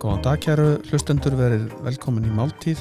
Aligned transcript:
Góðan 0.00 0.24
dag 0.24 0.40
kæru 0.42 0.64
hlustendur 0.90 1.36
verið 1.38 1.68
velkomin 1.86 2.26
í 2.26 2.32
Máltíð. 2.34 2.80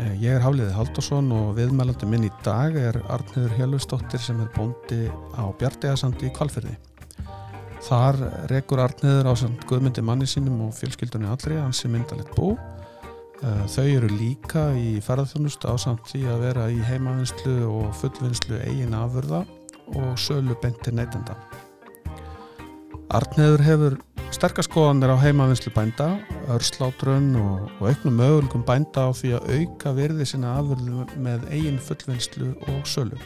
Eh, 0.00 0.16
Ég 0.22 0.38
er 0.38 0.40
Hafliði 0.40 0.72
Haldursson 0.72 1.28
og 1.34 1.52
viðmælandi 1.58 2.08
minn 2.08 2.24
í 2.24 2.32
dag 2.46 2.72
er 2.80 3.02
Arnhiður 3.12 3.52
Hjölustóttir 3.58 4.22
sem 4.24 4.40
er 4.40 4.48
bóndi 4.56 5.04
á 5.36 5.44
Bjartegasandi 5.60 6.30
í 6.30 6.32
Kvalfyrði. 6.32 6.74
Þar 7.86 8.16
rekur 8.50 8.80
Arnhiður 8.82 9.28
á 9.30 9.34
guðmyndi 9.70 10.02
manni 10.02 10.26
sínum 10.26 10.64
og 10.64 10.72
fjölskyldunni 10.74 11.28
allri 11.30 11.58
hans 11.60 11.84
sem 11.84 11.92
myndalegt 11.94 12.32
bú. 12.34 12.56
Eh, 13.44 13.62
Þau 13.70 13.84
eru 13.84 14.10
líka 14.10 14.64
í 14.74 14.96
ferðarþjónustu 15.04 15.70
á 15.70 15.74
samt 15.78 16.08
því 16.10 16.24
að 16.32 16.42
vera 16.48 16.64
í 16.72 16.80
heimavinslu 16.82 17.54
og 17.68 17.94
fullvinslu 18.00 18.58
eigin 18.64 18.96
afurða 18.96 19.44
og 19.94 20.18
sölu 20.18 20.56
beinti 20.62 20.90
neytenda. 20.90 21.36
Arnhiður 23.14 23.62
hefur 23.62 23.98
sterkaskoðanir 24.34 25.14
á 25.14 25.22
heimavinslu 25.22 25.70
bænda, 25.76 26.16
örslátrun 26.50 27.36
og, 27.38 27.70
og 27.78 27.90
auknum 27.92 28.18
möguleikum 28.18 28.66
bænda 28.66 29.06
á 29.06 29.10
því 29.14 29.36
að 29.38 29.50
auka 29.60 29.94
virði 29.94 30.26
sinna 30.26 30.56
afurðu 30.58 31.06
með 31.22 31.46
eigin 31.54 31.78
fullvinslu 31.78 32.56
og 32.66 32.82
sölu. 32.90 33.20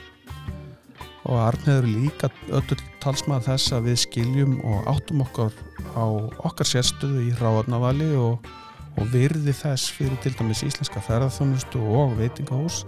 Og 1.29 1.37
Arnheður 1.37 1.89
líka 1.91 2.31
öllu 2.49 2.79
talsmað 3.03 3.51
þess 3.51 3.75
að 3.77 3.91
við 3.91 3.99
skiljum 4.05 4.57
og 4.65 4.89
áttum 4.89 5.25
okkar 5.27 5.53
á 5.93 6.05
okkar 6.49 6.69
sérstöðu 6.69 7.27
í 7.29 7.35
hráðnavali 7.37 8.09
og, 8.17 8.51
og 8.97 9.11
virði 9.13 9.53
þess 9.57 9.93
fyrir 9.93 10.17
til 10.25 10.33
dæmis 10.39 10.65
íslenska 10.65 11.03
ferðarþjónustu 11.05 11.83
og 11.93 12.17
veitingahús 12.21 12.85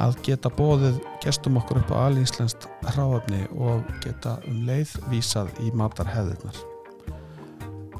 að 0.00 0.16
geta 0.26 0.50
bóðið 0.56 1.00
gestum 1.22 1.58
okkur 1.60 1.82
upp 1.82 1.92
á 1.92 2.08
alíslenskt 2.08 2.66
hráðafni 2.94 3.44
og 3.52 3.84
geta 4.04 4.38
um 4.48 4.62
leið 4.66 4.94
vísað 5.12 5.52
í 5.62 5.72
matarheðirnar. 5.76 6.62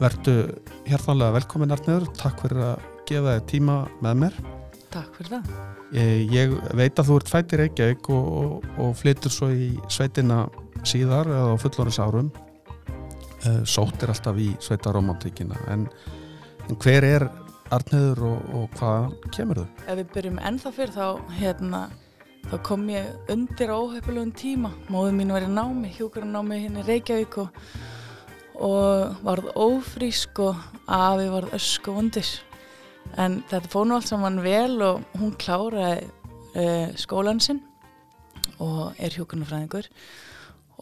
Vertu 0.00 0.34
hérfanlega 0.89 1.37
velkomin 1.37 1.77
Arnur, 1.77 2.09
takk 2.19 2.42
fyrir 2.42 2.65
að 2.72 2.91
gefa 3.06 3.37
þér 3.37 3.47
tíma 3.53 3.78
með 4.03 4.20
mér. 4.25 4.42
Takk 4.91 5.15
fyrir 5.20 5.37
það. 5.37 5.81
Ég, 5.93 6.31
ég 6.33 6.53
veit 6.79 6.97
að 6.97 7.11
þú 7.11 7.17
ert 7.21 7.31
fættir 7.33 7.61
Reykjavík 7.61 8.09
og, 8.15 8.29
og, 8.39 8.69
og 8.81 8.95
flyttur 8.97 9.33
svo 9.33 9.51
í 9.53 9.73
sveitina 9.93 10.47
síðar 10.89 11.29
eða 11.29 11.53
á 11.53 11.57
fullorins 11.61 12.01
árum. 12.01 12.31
Sótt 13.69 14.05
er 14.05 14.12
alltaf 14.12 14.39
í 14.39 14.53
sveitaromantíkina 14.62 15.59
en, 15.75 15.89
en 16.69 16.79
hver 16.81 17.05
er 17.05 17.25
Arnur 17.73 18.21
og, 18.29 18.53
og 18.55 18.79
hvað 18.79 19.17
kemur 19.34 19.62
þau? 19.62 19.69
Ef 19.89 19.99
við 19.99 20.09
byrjum 20.15 20.41
ennþá 20.49 20.73
fyrir 20.77 20.95
þá, 20.95 21.07
hérna, 21.39 21.81
þá 22.51 22.55
kom 22.69 22.87
ég 22.93 23.33
undir 23.33 23.73
óhefnilegum 23.73 24.33
tíma. 24.37 24.73
Móður 24.93 25.17
mín 25.19 25.33
var 25.34 25.47
í 25.47 25.51
námi, 25.51 25.91
hjúkurinn 25.97 26.33
námi 26.37 26.61
hérna 26.62 26.84
í 26.84 26.89
Reykjavík 26.89 27.39
og 27.43 29.21
varð 29.25 29.53
ófrísk 29.56 30.43
og 30.45 30.61
afi 30.87 31.29
varð 31.33 31.56
ösku 31.59 31.97
vondir. 31.97 32.29
En 33.20 33.42
þetta 33.50 33.70
fóð 33.72 33.89
nú 33.89 33.98
allt 33.98 34.08
saman 34.08 34.41
vel 34.45 34.81
og 34.84 35.03
hún 35.20 35.34
kláraði 35.41 36.08
uh, 36.56 36.89
skólan 37.00 37.42
sinn 37.44 37.61
og 38.62 38.98
er 39.03 39.14
hjúkurnafræðingur 39.17 39.89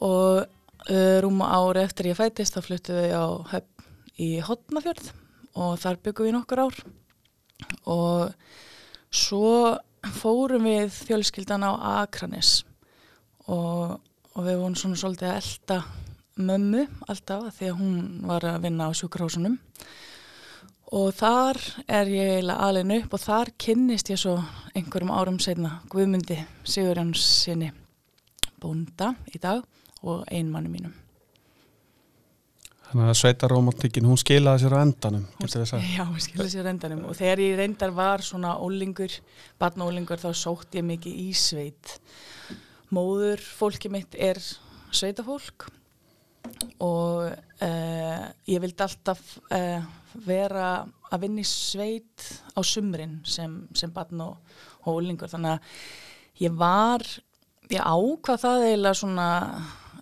og 0.07 0.45
uh, 0.45 1.17
rúma 1.25 1.51
ári 1.57 1.85
eftir 1.85 2.11
ég 2.13 2.19
fætist 2.19 2.57
þá 2.57 2.63
fluttuðu 2.67 3.05
við 3.05 3.17
á 3.17 3.27
höfn 3.55 3.81
í 4.21 4.31
Hotnafjörð 4.45 5.13
og 5.61 5.79
þar 5.81 6.01
byggum 6.05 6.29
við 6.29 6.35
nokkur 6.37 6.63
ár. 6.67 6.77
Og 7.91 8.35
svo 9.11 9.79
fórum 10.21 10.69
við 10.69 10.93
fjölskyldan 10.95 11.67
á 11.67 11.73
Akranis 12.05 12.61
og, 13.47 13.99
og 14.35 14.47
við 14.47 14.61
vorum 14.61 14.77
svona 14.79 15.01
svolítið 15.01 15.33
að 15.33 15.41
elda 15.41 15.81
mömmu 16.41 16.85
alltaf 17.11 17.51
því 17.59 17.69
að 17.69 17.81
hún 17.81 17.97
var 18.29 18.47
að 18.49 18.63
vinna 18.65 18.89
á 18.89 18.97
sjúkrahúsunum 18.97 19.59
og 20.91 21.13
þar 21.15 21.61
er 21.87 22.09
ég 22.11 22.33
eiginlega 22.37 22.67
alveg 22.67 23.05
upp 23.05 23.15
og 23.15 23.23
þar 23.23 23.53
kynnist 23.63 24.11
ég 24.11 24.19
svo 24.21 24.39
einhverjum 24.75 25.13
árum 25.15 25.39
setna 25.43 25.77
Guðmundi 25.91 26.39
Sigurjáns 26.67 27.23
sinni 27.45 27.71
bónda 28.61 29.15
í 29.31 29.39
dag 29.43 29.63
og 30.03 30.27
einmannu 30.27 30.73
mínum 30.73 30.97
Þannig 32.91 33.07
að 33.07 33.19
sveitaromantíkin, 33.21 34.07
hún 34.11 34.19
skilaði 34.19 34.65
sér 34.65 34.73
á 34.75 34.83
endanum, 34.83 35.27
getur 35.39 35.61
við 35.63 35.69
sagt. 35.71 35.91
Já, 35.95 36.01
hún 36.09 36.23
skilaði 36.25 36.51
sér 36.57 36.67
á 36.67 36.71
endanum 36.73 37.05
og 37.07 37.15
þegar 37.15 37.43
ég 37.45 37.53
reyndar 37.61 37.93
var 37.95 38.25
svona 38.27 38.57
ólingur, 38.59 39.15
barnaólingur, 39.63 40.19
þá 40.19 40.35
sótt 40.35 40.75
ég 40.75 40.83
mikið 40.89 41.21
í 41.23 41.29
sveit. 41.39 41.93
Móður 42.91 43.45
fólki 43.47 43.93
mitt 43.95 44.19
er 44.19 44.43
sveitafólk 44.91 45.69
og 46.81 47.31
uh, 47.31 48.25
ég 48.49 48.63
vildi 48.63 48.85
alltaf 48.85 49.21
uh, 49.53 49.81
vera 50.27 50.71
að 51.11 51.25
vinna 51.25 51.43
í 51.43 51.49
sveit 51.49 52.25
á 52.57 52.61
sumrin 52.67 53.19
sem, 53.27 53.61
sem 53.77 53.93
barn 53.95 54.23
og, 54.25 54.39
og 54.85 55.01
ólingur. 55.01 55.31
Þannig 55.31 55.57
að 55.57 56.45
ég 56.45 56.57
var, 56.59 57.05
ég 57.71 57.85
ákvað 57.85 58.45
það 58.45 58.67
eiginlega 58.69 59.01
svona 59.01 59.29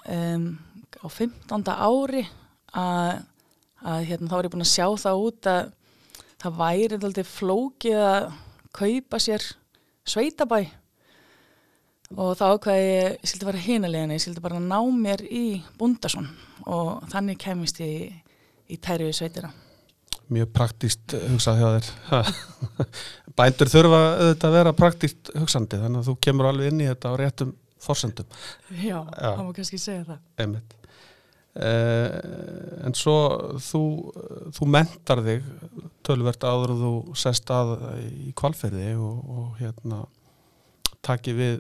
um, 0.04 0.48
á 0.98 1.06
15. 1.08 1.72
ári 1.74 2.24
að, 2.76 3.24
að 3.82 4.04
hérna, 4.10 4.30
þá 4.30 4.38
er 4.38 4.48
ég 4.48 4.54
búin 4.54 4.66
að 4.66 4.74
sjá 4.74 4.86
það 5.04 5.24
út 5.28 5.50
að 5.52 5.72
það 6.38 6.58
væri 6.60 6.98
alltaf 6.98 7.32
flókið 7.34 8.02
að 8.04 8.28
kaupa 8.78 9.18
sér 9.22 9.44
sveitabæ 10.08 10.60
og 12.16 12.34
þá 12.38 12.44
ákvaði 12.54 12.88
ég, 12.88 13.16
ég 13.20 13.30
sildi 13.30 13.48
bara 13.48 13.62
hínulegin, 13.62 14.14
ég 14.16 14.22
sildi 14.24 14.42
bara 14.44 14.60
ná 14.62 14.78
mér 14.94 15.24
í 15.28 15.60
Bundason 15.78 16.28
og 16.66 17.04
þannig 17.12 17.40
kemist 17.42 17.80
ég 17.84 17.94
í, 17.94 18.08
í 18.72 18.78
tæri 18.80 19.08
við 19.08 19.18
sveitina. 19.20 19.52
Mjög 20.28 20.50
praktíst 20.52 21.14
hugsað 21.28 21.60
hjá 21.60 21.68
þér. 21.76 22.32
Bændur 23.38 23.70
þurfa 23.72 24.00
auðvitað 24.08 24.48
að 24.48 24.56
vera 24.58 24.74
praktíst 24.76 25.30
hugsandi 25.36 25.80
þannig 25.80 26.02
að 26.02 26.10
þú 26.10 26.16
kemur 26.26 26.50
alveg 26.50 26.72
inn 26.72 26.82
í 26.84 26.88
þetta 26.90 27.12
á 27.12 27.20
réttum 27.20 27.54
forsendum. 27.80 28.26
Já, 28.72 28.98
Já. 28.98 29.30
það 29.36 29.46
má 29.46 29.54
kannski 29.56 29.80
segja 29.80 30.04
það. 30.08 30.20
Einmitt. 30.42 30.74
Uh, 31.58 32.84
en 32.86 32.94
svo 32.94 33.16
þú, 33.64 33.80
þú 34.54 34.66
mentar 34.70 35.24
þig 35.24 35.46
tölvert 36.06 36.44
áður 36.46 36.74
og 36.74 36.82
þú 36.82 36.92
sest 37.18 37.50
að 37.50 37.72
í 38.04 38.34
kvalferði 38.38 38.92
og, 38.94 39.16
og 39.32 39.48
hérna 39.58 40.04
taki 41.02 41.34
við 41.34 41.58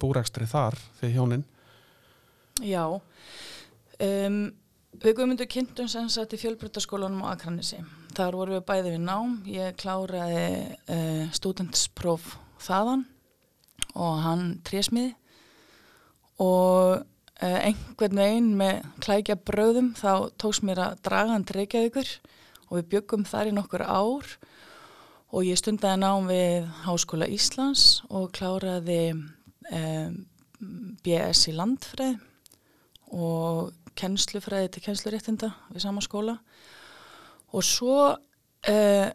búrækstri 0.00 0.48
þar 0.50 0.78
fyrir 1.00 1.16
hjónin. 1.18 1.44
Já. 2.64 2.84
Um, 4.00 4.40
við 5.00 5.16
guðmyndu 5.18 5.46
kynntum 5.50 5.88
sem 5.90 6.08
sagt 6.12 6.34
í 6.36 6.40
fjölbrytaskólanum 6.40 7.24
á 7.24 7.32
Akranesi. 7.34 7.80
Þar 8.16 8.38
vorum 8.40 8.58
við 8.58 8.66
bæði 8.68 8.94
við 8.96 9.04
nám. 9.06 9.38
Ég 9.48 9.78
kláraði 9.80 10.44
uh, 10.90 11.24
studentspróf 11.36 12.34
þaðan 12.60 13.06
og 13.96 14.20
hann 14.22 14.44
trésmiði 14.66 15.14
og 16.40 17.06
einhvern 17.40 18.20
veginn 18.20 18.50
með 18.58 18.82
klækja 19.00 19.36
bröðum 19.48 19.94
þá 19.96 20.30
tóks 20.40 20.60
mér 20.64 20.82
að 20.84 20.98
draga 21.06 21.34
hann 21.34 21.46
til 21.48 21.56
Reykjavíkur 21.56 22.10
og 22.68 22.78
við 22.78 22.88
byggum 22.94 23.26
þar 23.28 23.50
í 23.50 23.54
nokkur 23.56 23.84
ár. 23.84 24.26
Og 25.30 25.46
ég 25.46 25.60
stundaði 25.60 26.00
nám 26.02 26.26
við 26.26 26.66
Háskóla 26.84 27.28
Íslands 27.30 28.02
og 28.10 28.32
kláraði 28.34 29.14
um, 29.76 30.18
BS 31.04 31.46
í 31.50 31.56
landfræð 31.56 32.18
og 33.16 33.72
kennslufræði 33.98 34.70
til 34.74 34.84
kennsluréttinda 34.84 35.50
við 35.70 35.84
sama 35.84 36.02
skóla 36.04 36.36
og 37.50 37.64
svo 37.66 37.96
uh, 38.12 39.08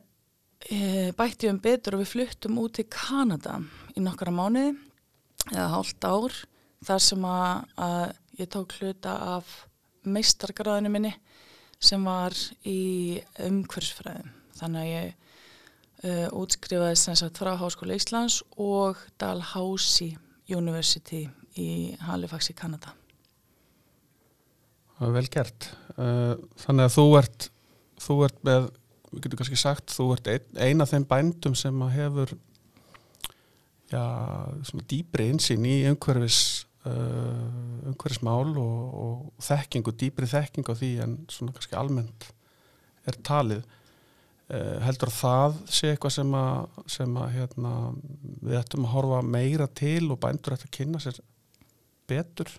bætti 1.15 1.49
um 1.51 1.61
betur 1.61 1.95
og 1.95 2.03
við 2.03 2.11
fluttum 2.11 2.59
út 2.63 2.77
til 2.79 2.87
Kanada 2.89 3.59
í 3.95 4.03
nokkara 4.03 4.33
mánuði 4.33 4.73
eða 5.53 5.69
hálft 5.75 6.07
ár 6.07 6.39
þar 6.85 7.03
sem 7.03 7.27
að, 7.29 7.51
að 7.77 8.41
ég 8.41 8.51
tók 8.51 8.75
hluta 8.79 9.13
af 9.35 9.53
meistargraðinu 10.05 10.91
minni 10.93 11.13
sem 11.81 12.01
var 12.05 12.33
í 12.65 13.21
umhverfsfræðum. 13.41 14.31
Þannig 14.55 14.81
að 14.81 14.91
ég 14.91 15.07
uh, 16.05 16.27
útskrifaði 16.41 16.99
sem 16.99 17.17
sagt 17.19 17.41
frá 17.41 17.53
Háskóla 17.59 17.97
Íslands 17.97 18.41
og 18.57 19.01
Dalhousie 19.21 20.17
University 20.51 21.23
í 21.59 21.67
Halifax 22.05 22.51
í 22.51 22.55
Kanada. 22.57 22.93
Það 24.95 25.07
er 25.07 25.15
vel 25.17 25.29
gert. 25.31 25.69
Uh, 25.95 26.33
þannig 26.61 26.87
að 26.87 26.95
þú 26.95 27.05
ert, 27.19 27.47
þú 28.05 28.17
ert 28.27 28.43
með, 28.47 28.67
við 29.11 29.23
getum 29.25 29.41
kannski 29.41 29.59
sagt, 29.59 29.95
þú 29.95 30.09
ert 30.15 30.29
ein, 30.31 30.45
eina 30.59 30.87
þeim 30.87 31.07
bændum 31.09 31.57
sem 31.57 31.83
hefur 31.95 32.35
já, 33.91 34.03
svona 34.67 34.87
dýbri 34.91 35.29
insýn 35.33 35.67
í 35.67 35.77
umhverfis 35.89 36.39
uh, 36.87 37.89
umhverfismál 37.91 38.55
og, 38.61 38.95
og 39.05 39.45
þekkingu, 39.45 39.95
dýbri 39.99 40.29
þekkingu 40.31 40.75
á 40.75 40.79
því 40.79 40.91
en 41.05 41.17
svona 41.31 41.55
kannski 41.55 41.77
almennt 41.79 42.29
er 43.05 43.19
talið 43.25 43.65
heldur 44.85 45.09
það 45.09 45.55
sé 45.73 45.89
eitthvað 45.89 46.13
sem 46.19 46.33
að, 46.37 46.81
sem 46.93 47.15
að 47.17 47.31
hérna, 47.33 47.71
við 48.45 48.59
ættum 48.59 48.85
að 48.85 48.91
horfa 48.93 49.21
meira 49.25 49.65
til 49.73 50.11
og 50.13 50.19
bændur 50.21 50.53
ættum 50.53 50.69
að 50.69 50.75
kynna 50.77 51.01
sér 51.01 51.21
betur? 52.09 52.51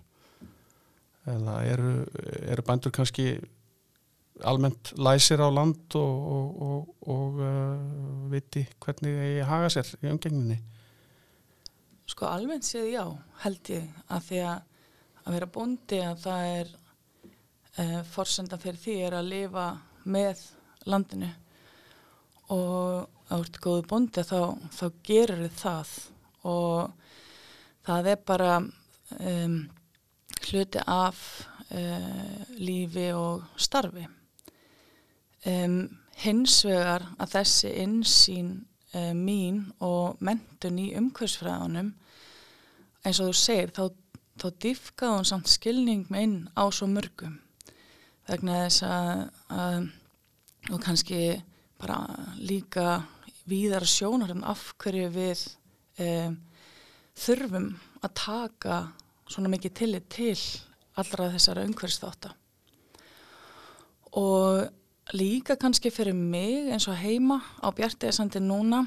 Eða 1.31 1.59
eru, 1.67 1.93
eru 2.47 2.65
bændur 2.67 2.95
kannski 2.95 3.37
almennt 4.47 4.93
læsir 4.99 5.41
á 5.41 5.49
land 5.49 5.95
og, 5.97 6.27
og, 6.37 6.63
og, 6.67 6.89
og 7.15 7.39
uh, 7.41 8.33
viti 8.35 8.67
hvernig 8.83 9.15
ég 9.39 9.47
haga 9.49 9.71
sér 9.73 9.95
í 10.03 10.11
umgengninni? 10.11 10.59
Sko 12.07 12.27
almennt 12.29 12.67
séð 12.67 12.91
já, 12.93 13.05
held 13.45 13.71
ég 13.73 13.87
að 14.11 14.27
því 14.29 14.43
að 14.51 14.65
að 15.27 15.35
vera 15.35 15.49
bóndi 15.51 15.99
að 16.07 16.21
það 16.23 16.49
er 16.53 16.69
uh, 17.83 18.03
forsenda 18.13 18.59
fyrir 18.63 18.79
því 18.79 18.97
er 19.09 19.17
að 19.19 19.31
lifa 19.33 19.67
með 20.07 20.43
landinu 20.87 21.31
og 22.53 23.07
að 23.27 23.33
þú 23.33 23.41
ert 23.41 23.59
góðu 23.65 23.87
bóndi 23.91 24.25
þá, 24.27 24.41
þá 24.71 24.85
gerir 25.07 25.43
þið 25.43 25.57
það. 25.61 25.95
Og 26.47 26.93
það 27.87 28.11
er 28.13 28.23
bara 28.29 28.53
um, 28.63 29.57
hluti 30.47 30.85
af 30.87 31.23
uh, 31.71 32.47
lífi 32.61 33.09
og 33.17 33.45
starfi. 33.59 34.07
Um, 35.47 35.81
hins 36.23 36.61
vegar 36.67 37.05
að 37.19 37.37
þessi 37.37 37.75
insýn 37.83 38.53
uh, 38.95 39.13
mín 39.15 39.67
og 39.85 40.23
mentun 40.25 40.81
í 40.83 40.93
umhversfræðunum 40.99 41.93
eins 43.07 43.21
og 43.23 43.31
þú 43.31 43.37
segir 43.39 43.75
þá, 43.75 43.85
þá 44.43 44.49
diffkaði 44.63 45.19
hún 45.19 45.29
samt 45.29 45.51
skilning 45.51 46.07
með 46.11 46.27
inn 46.27 46.39
á 46.59 46.65
svo 46.75 46.89
mörgum. 46.91 47.37
Vegna 48.27 48.65
þess 48.65 48.83
að, 48.87 49.21
að 49.55 49.93
og 50.75 50.81
kannski 50.83 51.21
bara 51.81 52.01
líka 52.39 53.03
víðara 53.47 53.87
sjónar 53.87 54.33
en 54.35 54.45
af 54.45 54.73
hverju 54.83 55.11
við 55.15 55.43
um, 56.03 56.39
þurfum 57.17 57.69
að 58.03 58.17
taka 58.23 58.81
svona 59.27 59.51
mikið 59.53 59.77
tillit 59.81 60.09
til 60.13 60.37
allra 60.97 61.31
þessara 61.35 61.65
umhverfsþáta 61.67 62.33
og 64.17 65.15
líka 65.15 65.57
kannski 65.61 65.93
fyrir 65.93 66.17
mig 66.17 66.71
eins 66.73 66.89
og 66.89 66.99
heima 66.99 67.41
á 67.61 67.69
Bjartiðsandi 67.71 68.41
núna 68.43 68.85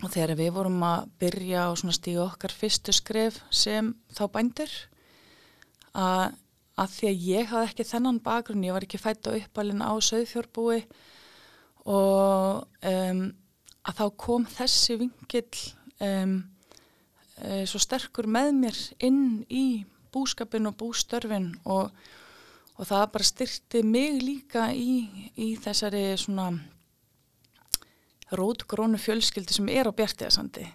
og 0.00 0.08
þegar 0.10 0.36
við 0.38 0.52
vorum 0.56 0.82
að 0.84 1.08
byrja 1.20 1.68
svona 1.76 1.96
stíu 1.96 2.22
okkar 2.24 2.52
fyrstu 2.56 2.92
skref 2.96 3.40
sem 3.52 3.92
þá 4.16 4.22
bændur 4.32 4.72
að, 5.94 6.36
að 6.80 6.96
því 6.96 7.10
að 7.10 7.24
ég 7.28 7.50
hafði 7.52 7.70
ekki 7.70 7.88
þennan 7.92 8.20
bakgrunn, 8.24 8.64
ég 8.64 8.76
var 8.76 8.86
ekki 8.86 9.00
fætt 9.00 9.28
á 9.28 9.36
uppalinn 9.36 9.84
á 9.84 9.92
söðfjórbúi 10.00 10.82
og 11.88 12.66
um, 12.90 13.22
að 13.88 14.00
þá 14.00 14.06
kom 14.20 14.46
þessi 14.50 14.98
vingill 15.00 15.60
um, 16.04 16.34
e, 17.40 17.62
svo 17.68 17.80
sterkur 17.80 18.28
með 18.28 18.50
mér 18.58 18.80
inn 19.06 19.22
í 19.48 19.84
búskapin 20.12 20.68
og 20.68 20.76
bústörfin. 20.80 21.52
Og, 21.64 21.88
og 22.76 22.88
það 22.88 23.06
bara 23.14 23.30
styrti 23.30 23.84
mig 23.86 24.20
líka 24.22 24.68
í, 24.76 25.30
í 25.36 25.54
þessari 25.60 26.04
svona 26.20 26.50
rótgrónu 28.36 28.98
fjölskyldi 29.00 29.56
sem 29.56 29.68
er 29.72 29.90
á 29.90 29.92
Bjartiðasandi 29.94 30.66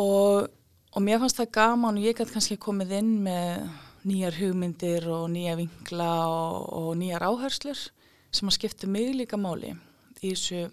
og, 0.00 0.48
og 0.94 1.04
mér 1.04 1.20
fannst 1.20 1.40
það 1.40 1.52
gaman 1.56 2.00
og 2.00 2.06
ég 2.06 2.16
gæti 2.16 2.34
kannski 2.34 2.58
komið 2.60 2.94
inn 3.00 3.14
með 3.26 3.66
nýjar 4.08 4.38
hugmyndir 4.38 5.08
og 5.12 5.26
nýja 5.34 5.56
vinkla 5.58 6.10
og, 6.30 6.68
og 6.78 6.90
nýjar 7.00 7.26
áherslur 7.28 7.82
sem 8.30 8.50
að 8.50 8.56
skipta 8.58 8.90
mig 8.90 9.14
líka 9.16 9.38
máli 9.40 9.72
í 10.20 10.32
þessu, 10.32 10.66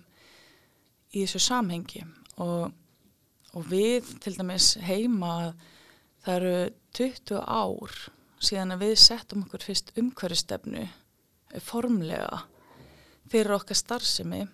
í 1.14 1.24
þessu 1.24 1.42
samhengi 1.48 2.04
og, 2.44 2.70
og 3.54 3.72
við 3.72 4.14
til 4.24 4.36
dæmis 4.38 4.76
heima 4.84 5.54
það 6.26 6.36
eru 6.36 6.56
20 6.98 7.42
ár 7.42 7.98
síðan 8.44 8.76
að 8.76 8.86
við 8.86 8.96
settum 9.02 9.46
okkur 9.48 9.66
fyrst 9.66 9.94
umhverfistefnu 9.98 10.86
formlega 11.64 12.44
fyrir 13.32 13.56
okkar 13.58 13.78
starfsemi 13.78 14.46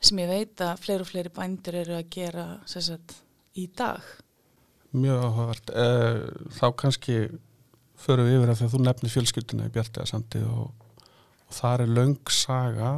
sem 0.00 0.20
ég 0.22 0.30
veit 0.30 0.62
að 0.64 0.80
fleiri 0.80 1.04
og 1.04 1.10
fleiri 1.10 1.32
bændur 1.34 1.76
eru 1.82 1.96
að 1.98 2.10
gera 2.14 2.44
sagt, 2.68 3.18
í 3.58 3.66
dag. 3.76 4.00
Mjög 4.96 5.24
áhugavert. 5.26 5.72
Eh, 5.76 6.20
þá 6.56 6.66
kannski 6.80 7.16
förum 8.00 8.28
við 8.28 8.38
yfir 8.38 8.52
að 8.52 8.60
þegar 8.60 8.72
þú 8.72 8.80
nefnir 8.86 9.14
fjölskylduna 9.14 9.68
í 9.68 9.74
Bjartiðasandi 9.74 10.42
og, 10.48 10.79
og 11.50 11.56
það 11.56 11.82
er 11.82 11.94
laung 11.96 12.30
saga 12.30 12.90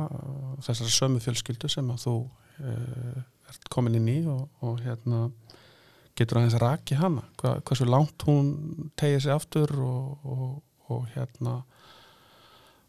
þessari 0.60 0.92
sömu 0.92 1.20
fjölskyldu 1.24 1.70
sem 1.72 1.88
að 1.92 2.02
þú 2.04 2.16
eh, 2.60 3.20
ert 3.48 3.68
komin 3.72 3.96
inn 3.96 4.10
í 4.12 4.18
og, 4.28 4.44
og 4.60 4.82
hérna 4.84 5.24
getur 6.18 6.42
aðeins 6.42 6.58
raki 6.60 6.98
hana. 7.00 7.24
Hva, 7.40 7.56
hversu 7.64 7.86
langt 7.88 8.26
hún 8.28 8.50
tegið 9.00 9.24
sér 9.24 9.38
aftur 9.38 9.72
og, 9.80 10.26
og, 10.28 10.50
og 10.92 11.06
hérna 11.14 11.62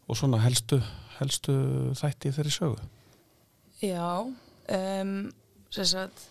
og 0.04 0.18
svona 0.20 0.42
helstu, 0.44 0.82
helstu 1.16 1.54
þætti 1.96 2.34
þeirri 2.36 2.52
sögu. 2.52 2.90
Já 3.80 4.20
um, 4.20 5.14
sagt, 5.72 6.26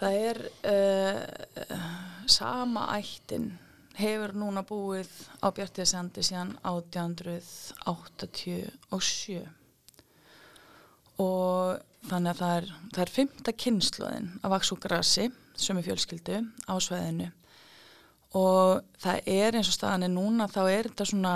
það 0.00 0.20
er 0.28 0.42
uh, 0.68 1.80
sama 2.28 2.90
ættin 2.98 3.54
hefur 3.98 4.30
núna 4.38 4.62
búið 4.66 5.10
á 5.42 5.50
Bjartiðsandi 5.54 6.22
síðan 6.26 6.50
1887 6.62 9.48
og 11.18 11.78
þannig 12.06 12.30
að 12.30 12.40
það 12.40 12.54
er, 12.54 12.66
það 12.94 13.04
er 13.04 13.16
fymta 13.16 13.50
kynnslóðin 13.64 14.28
af 14.42 14.48
vaksúgrassi 14.54 15.24
sem 15.58 15.78
er 15.80 15.86
fjölskyldu 15.88 16.36
á 16.70 16.74
sveðinu 16.78 17.28
og 18.38 18.68
það 19.02 19.16
er 19.32 19.50
eins 19.58 19.70
og 19.72 19.76
staðan 19.78 20.06
er 20.06 20.12
núna 20.12 20.44
þá 20.52 20.62
er 20.68 20.84
þetta 20.90 21.04
svona 21.10 21.34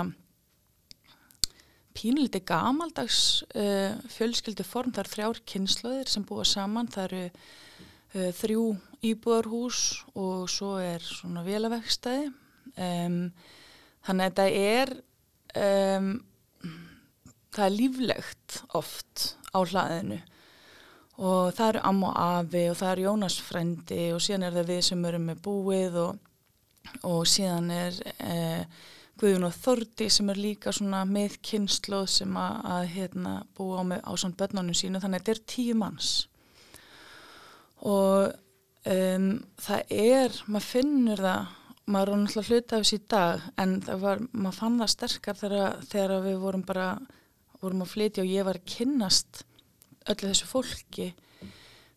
pínliti 1.93 2.39
gamaldags 2.47 3.19
uh, 3.53 3.91
fjölskyldu 4.09 4.63
form, 4.65 4.91
það 4.93 5.03
er 5.03 5.11
þrjár 5.13 5.37
kynnslóðir 5.51 6.07
sem 6.09 6.23
búa 6.25 6.45
saman, 6.47 6.89
það 6.89 7.05
eru 7.09 7.23
uh, 7.27 8.31
þrjú 8.39 8.63
íbúðarhús 9.03 9.79
og 10.15 10.49
svo 10.49 10.77
er 10.81 11.01
svona 11.03 11.43
vélavegstæði 11.45 12.31
um, 12.77 13.17
þannig 14.07 14.25
að 14.25 14.29
þetta 14.29 14.47
er 14.73 14.93
um, 15.63 16.13
það 17.53 17.65
er 17.65 17.75
líflegt 17.77 18.59
oft 18.77 19.25
á 19.53 19.59
hlaðinu. 19.61 20.19
Og 21.23 21.53
það 21.53 21.67
eru 21.67 21.83
Amma 21.85 22.09
og 22.09 22.19
Afi 22.23 22.63
og 22.71 22.77
það 22.79 22.91
eru 22.91 23.05
Jónas 23.05 23.37
frendi 23.45 24.03
og 24.15 24.21
síðan 24.25 24.47
er 24.47 24.57
það 24.57 24.71
við 24.71 24.81
sem 24.87 25.05
erum 25.05 25.27
með 25.29 25.43
búið 25.45 25.97
og, 26.01 26.15
og 27.05 27.21
síðan 27.29 27.69
er 27.75 27.99
eh, 28.17 28.63
Guðun 29.21 29.45
og 29.45 29.53
Þordi 29.53 30.09
sem 30.09 30.31
er 30.33 30.41
líka 30.41 30.73
með 31.05 31.37
kynnslóð 31.45 32.07
sem 32.09 32.37
að, 32.37 32.55
að 32.65 32.87
hérna, 32.95 33.33
búa 33.53 33.81
á, 33.81 33.83
með, 33.85 34.01
á 34.09 34.11
svona 34.17 34.39
börnunum 34.39 34.73
sínu. 34.77 35.01
Þannig 35.03 35.21
að 35.21 35.27
þetta 35.27 35.35
er 35.35 35.43
tíu 35.53 35.75
manns. 35.77 36.11
Og 37.83 38.33
um, 38.89 39.29
það 39.61 39.93
er, 39.93 40.41
maður 40.47 40.69
finnur 40.71 41.23
það 41.27 41.53
maður 41.85 42.13
er 42.13 42.21
náttúrulega 42.21 42.49
hluta 42.49 42.77
af 42.77 42.85
þessi 42.85 42.99
dag 43.11 43.47
en 43.59 43.75
var, 44.01 44.21
maður 44.31 44.59
fann 44.59 44.79
það 44.79 44.93
sterkar 44.93 45.39
þegar, 45.39 45.81
þegar 45.89 46.15
við 46.23 46.37
vorum 46.43 46.63
bara 46.67 46.87
vorum 47.63 47.83
að 47.83 47.93
flytja 47.93 48.23
og 48.23 48.31
ég 48.31 48.47
var 48.47 48.59
kynnast 48.67 49.43
öllu 50.11 50.29
þessu 50.29 50.47
fólki 50.49 51.09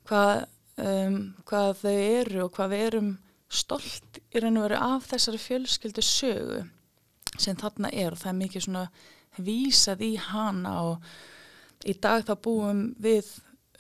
hvað, 0.06 0.46
um, 0.82 1.20
hvað 1.46 1.70
þau 1.82 1.94
eru 1.94 2.42
og 2.44 2.52
hvað 2.56 2.74
við 2.74 2.84
erum 2.88 3.12
stolt 3.46 4.20
í 4.34 4.42
raun 4.42 4.58
og 4.60 4.66
veru 4.66 4.82
af 4.82 5.08
þessari 5.10 5.40
fjölskyldu 5.42 6.04
sögu 6.04 6.62
sem 7.38 7.58
þarna 7.58 7.90
er. 7.92 8.14
Og 8.14 8.20
það 8.20 8.32
er 8.32 8.38
mikið 8.40 8.66
svona 8.66 8.84
vísað 9.36 10.04
í 10.06 10.12
hana 10.20 10.76
og 10.90 11.10
í 11.86 11.94
dag 12.02 12.24
þá 12.26 12.34
búum 12.42 12.86
við 13.02 13.28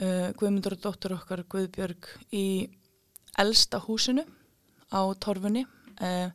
uh, 0.02 0.32
Guðmundur 0.38 0.76
og 0.76 0.82
dóttur 0.84 1.16
okkar 1.16 1.46
Guðbjörg 1.50 2.10
í 2.36 2.46
elsta 3.38 3.80
húsinu 3.82 4.26
á 4.90 5.02
Torfunni 5.20 5.66
uh, 6.04 6.28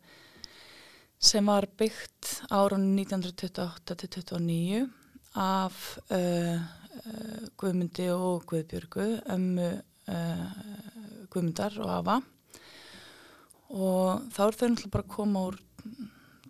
sem 1.21 1.45
var 1.45 1.67
byggt 1.77 2.41
árunni 2.49 3.05
1928-29 3.05 4.85
af 5.39 5.77
uh, 6.11 6.59
Guðmundi 7.57 8.09
og 8.11 8.45
Guðbjörgu 8.49 9.07
ömmu 9.31 9.69
Guðmundar 11.31 11.77
og 11.79 11.89
Ava 11.93 12.17
og 13.71 14.25
þá 14.33 14.41
er 14.43 14.57
þau 14.57 14.67
náttúrulega 14.73 14.91
bara 14.91 15.05
að 15.05 15.13
koma 15.13 15.43
úr 15.47 15.59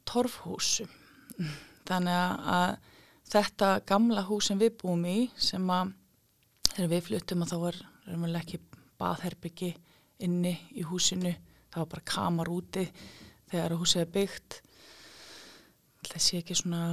torfhúsu 0.10 0.88
þannig 1.88 2.48
að 2.56 2.72
þetta 3.32 3.70
gamla 3.88 4.25
hús 4.27 4.50
sem 4.50 4.60
við 4.60 4.80
búum 4.82 5.06
í 5.08 5.30
sem 5.38 5.70
að 5.72 5.94
þegar 6.72 6.91
við 6.96 7.06
fluttum 7.08 7.46
að 7.46 7.53
þá 7.53 7.58
var 7.62 7.80
ekki 8.41 8.62
baðherbyggi 9.01 9.72
inni 10.25 10.56
í 10.77 10.86
húsinu 10.88 11.34
það 11.71 11.83
var 11.83 11.89
bara 11.93 12.09
kamar 12.13 12.51
úti 12.51 12.85
þegar 13.51 13.77
húsið 13.79 14.03
er 14.03 14.13
byggt. 14.15 14.61
Það 16.07 16.23
sé 16.25 16.39
ekki 16.41 16.57
svona 16.57 16.83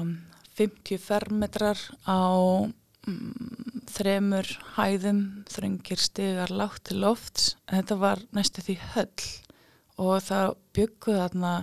50 0.58 1.00
fermetrar 1.02 1.80
á 2.06 2.20
mm, 3.06 3.85
þremur 3.90 4.50
hæðum, 4.76 5.23
þröngir 5.50 6.02
stigar 6.02 6.52
lágt 6.54 6.88
til 6.88 7.00
lofts. 7.04 7.54
Þetta 7.70 7.99
var 8.00 8.23
næstu 8.37 8.64
því 8.64 8.78
höll 8.94 9.28
og 9.99 10.20
það 10.23 10.54
bygguði 10.78 11.23
þarna 11.25 11.54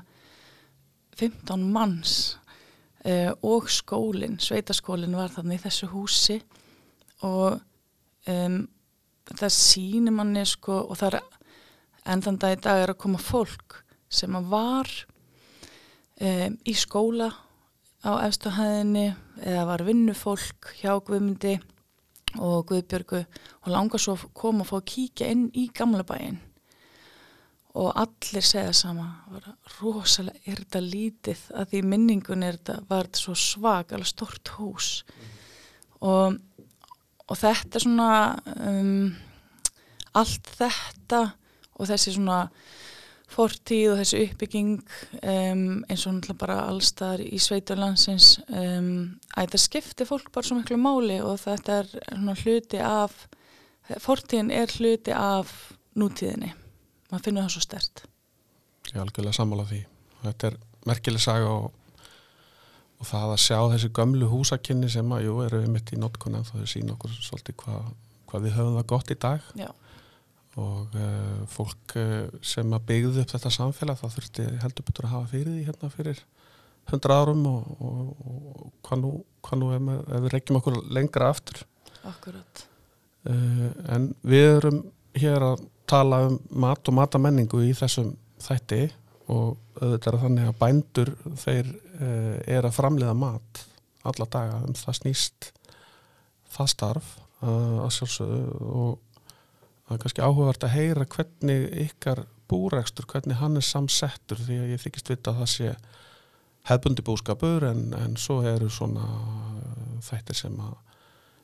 15 1.15 1.67
manns 1.72 2.15
uh, 3.07 3.31
og 3.45 3.69
skólinn, 3.72 4.39
sveitaskólinn 4.43 5.15
var 5.15 5.31
þarna 5.31 5.55
í 5.55 5.63
þessu 5.63 5.91
húsi. 5.93 6.39
Og 7.24 7.55
um, 8.31 8.57
það 9.31 9.55
sýnir 9.55 10.15
manni 10.15 10.43
sko 10.48 10.81
og 10.84 11.00
það 11.00 11.13
er 11.13 11.35
en 12.06 12.22
þann 12.22 12.40
dag 12.42 12.56
í 12.56 12.62
dag 12.62 12.84
er 12.84 12.94
að 12.94 13.02
koma 13.02 13.22
fólk 13.22 13.82
sem 14.12 14.36
að 14.38 14.50
var 14.54 14.92
um, 16.22 16.58
í 16.64 16.76
skóla 16.78 17.32
á 18.06 18.22
efstuhæðinni 18.28 19.08
eða 19.42 19.64
var 19.72 19.84
vinnufólk 19.88 20.76
hjá 20.80 20.94
Guðmundi 21.02 21.56
og 22.36 22.68
Guðbjörgu 22.70 23.22
og 23.64 23.72
langar 23.72 24.02
svo 24.02 24.16
að 24.18 24.28
koma 24.38 24.66
og 24.66 24.70
fá 24.70 24.76
að 24.78 24.90
kíkja 24.92 25.30
inn 25.34 25.48
í 25.56 25.70
gamla 25.74 26.06
bæinn. 26.08 26.38
Og 27.76 27.90
allir 28.00 28.46
segja 28.46 28.72
sama 28.76 29.08
rosalega 29.82 30.40
er 30.48 30.62
þetta 30.62 30.82
lítið? 30.84 31.42
Að 31.60 31.72
því 31.72 31.82
minningun 31.92 32.46
er 32.48 32.60
þetta 32.60 32.76
var 32.88 33.10
þetta 33.10 33.24
svo 33.24 33.36
svag, 33.40 33.92
alveg 33.92 34.12
stort 34.12 34.52
hús. 34.56 34.92
Og, 36.00 36.38
og 37.26 37.40
þetta 37.42 37.82
svona 37.84 38.12
um, 38.56 39.10
allt 40.16 40.54
þetta 40.56 41.22
og 41.75 41.89
þessi 41.89 42.15
svona 42.15 42.46
fortíð 43.36 43.91
og 43.91 44.00
þessi 44.00 44.24
uppbygging 44.27 44.74
um, 45.25 45.63
eins 45.89 46.05
og 46.05 46.13
náttúrulega 46.15 46.41
bara 46.44 46.58
allstar 46.70 47.24
í 47.24 47.39
sveiturlandsins 47.41 48.36
um, 48.48 48.89
að 49.34 49.48
þetta 49.48 49.62
skiptir 49.63 50.10
fólk 50.10 50.29
bara 50.34 50.46
svo 50.46 50.60
miklu 50.60 50.77
máli 50.79 51.17
og 51.25 51.39
þetta 51.41 51.79
er 51.82 51.94
svona 52.05 52.38
hluti 52.44 52.82
af 52.86 53.15
fortíðin 54.01 54.53
er 54.53 54.72
hluti 54.77 55.13
af 55.13 55.51
nútíðinni. 55.98 56.53
Maður 57.10 57.25
finnur 57.27 57.46
það 57.46 57.55
svo 57.55 57.65
stert 57.65 58.05
Ég 58.91 59.00
er 59.00 59.03
algjörlega 59.05 59.36
sammála 59.36 59.65
því. 59.70 59.82
Þetta 60.22 60.50
er 60.50 60.58
merkileg 60.86 61.24
saga 61.24 61.50
og, 61.50 61.72
og 63.01 63.08
það 63.10 63.34
að 63.34 63.41
sjá 63.46 63.58
þessi 63.74 63.89
gömlu 63.98 64.29
húsakinni 64.29 64.89
sem 64.94 65.15
að, 65.15 65.25
jú, 65.25 65.39
eru 65.46 65.62
við 65.63 65.72
mitt 65.74 65.94
í 65.96 66.00
notkona 66.01 66.44
þá 66.46 66.53
er 66.62 66.70
sín 66.70 66.94
okkur 66.94 67.15
svolítið 67.17 67.58
hvað 67.63 67.89
hva 68.29 68.41
við 68.41 68.55
höfum 68.58 68.77
það 68.79 68.88
gott 68.89 69.12
í 69.13 69.17
dag. 69.25 69.50
Já. 69.58 69.67
Og 70.56 70.96
uh, 70.96 71.44
fólk 71.52 71.98
uh, 72.00 72.28
sem 72.46 72.72
að 72.76 72.86
byggðu 72.90 73.24
upp 73.24 73.32
þetta 73.34 73.52
samfélag 73.52 74.00
þá 74.00 74.06
þurfti 74.14 74.46
heldur 74.62 74.88
betur 74.88 75.08
að 75.08 75.16
hafa 75.16 75.32
fyrir 75.34 75.52
því 75.52 75.64
hérna 75.68 75.90
fyrir 75.92 76.22
hundra 76.92 77.18
árum 77.20 77.42
og, 77.50 77.66
og, 77.82 78.30
og 78.30 78.70
hvað 78.86 79.02
nú, 79.02 79.12
hvað 79.44 79.62
nú 79.62 79.72
ef, 79.76 79.90
ef 80.06 80.24
við 80.26 80.36
reykjum 80.36 80.60
okkur 80.62 80.78
lengra 80.96 81.32
aftur. 81.34 81.64
Akkurat. 82.08 82.66
Uh, 83.28 83.68
en 83.92 84.12
við 84.24 84.48
erum 84.54 84.80
hér 85.18 85.48
að 85.50 85.66
tala 85.90 86.22
um 86.30 86.38
mat 86.64 86.88
og 86.88 86.98
matamenningu 87.02 87.66
í 87.66 87.74
þessum 87.76 88.14
þætti 88.46 88.86
og 89.34 89.58
auðvitað 89.82 90.12
er 90.14 90.22
þannig 90.22 90.48
að 90.50 90.58
bændur 90.62 91.12
þeir 91.42 91.70
er 92.46 92.68
að 92.68 92.76
framleiða 92.76 93.16
mat 93.18 93.62
alla 94.06 94.28
daga. 94.30 94.60
Um 94.68 94.76
það 94.78 94.98
snýst 95.00 95.48
það 96.56 96.72
starf 96.72 97.14
að 97.46 97.92
sjálfsögðu 97.96 98.70
og 98.76 99.00
það 99.86 99.96
er 99.96 100.01
kannski 100.04 100.25
áhugavert 100.25 100.65
að 100.65 100.75
heyra 100.75 101.06
hvernig 101.15 101.68
ykkar 101.86 102.25
búrækstur, 102.50 103.08
hvernig 103.10 103.39
hann 103.39 103.58
er 103.58 103.65
samsettur 103.65 104.42
því 104.42 104.60
að 104.62 104.74
ég 104.75 104.84
þykist 104.84 105.12
vita 105.13 105.34
að 105.34 105.44
það 105.44 105.51
sé 105.54 105.75
hefbundi 106.70 107.06
búskapur 107.06 107.65
en, 107.70 107.88
en 107.98 108.18
svo 108.18 108.42
eru 108.46 108.70
svona 108.74 109.06
þættir 110.06 110.38
sem 110.46 110.60
að 110.62 110.75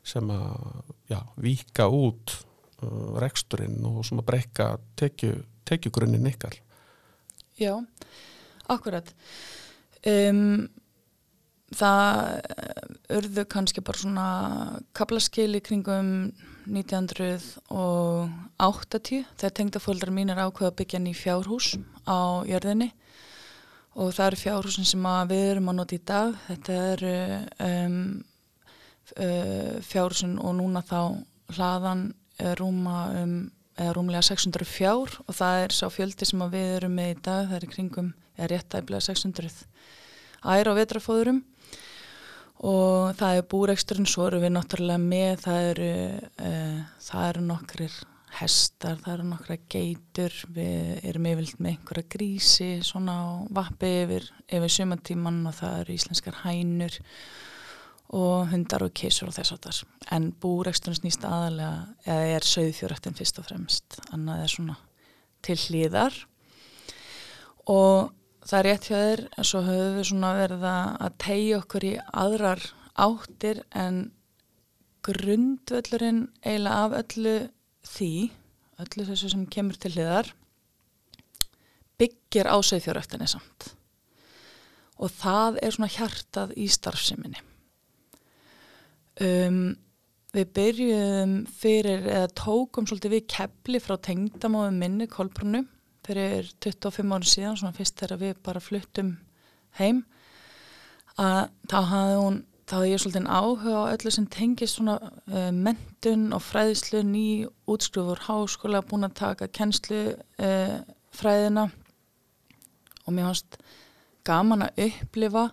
sem 0.02 0.30
að 0.34 0.82
já, 1.10 1.20
vika 1.38 1.86
út 1.86 2.34
uh, 2.82 3.14
reksturinn 3.22 3.78
og 3.86 4.02
að 4.02 4.24
breyka 4.26 4.68
tekju, 4.98 5.36
tekjugrunnin 5.68 6.26
ykkar. 6.32 6.56
Já, 7.60 7.76
akkurat. 8.66 9.12
Um, 10.02 10.66
það 11.76 12.40
urðu 13.12 13.44
kannski 13.50 13.82
bara 13.84 13.98
svona 13.98 14.26
kaplaskil 14.96 15.56
í 15.56 15.60
kringum 15.64 16.32
1980 16.66 19.24
þegar 19.40 19.54
tengdafóldar 19.58 20.10
mín 20.14 20.30
er 20.32 20.38
ákveða 20.44 20.70
að 20.70 20.78
byggja 20.80 20.98
ný 21.02 21.12
fjárhús 21.16 21.66
á 22.06 22.44
jörðinni. 22.48 22.90
Og 23.92 24.08
það 24.16 24.26
eru 24.26 24.38
fjárhúsin 24.40 24.86
sem 24.88 25.06
við 25.28 25.42
erum 25.50 25.68
að 25.68 25.78
nota 25.80 25.94
í 25.96 26.06
dag. 26.08 26.30
Þetta 26.46 26.72
eru 26.94 27.16
um, 27.66 27.96
uh, 29.18 29.74
fjárhúsin 29.84 30.34
og 30.40 30.52
núna 30.60 30.80
þá 30.86 31.00
hlaðan 31.52 32.02
rúma 32.58 32.98
um 33.20 33.34
eða 33.72 33.94
rúmlega 33.96 34.22
600 34.26 34.66
fjár 34.68 35.08
og 35.24 35.32
það 35.36 35.54
er 35.62 35.70
sá 35.74 35.86
fjöldi 35.92 36.24
sem 36.28 36.40
við 36.52 36.66
erum 36.76 36.94
með 36.96 37.08
í 37.12 37.14
dag. 37.24 37.42
Það 37.48 37.56
er 37.56 37.64
í 37.64 37.72
kringum, 37.72 38.08
eða 38.36 38.50
réttæflega 38.52 39.02
600 39.08 39.50
æra 40.42 40.70
og 40.72 40.78
vetrafóðurum 40.80 41.40
og 42.62 43.12
það 43.18 43.36
er 43.38 43.50
búreksturinn 43.50 44.08
svo 44.08 44.28
eru 44.28 44.40
við 44.42 44.54
náttúrulega 44.54 45.02
með 45.02 45.44
það 45.44 45.68
eru, 45.72 45.92
uh, 46.46 46.80
það 47.02 47.28
eru 47.28 47.44
nokkrir 47.48 48.00
hestar, 48.38 48.98
það 49.02 49.14
eru 49.14 49.28
nokkra 49.28 49.56
geitur, 49.72 50.36
við 50.54 51.06
erum 51.10 51.26
yfirlt 51.32 51.58
með 51.60 51.74
einhverja 51.74 52.10
grísi 52.14 52.70
svona 52.86 53.16
á 53.18 53.26
vappi 53.52 53.90
yfir, 54.04 54.28
yfir 54.48 54.72
sumatíman 54.76 55.42
og 55.50 55.56
það 55.58 55.80
eru 55.82 55.96
íslenskar 55.98 56.38
hænur 56.46 56.96
og 58.12 58.48
hundar 58.52 58.84
og 58.86 58.94
kísur 58.96 59.30
og 59.30 59.36
þess 59.36 59.54
að 59.54 59.66
þess 59.66 59.84
en 60.12 60.30
búreksturinn 60.40 61.00
snýst 61.00 61.22
aðalega 61.24 61.84
eða 62.04 62.32
er 62.36 62.48
söðfjöröktin 62.48 63.16
fyrst 63.16 63.38
og 63.40 63.46
fremst. 63.48 64.00
Annað 64.12 64.42
er 64.44 64.52
svona 64.52 64.76
til 65.42 65.56
hlýðar 65.58 66.18
og 67.72 68.12
það 68.42 68.58
er 68.58 68.66
rétt 68.68 68.88
hjá 68.88 68.96
þér 68.98 69.24
en 69.36 69.48
svo 69.48 69.62
höfum 69.66 69.96
við 69.98 70.08
svona 70.10 70.32
verið 70.38 70.66
að 70.68 71.18
tegja 71.22 71.58
okkur 71.62 71.88
í 71.88 71.94
aðrar 72.24 72.62
áttir 73.06 73.62
en 73.70 74.04
grundvöllurinn 75.06 76.24
eiginlega 76.44 76.86
af 76.86 76.96
öllu 77.00 77.36
því 77.86 78.12
öllu 78.82 79.06
þessu 79.08 79.30
sem 79.32 79.46
kemur 79.50 79.78
til 79.78 79.92
hlýðar 79.94 80.32
byggir 82.00 82.50
á 82.50 82.56
söðfjöröktinni 82.64 83.28
samt. 83.30 83.72
Og 85.02 85.10
það 85.10 85.58
er 85.62 85.74
svona 85.74 85.90
hjartað 85.92 86.54
í 86.58 86.68
starfseminni. 86.70 87.40
Um, 89.22 89.74
við 90.32 90.52
byrjuðum 90.56 91.34
fyrir, 91.52 92.06
eða 92.08 92.30
tókum 92.38 92.86
svolítið 92.88 93.16
við 93.18 93.26
kepli 93.34 93.80
frá 93.82 93.98
tengdamáðum 94.00 94.78
minni 94.80 95.08
Kolbrunnu 95.10 95.66
fyrir 96.06 96.48
25 96.64 97.12
árum 97.12 97.26
síðan, 97.26 97.58
svona 97.58 97.76
fyrst 97.76 98.00
þegar 98.00 98.20
við 98.22 98.40
bara 98.44 98.62
fluttum 98.62 99.12
heim 99.78 100.02
að 101.20 101.52
þá 101.70 101.78
hafði 101.92 102.16
hún 102.20 102.40
þá 102.66 102.74
hafði 102.78 102.90
ég 102.92 103.02
svolítið 103.02 103.28
áhuga 103.28 103.72
á 103.84 103.92
öllu 103.92 104.10
sem 104.14 104.26
tengist 104.32 104.78
svona 104.78 104.96
uh, 105.02 105.50
mentun 105.52 106.30
og 106.32 106.42
fræðislu 106.46 107.02
ný 107.04 107.26
útskrifur 107.68 108.22
háskóla 108.28 108.80
búin 108.86 109.04
að 109.04 109.18
taka 109.18 109.48
kennslu 109.52 110.02
uh, 110.16 110.76
fræðina. 111.12 111.66
Og 113.04 113.12
mér 113.12 113.28
fannst 113.28 113.58
gaman 114.24 114.68
að 114.68 114.84
upplifa 114.86 115.48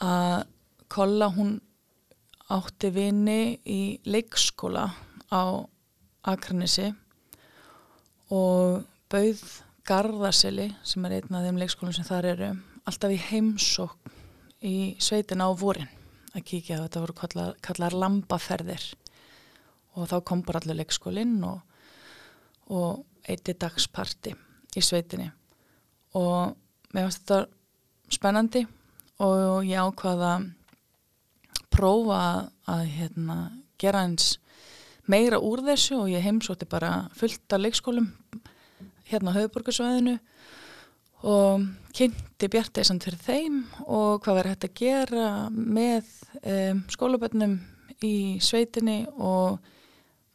að 0.00 0.44
Kolla 0.86 1.26
hún 1.34 1.56
átti 2.54 2.92
vini 2.94 3.58
í 3.66 3.98
leikskóla 4.06 4.84
á 5.34 5.42
Akranesi 6.30 6.92
og 8.30 8.84
bauð 9.12 9.42
Garðarseli 9.86 10.70
sem 10.82 11.04
er 11.06 11.20
einn 11.20 11.36
af 11.38 11.44
þeim 11.46 11.60
leikskólum 11.60 11.94
sem 11.94 12.06
þar 12.06 12.26
eru 12.32 12.48
alltaf 12.86 13.12
í 13.14 13.18
heimsók 13.28 14.10
í 14.66 14.96
sveitina 15.02 15.46
á 15.46 15.54
vorin 15.54 15.90
að 16.34 16.46
kíkja 16.50 16.80
þetta 16.82 17.02
voru 17.04 17.14
kallar, 17.16 17.52
kallar 17.64 17.94
lambaferðir. 17.96 18.82
Og 19.96 20.08
þá 20.10 20.16
kom 20.28 20.42
bara 20.44 20.60
allir 20.60 20.80
leikskólinn 20.80 21.38
og, 21.46 21.60
og 22.74 23.04
eitti 23.30 23.54
dagsparti 23.56 24.34
í 24.76 24.82
sveitinni. 24.84 25.30
Og 26.18 26.56
mér 26.92 27.06
finnst 27.06 27.22
þetta 27.22 27.46
spennandi 28.12 28.66
og 29.22 29.64
ég 29.64 29.80
ákvaða 29.80 30.34
prófa 31.72 32.20
að 32.68 32.84
hérna, 32.90 33.38
gera 33.80 34.02
eins 34.04 34.34
meira 35.06 35.38
úr 35.38 35.62
þessu 35.64 36.02
og 36.02 36.10
ég 36.10 36.24
heimsótti 36.24 36.68
bara 36.68 37.06
fullt 37.16 37.54
af 37.54 37.62
leikskólum 37.62 38.10
hérna 39.10 39.34
á 39.34 39.36
höfuborgarsvæðinu 39.38 40.16
og 41.26 41.66
kynnti 41.96 42.48
bjarteisan 42.52 43.00
fyrir 43.02 43.22
þeim 43.22 43.62
og 43.86 44.20
hvað 44.24 44.38
verður 44.40 44.52
hægt 44.52 44.66
að 44.68 44.76
gera 44.80 45.28
með 45.52 46.10
um, 46.42 46.82
skólabönnum 46.92 47.56
í 48.04 48.16
sveitinni 48.44 49.04
og 49.16 49.58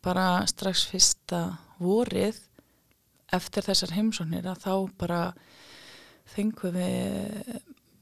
bara 0.01 0.41
strax 0.49 0.87
fyrsta 0.89 1.43
vorið 1.81 2.39
eftir 3.31 3.65
þessar 3.67 3.93
heimsóknir 3.95 4.49
að 4.49 4.65
þá 4.65 4.73
bara 4.99 5.21
fengum 6.31 6.75
við 6.75 7.37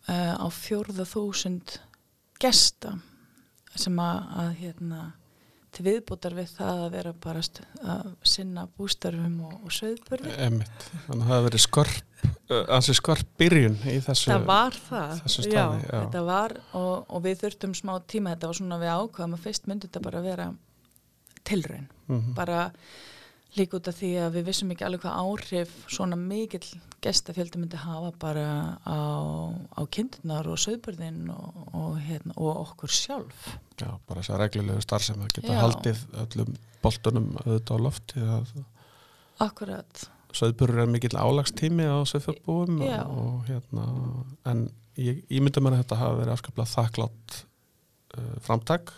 uh, 0.09 0.35
á 0.39 0.47
fjórða 0.53 1.05
þúsund 1.07 1.77
gesta 2.39 2.95
sem 3.75 3.99
að, 4.01 4.19
að 4.41 4.51
hérna, 4.63 5.01
til 5.75 5.85
viðbútar 5.85 6.35
við 6.37 6.53
það 6.57 6.79
að 6.83 6.93
vera 6.95 7.11
bara 7.25 7.41
að 7.93 8.07
sinna 8.27 8.65
bústörfum 8.77 9.35
og, 9.47 9.57
og 9.65 9.75
söðburði. 9.75 10.31
Emitt, 10.47 10.87
þannig 11.05 11.11
að 11.11 11.27
það 11.27 11.35
hefur 11.35 11.45
verið 11.47 11.63
skorp, 11.65 12.23
ansi 12.77 12.95
skorp 12.97 13.35
byrjun 13.41 13.77
í 13.85 13.99
þessu. 14.05 14.31
Það 14.31 14.47
var 14.49 14.79
það, 14.87 15.13
staði, 15.35 15.53
já, 15.53 15.65
já. 15.85 15.93
þetta 15.99 16.23
var 16.29 16.57
og, 16.79 16.95
og 17.05 17.23
við 17.27 17.43
þurftum 17.43 17.77
smá 17.77 17.93
tíma, 18.09 18.33
þetta 18.35 18.51
var 18.51 18.59
svona 18.61 18.81
við 18.81 18.95
ákvaðum 18.95 19.37
að 19.37 19.45
fyrst 19.45 19.69
myndi 19.69 19.89
þetta 19.89 20.03
bara 20.09 20.25
vera 20.25 20.49
tilraun, 21.49 21.87
Mm 22.09 22.17
-hmm. 22.17 22.33
bara 22.33 22.71
líka 23.57 23.79
út 23.79 23.89
af 23.89 23.97
því 23.97 24.11
að 24.23 24.37
við 24.37 24.47
vissum 24.49 24.71
ekki 24.73 24.85
alveg 24.85 25.03
hvað 25.05 25.19
áhrif 25.23 25.71
svona 25.89 26.17
mikill 26.19 26.67
gestafjöldi 27.03 27.61
myndi 27.61 27.79
hafa 27.79 28.11
bara 28.19 28.47
á, 28.83 28.99
á 29.73 29.81
kindunar 29.89 30.49
og 30.51 30.59
söðburðin 30.61 31.29
og, 31.33 31.59
og, 31.71 31.97
hérna, 32.03 32.35
og 32.35 32.63
okkur 32.65 32.93
sjálf. 32.93 33.53
Já, 33.79 33.89
bara 34.07 34.21
þess 34.21 34.33
að 34.35 34.41
reglulegu 34.43 34.83
starfsemi 34.83 35.25
að 35.25 35.35
geta 35.37 35.55
Já. 35.55 35.61
haldið 35.63 36.03
öllum 36.25 36.57
boltunum 36.83 37.29
auðvitað 37.43 37.79
á 37.79 37.85
lofti 37.85 38.25
Akkurat. 39.39 40.03
söðburur 40.35 40.83
er 40.83 40.91
mikill 40.91 41.15
álagstími 41.15 41.87
á 41.87 42.03
söðfurbúum 42.07 42.81
Já. 42.83 43.01
og, 43.07 43.45
hérna 43.47 43.87
en 44.51 44.67
ég, 44.99 45.23
ég 45.31 45.43
myndi 45.43 45.63
mér 45.63 45.77
að 45.77 45.85
þetta 45.85 46.01
hafa 46.03 46.19
verið 46.19 46.33
afskaplega 46.35 46.73
þakklátt 46.75 47.37
uh, 48.19 48.35
framtak 48.45 48.93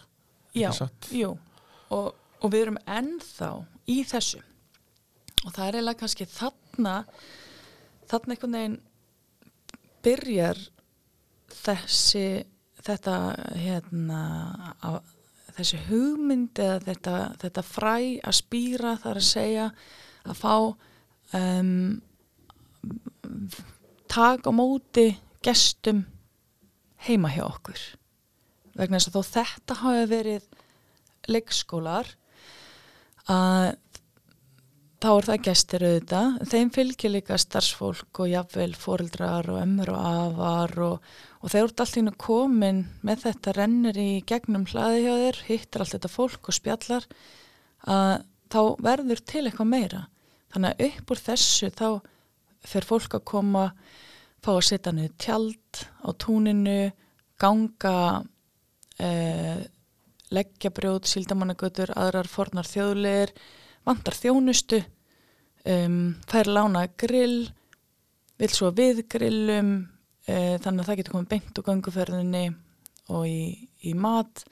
Já, 0.58 0.72
jú 1.14 1.36
og, 1.94 2.12
og 2.42 2.52
við 2.52 2.66
erum 2.66 2.82
ennþá 2.90 3.52
í 3.90 4.02
þessu. 4.08 4.42
Og 5.46 5.54
það 5.56 5.68
er 5.68 5.78
eiginlega 5.80 6.02
kannski 6.04 6.28
þarna 6.30 6.96
þarna 8.12 8.36
einhvern 8.36 8.58
veginn 8.58 8.80
byrjar 10.06 10.60
þessi 11.62 12.26
þetta 12.82 13.16
hérna 13.60 14.22
á, 14.82 15.00
þessi 15.56 15.80
hugmynd 15.90 16.62
eða 16.62 16.80
þetta, 16.88 17.18
þetta 17.42 17.66
fræ 17.66 17.96
að 18.26 18.38
spýra 18.40 18.96
þar 19.02 19.20
að 19.20 19.28
segja 19.28 19.68
að 20.22 20.40
fá 20.40 20.56
um, 21.38 22.02
tak 24.12 24.48
á 24.48 24.52
móti 24.56 25.08
gestum 25.46 26.06
heima 27.08 27.32
hjá 27.34 27.46
okkur. 27.48 27.82
Vegna 28.78 29.00
þess 29.00 29.12
að 29.12 29.18
þó 29.18 29.36
þetta 29.36 29.78
hafi 29.82 30.10
verið 30.12 30.50
leikskólar 31.32 32.10
að 33.32 33.72
þá 35.02 35.10
er 35.12 35.28
það 35.28 35.46
gestir 35.48 35.84
auðvitað, 35.88 36.34
þeim 36.52 36.72
fylgir 36.76 37.14
líka 37.16 37.38
starfsfólk 37.42 38.20
og 38.22 38.30
jafnvel 38.30 38.72
fóreldrar 38.78 39.50
og 39.50 39.62
ömmur 39.64 39.90
og 39.96 40.02
afar 40.12 40.76
og, 40.86 41.08
og 41.42 41.50
þeir 41.50 41.62
eru 41.64 41.72
alltaf 41.72 41.96
inn 41.98 42.12
komin 42.22 42.84
með 43.02 43.24
þetta 43.26 43.56
rennir 43.58 43.98
í 43.98 44.10
gegnum 44.30 44.68
hlaði 44.70 45.08
hjá 45.08 45.14
þér, 45.24 45.42
hittir 45.48 45.84
allt 45.84 45.96
þetta 45.96 46.14
fólk 46.14 46.52
og 46.52 46.58
spjallar 46.58 47.08
að 47.90 48.14
þá 48.52 48.62
verður 48.84 49.24
til 49.26 49.46
eitthvað 49.48 49.72
meira. 49.72 50.06
Þannig 50.52 50.74
að 50.76 50.88
upp 50.90 51.14
úr 51.14 51.24
þessu 51.26 51.72
þá 51.74 51.88
fer 52.68 52.86
fólk 52.86 53.18
að 53.18 53.28
koma 53.32 53.66
fá 54.42 54.52
að 54.54 54.66
setja 54.68 54.94
niður 54.94 55.18
tjald 55.22 55.84
á 56.06 56.10
túninu 56.22 56.80
ganga 57.42 57.96
eh, 59.02 59.64
leggja 60.32 60.72
brjóð, 60.74 61.06
síldamannagötur, 61.12 61.94
aðrar 62.00 62.30
fornar 62.32 62.68
þjóðleir, 62.68 63.34
vantar 63.88 64.18
þjónustu, 64.18 64.82
um, 65.68 66.14
fær 66.30 66.50
lána 66.52 66.86
grill, 67.00 67.50
vil 68.42 68.52
svo 68.52 68.72
við 68.76 69.04
grillum, 69.12 69.74
uh, 70.28 70.56
þannig 70.62 70.84
að 70.84 70.88
það 70.90 71.02
getur 71.02 71.18
komið 71.18 71.32
beint 71.34 71.60
úr 71.62 71.68
ganguferðinni 71.68 72.46
og 73.12 73.28
í, 73.28 73.42
í 73.88 73.94
mat, 73.98 74.46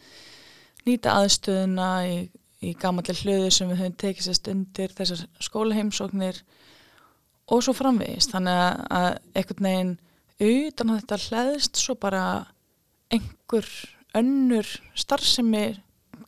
nýta 0.88 1.16
aðstöðuna 1.22 1.90
í, 2.10 2.18
í 2.66 2.74
gamallir 2.80 3.20
hlöðu 3.24 3.52
sem 3.54 3.72
við 3.72 3.84
höfum 3.84 4.00
tekið 4.04 4.28
sérst 4.28 4.50
undir 4.52 4.96
þessar 4.98 5.24
skólaheimsóknir 5.44 6.42
og 7.50 7.64
svo 7.64 7.74
framvegist. 7.78 8.34
Þannig 8.34 8.60
að 8.92 9.10
einhvern 9.38 9.70
veginn 9.70 9.96
utan 10.40 10.94
að 10.94 11.02
þetta 11.02 11.22
hlæðist 11.28 11.80
svo 11.82 11.96
bara 12.00 12.24
einhver 13.12 13.68
önnur 14.18 14.68
starfsemi 14.98 15.68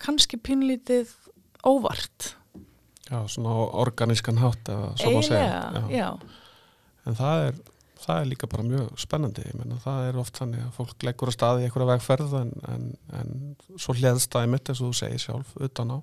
kannski 0.02 0.38
pínlítið 0.42 1.12
óvart. 1.68 2.36
Já, 3.12 3.20
svona 3.28 3.54
organískan 3.82 4.40
hátt 4.40 4.70
eða 4.72 4.94
svo 5.00 5.12
má 5.18 5.26
segja. 5.26 5.42
Eiginlega, 5.44 5.90
já. 5.92 6.10
En 7.10 7.18
það 7.18 7.46
er, 7.48 7.58
það 8.06 8.22
er 8.22 8.30
líka 8.30 8.50
bara 8.52 8.66
mjög 8.68 9.02
spennandi. 9.02 9.44
Ég 9.50 9.58
menna, 9.60 9.80
það 9.84 10.08
er 10.08 10.20
oft 10.22 10.40
þannig 10.40 10.64
að 10.64 10.78
fólk 10.78 11.06
leggur 11.08 11.32
að 11.32 11.38
staði 11.38 11.66
í 11.66 11.68
einhverja 11.68 11.90
vegferð 11.92 12.38
en, 12.40 12.54
en, 12.72 12.88
en 13.20 13.34
svo 13.76 13.98
hliðst 13.98 14.32
það 14.32 14.48
í 14.48 14.52
mitt 14.54 14.72
eins 14.72 14.82
og 14.82 14.92
þú 14.92 15.00
segir 15.02 15.26
sjálf 15.26 15.52
utan 15.68 15.96
á. 15.98 16.00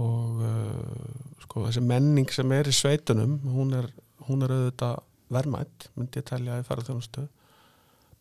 Og 0.00 0.40
uh, 0.46 1.12
sko 1.44 1.66
þessi 1.66 1.82
menning 1.82 2.30
sem 2.32 2.52
er 2.54 2.70
í 2.70 2.74
sveitunum, 2.74 3.36
hún 3.50 3.74
er, 3.76 3.90
hún 4.28 4.46
er 4.46 4.54
auðvitað 4.54 5.00
verðmætt, 5.34 5.90
myndi 5.98 6.22
ég 6.22 6.26
telja 6.30 6.60
í 6.62 6.66
ferðarþjónustu. 6.66 7.26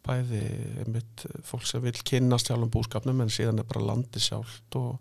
Bæði 0.08 0.44
mitt 0.90 1.26
fólk 1.46 1.68
sem 1.68 1.84
vil 1.84 1.98
kynast 2.08 2.50
sjálfum 2.50 2.72
búskapnum 2.74 3.20
en 3.24 3.34
síðan 3.34 3.62
er 3.62 3.68
bara 3.70 3.86
landi 3.92 4.22
sjálft 4.24 4.78
og, 4.80 4.96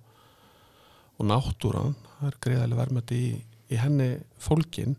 og 1.18 1.28
náttúran. 1.30 1.94
Það 2.18 2.30
er 2.30 2.40
greiðalega 2.46 2.80
verðmætt 2.82 3.14
í, 3.14 3.24
í 3.70 3.78
henni 3.78 4.10
fólkin 4.42 4.98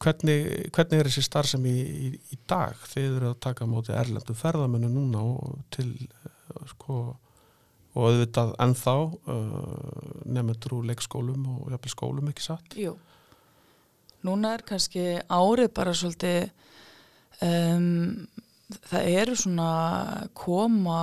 hvernig, 0.00 0.70
hvernig 0.74 1.00
er 1.00 1.08
þessi 1.10 1.24
starf 1.24 1.50
sem 1.52 1.66
í, 1.68 1.76
í, 1.76 2.10
í 2.32 2.38
dag 2.48 2.78
þið 2.88 3.08
eru 3.08 3.32
að 3.32 3.40
taka 3.46 3.68
móti 3.68 3.94
erlendu 3.96 4.36
ferðamennu 4.36 4.90
núna 4.92 5.24
og 5.34 5.58
til 5.74 5.90
uh, 5.98 6.62
sko 6.72 7.00
og 7.90 8.04
auðvitað 8.06 8.52
ennþá 8.62 8.96
uh, 9.02 10.26
nefndur 10.30 10.76
úr 10.78 10.90
leikskólum 10.92 11.48
og 11.56 11.72
jafnvel 11.74 11.94
skólum 11.94 12.30
ekki 12.30 12.46
satt 12.46 12.76
Jú. 12.78 12.94
Núna 14.26 14.54
er 14.54 14.64
kannski 14.68 15.04
árið 15.32 15.72
bara 15.74 15.96
svolítið 15.96 16.50
um, 17.42 18.28
það 18.90 19.08
eru 19.22 19.36
svona 19.38 19.70
koma 20.36 21.00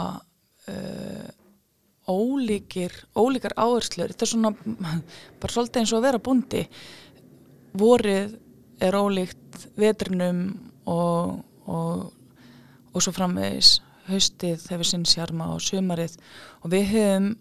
uh, 0.70 1.28
ólíkir 2.08 2.94
ólíkar 3.18 3.56
áherslur. 3.60 4.14
Þetta 4.14 4.26
er 4.26 4.32
svona 4.32 4.54
bara 5.42 5.54
svolítið 5.54 5.82
eins 5.82 5.94
og 5.94 6.00
að 6.00 6.08
vera 6.08 6.24
bundi 6.24 6.64
vorið 7.78 8.38
er 8.84 8.96
ólíkt 8.98 9.68
vetrinum 9.78 10.42
og, 10.88 11.42
og, 11.66 12.08
og 12.94 13.04
svo 13.04 13.14
framvegis. 13.16 13.78
Haustið 14.08 14.64
hefur 14.72 14.88
sinn 14.88 15.04
sjarma 15.08 15.50
og 15.56 15.64
sumarið. 15.66 16.16
Og 16.64 16.72
við 16.72 16.92
höfum 16.94 17.32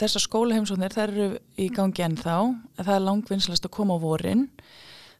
þessar 0.00 0.24
skólaheimsóknir 0.24 0.94
þær 0.96 1.12
eru 1.12 1.28
í 1.60 1.68
gangi 1.74 2.04
ennþá. 2.06 2.38
En 2.50 2.86
það 2.86 2.96
er 2.96 3.04
langvinnslast 3.06 3.68
að 3.68 3.76
koma 3.76 3.98
á 4.00 4.02
vorin. 4.02 4.48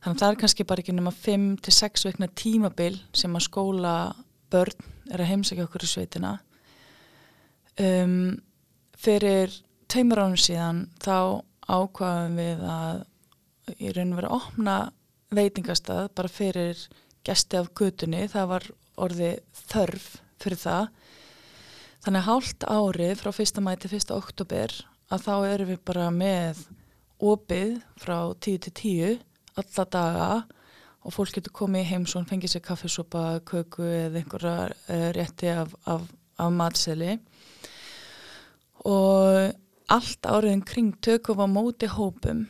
Þannig 0.00 0.16
að 0.16 0.22
það 0.22 0.32
er 0.32 0.40
kannski 0.40 0.66
bara 0.66 0.82
ekki 0.82 0.96
nema 0.96 1.12
5-6 1.12 2.06
vekna 2.08 2.30
tímabil 2.32 2.94
sem 3.16 3.36
að 3.36 3.46
skóla 3.46 3.94
börn 4.52 4.88
er 5.10 5.22
að 5.22 5.30
heimsækja 5.32 5.66
okkur 5.66 5.86
í 5.86 5.90
sveitina 5.90 6.32
um, 7.80 8.38
fyrir 9.00 9.54
tveimur 9.90 10.22
ánum 10.24 10.40
síðan 10.40 10.84
þá 11.02 11.42
ákvaðum 11.70 12.38
við 12.40 12.64
að 12.70 13.04
í 13.78 13.92
raun 13.94 14.14
og 14.14 14.20
vera 14.20 14.30
að 14.30 14.36
opna 14.40 14.76
veitingastað 15.30 16.10
bara 16.18 16.32
fyrir 16.32 16.78
gesti 17.26 17.58
af 17.60 17.70
gutunni, 17.76 18.24
það 18.30 18.50
var 18.50 18.66
orði 19.00 19.30
þörf 19.70 20.08
fyrir 20.40 20.60
það 20.60 20.86
þannig 22.04 22.26
hálft 22.26 22.66
árið 22.66 23.16
frá 23.20 23.30
1. 23.32 23.62
mæti 23.64 23.90
1. 23.92 24.14
oktober 24.16 24.74
að 25.10 25.26
þá 25.26 25.34
erum 25.50 25.70
við 25.70 25.82
bara 25.90 26.06
með 26.14 26.62
opið 27.20 27.76
frá 28.00 28.16
10 28.40 28.62
til 28.66 28.74
10 28.80 29.20
alla 29.60 29.86
daga 29.92 30.30
og 31.00 31.14
fólk 31.14 31.38
getur 31.38 31.54
komið 31.56 31.84
í 31.84 31.90
heimsón, 31.94 32.28
fengið 32.28 32.54
sér 32.54 32.64
kaffisopa, 32.64 33.40
köku 33.48 33.86
eða 33.86 34.20
einhverja 34.20 34.56
uh, 34.68 35.06
rétti 35.16 35.48
af, 35.52 35.72
af, 35.88 36.04
af 36.40 36.52
matseli. 36.52 37.16
Og 38.88 39.54
allt 39.90 40.28
áriðin 40.28 40.64
kring 40.66 40.92
tökum 41.02 41.40
á 41.40 41.46
móti 41.50 41.88
hópum 41.90 42.44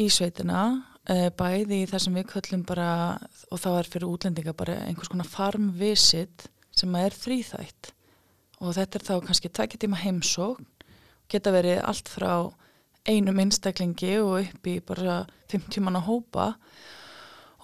í 0.00 0.08
sveitina 0.08 0.62
uh, 0.72 1.28
bæði 1.36 1.82
í 1.82 1.90
það 1.90 2.04
sem 2.06 2.16
við 2.16 2.28
köllum 2.32 2.64
bara 2.68 2.88
og 3.52 3.60
það 3.60 3.78
er 3.78 3.90
fyrir 3.92 4.08
útlendinga 4.08 4.56
bara 4.56 4.78
einhvers 4.86 5.12
konar 5.12 5.28
farm 5.28 5.70
visit 5.76 6.48
sem 6.72 6.94
er 6.96 7.14
þrýþætt 7.14 7.92
og 8.62 8.76
þetta 8.78 8.98
er 8.98 9.06
þá 9.08 9.14
kannski 9.26 9.52
tækitíma 9.52 10.00
heimsókn 10.00 10.68
geta 11.32 11.52
verið 11.54 11.82
allt 11.84 12.10
frá 12.12 12.32
einum 13.08 13.40
einstaklingi 13.42 14.16
og 14.22 14.42
upp 14.42 14.68
í 14.68 14.78
bara 14.84 15.22
50 15.50 15.82
manna 15.82 16.02
hópa. 16.04 16.54
og 16.54 17.01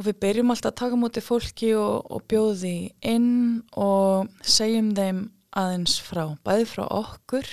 við 0.07 0.19
byrjum 0.23 0.53
alltaf 0.53 0.73
að 0.73 0.81
taka 0.83 0.99
mútið 1.01 1.27
fólki 1.27 1.73
og, 1.79 2.07
og 2.13 2.23
bjóði 2.31 2.77
inn 3.03 3.63
og 3.75 4.29
segjum 4.47 4.93
þeim 4.95 5.25
aðeins 5.59 5.97
frá, 6.05 6.25
bæði 6.47 6.69
frá 6.71 6.85
okkur 6.87 7.49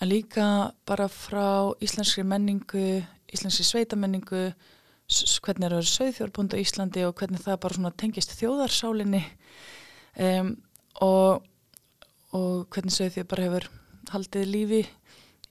en 0.00 0.08
líka 0.08 0.46
bara 0.88 1.06
frá 1.12 1.70
íslenskri 1.84 2.24
menningu, 2.26 3.02
íslenskri 3.30 3.66
sveitamenningu, 3.68 4.48
hvernig 5.44 5.66
er 5.68 5.76
það 5.76 5.90
sögþjórbúnd 5.90 6.56
á 6.56 6.62
Íslandi 6.62 7.04
og 7.06 7.14
hvernig 7.18 7.42
það 7.44 7.60
bara 7.66 7.92
tengist 7.98 8.34
þjóðarsálinni 8.38 9.22
um, 10.22 10.54
og, 11.02 11.42
og 12.34 12.66
hvernig 12.70 12.94
sögþjór 12.94 13.28
bara 13.30 13.46
hefur 13.48 13.68
haldið 14.10 14.50
lífi 14.54 14.82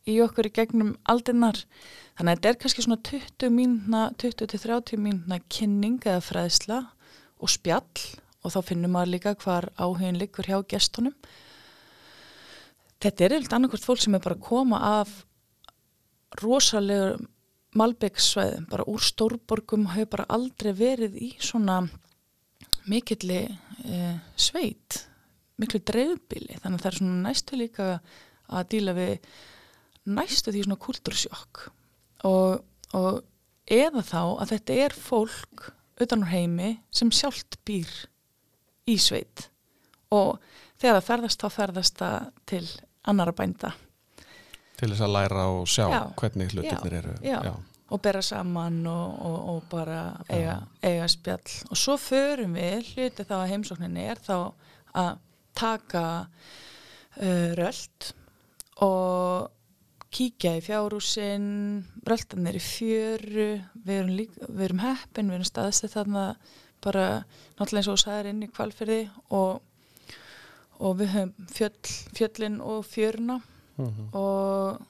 í 0.08 0.20
okkur 0.24 0.50
í 0.50 0.54
gegnum 0.56 0.94
aldinnar 1.12 1.60
þannig 2.18 2.32
að 2.32 2.38
þetta 2.38 2.50
er 2.52 2.60
kannski 2.64 2.86
svona 2.86 3.02
20 3.10 3.54
mínuna 3.56 4.04
20-30 4.22 5.02
mínuna 5.02 5.40
kynning 5.52 6.00
eða 6.06 6.24
fræðsla 6.24 6.80
og 7.40 7.52
spjall 7.52 8.04
og 8.44 8.54
þá 8.54 8.60
finnum 8.70 8.96
maður 8.96 9.14
líka 9.16 9.36
hvar 9.44 9.70
áhugin 9.80 10.20
liggur 10.20 10.48
hjá 10.48 10.62
gestunum. 10.70 11.16
Þetta 13.00 13.26
er 13.26 13.36
eitthvað 13.36 13.58
annarkvært 13.58 13.88
fólk 13.88 14.02
sem 14.04 14.16
er 14.16 14.24
bara 14.24 14.36
að 14.36 14.48
koma 14.48 14.80
af 15.00 15.12
rosalega 16.40 17.18
Malbyggsvæðum, 17.78 18.66
bara 18.66 18.86
úr 18.90 19.04
stórborgum 19.06 19.92
hefur 19.94 20.16
bara 20.16 20.26
aldrei 20.34 20.72
verið 20.74 21.20
í 21.22 21.28
svona 21.38 21.84
mikilli 22.90 23.44
eh, 23.46 24.16
sveit, 24.34 25.04
miklu 25.62 25.78
dreifbili, 25.86 26.58
þannig 26.64 26.80
að 26.80 26.82
það 26.82 26.90
er 26.90 26.98
svona 26.98 27.20
næstu 27.28 27.60
líka 27.60 27.90
að 28.50 28.72
díla 28.74 28.96
við 28.98 29.30
næstu 30.12 30.54
því 30.54 30.66
svona 30.66 30.80
kultursjokk 30.82 31.66
og, 32.28 32.64
og 32.98 33.22
eða 33.70 34.04
þá 34.06 34.22
að 34.42 34.54
þetta 34.54 34.80
er 34.86 34.96
fólk 34.98 35.70
utan 36.00 36.24
úr 36.24 36.32
heimi 36.32 36.70
sem 36.96 37.12
sjálft 37.14 37.60
býr 37.68 37.90
í 38.90 38.98
sveit. 39.02 39.50
Og 40.16 40.40
þegar 40.80 41.00
það 41.00 41.10
ferðast 41.10 41.44
þá 41.44 41.50
ferðast 41.54 42.00
það 42.00 42.30
til 42.50 42.64
annara 43.10 43.36
bænda. 43.36 43.74
Til 44.80 44.94
þess 44.94 45.04
að 45.06 45.14
læra 45.16 45.50
og 45.52 45.68
sjá 45.70 45.86
Já. 45.92 46.00
hvernig 46.18 46.54
hlutirnir 46.54 46.96
Já. 46.96 47.00
eru. 47.02 47.18
Já. 47.26 47.58
og 47.90 48.02
bera 48.06 48.22
saman 48.22 48.84
og, 48.86 49.14
og, 49.26 49.38
og 49.50 49.64
bara 49.72 50.02
eiga, 50.30 50.60
eiga 50.86 51.08
spjall. 51.10 51.56
Og 51.74 51.78
svo 51.78 51.98
förum 51.98 52.54
við 52.54 52.92
hluti 52.94 53.26
þá 53.26 53.36
að 53.40 53.48
heimsókninni 53.50 54.04
er 54.12 54.22
þá 54.22 54.36
að 54.94 55.16
taka 55.58 56.04
uh, 57.18 57.50
röld 57.58 58.12
og 58.86 59.50
kíkja 60.12 60.56
í 60.58 60.62
fjárúsin 60.66 61.44
röldanir 62.08 62.58
í 62.58 62.64
fjöru 62.64 63.48
við 63.86 63.96
erum, 64.00 64.60
erum 64.66 64.80
heppin, 64.84 65.30
við 65.30 65.38
erum 65.40 65.50
staðsett 65.50 65.94
þarna 65.94 66.24
bara 66.82 67.04
náttúrulega 67.60 67.82
eins 67.84 67.92
og 67.94 68.00
sagðir 68.02 68.30
inn 68.32 68.44
í 68.48 68.50
kvalfyrði 68.56 69.00
og, 69.36 69.62
og 70.80 70.96
við 71.02 71.12
höfum 71.14 71.50
fjöll, 71.54 71.96
fjöllin 72.18 72.60
og 72.64 72.86
fjöruna 72.90 73.40
Mhm. 73.80 74.10
og 74.12 74.82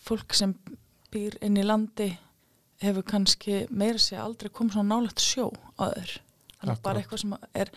fólk 0.00 0.32
sem 0.32 0.54
býr 1.12 1.34
inn 1.44 1.58
í 1.60 1.64
landi 1.66 2.06
hefur 2.80 3.04
kannski 3.04 3.66
meira 3.68 4.00
sér 4.00 4.22
aldrei 4.24 4.48
komið 4.48 4.78
svona 4.78 4.94
nálægt 4.94 5.20
sjó 5.20 5.50
aður. 5.76 6.14
Þannig 6.60 6.72
að 6.78 6.82
bara 6.86 7.02
eitthvað 7.02 7.20
sem 7.20 7.34
er 7.54 7.70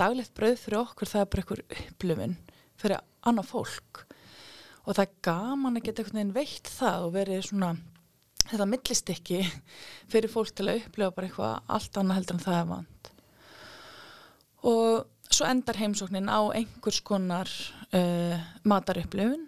daglegt 0.00 0.32
brauð 0.38 0.56
fyrir 0.62 0.78
okkur, 0.80 1.10
það 1.12 1.20
er 1.20 1.28
bara 1.34 1.42
eitthvað 1.42 1.84
upplifun 1.90 2.36
fyrir 2.80 3.04
annað 3.28 3.50
fólk. 3.52 4.02
Og 4.86 4.94
það 4.94 5.02
er 5.02 5.18
gaman 5.26 5.78
að 5.78 5.86
geta 5.88 6.02
einhvern 6.02 6.18
veginn 6.20 6.36
veitt 6.36 6.70
það 6.70 7.06
og 7.08 7.14
verið 7.16 7.42
svona 7.48 7.72
þetta 8.46 8.68
millistykki 8.70 9.40
fyrir 10.12 10.30
fólk 10.30 10.54
til 10.54 10.68
að 10.70 10.80
upplifa 10.84 11.14
bara 11.16 11.28
eitthvað 11.28 11.74
allt 11.76 12.00
annað 12.00 12.20
heldur 12.20 12.38
en 12.38 12.44
það 12.46 12.58
er 12.60 12.70
vant. 12.70 13.10
Og 14.66 15.32
svo 15.32 15.48
endar 15.50 15.80
heimsóknin 15.80 16.30
á 16.30 16.40
einhvers 16.54 17.02
konar 17.06 17.50
uh, 17.90 18.38
matarupplifun 18.62 19.46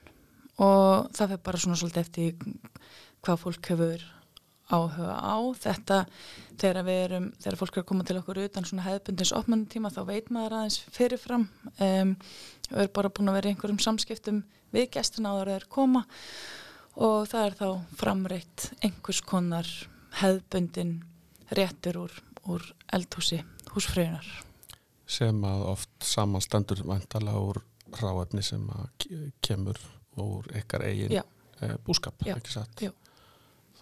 og 0.58 1.10
það 1.14 1.34
fyrir 1.34 1.44
bara 1.46 1.62
svona 1.62 1.78
svolítið 1.78 2.02
eftir 2.02 2.32
hvað 3.22 3.42
fólk 3.44 3.70
hefur 3.72 4.06
áhuga 4.68 5.14
á 5.16 5.36
þetta 5.56 5.98
þegar 6.60 6.84
við 6.84 6.98
erum, 7.06 7.26
þegar 7.40 7.56
fólk 7.60 7.76
er 7.78 7.82
að 7.82 7.88
koma 7.88 8.04
til 8.08 8.16
okkur 8.20 8.40
utan 8.44 8.66
svona 8.68 8.84
hefðbundins 8.86 9.32
opnunutíma 9.38 9.90
þá 9.94 10.00
veit 10.10 10.30
maður 10.34 10.56
aðeins 10.58 10.78
fyrirfram 10.92 11.46
um, 11.80 12.14
og 12.72 12.80
er 12.84 12.90
bara 12.98 13.12
búin 13.14 13.30
að 13.32 13.38
vera 13.38 13.48
í 13.48 13.54
einhverjum 13.54 13.80
samskiptum 13.80 14.42
við 14.74 14.90
gestina 14.98 15.32
áður 15.32 15.52
þeir 15.54 15.68
koma 15.72 16.04
og 16.98 17.28
það 17.30 17.46
er 17.46 17.56
þá 17.62 17.68
framreitt 18.02 18.66
einhvers 18.84 19.22
konar 19.24 19.70
hefðbundin 20.20 20.98
réttur 21.56 22.02
úr, 22.04 22.12
úr 22.50 22.64
eldhúsi 22.92 23.40
húsfröðunar. 23.72 24.26
sem 25.08 25.44
að 25.48 25.62
oft 25.72 25.90
samanstendur 26.04 26.82
vantala 26.84 27.32
úr 27.40 27.62
ráefni 28.02 28.42
sem 28.44 28.66
að 28.68 28.88
ke- 29.00 29.32
kemur 29.40 29.78
úr 30.20 30.44
ykkar 30.58 30.84
eigin 30.84 31.14
Já. 31.16 31.22
e, 31.62 31.70
búskap, 31.86 32.18
Já. 32.26 32.34
ekki 32.36 32.52
satt 32.52 32.82
Já. 32.84 32.90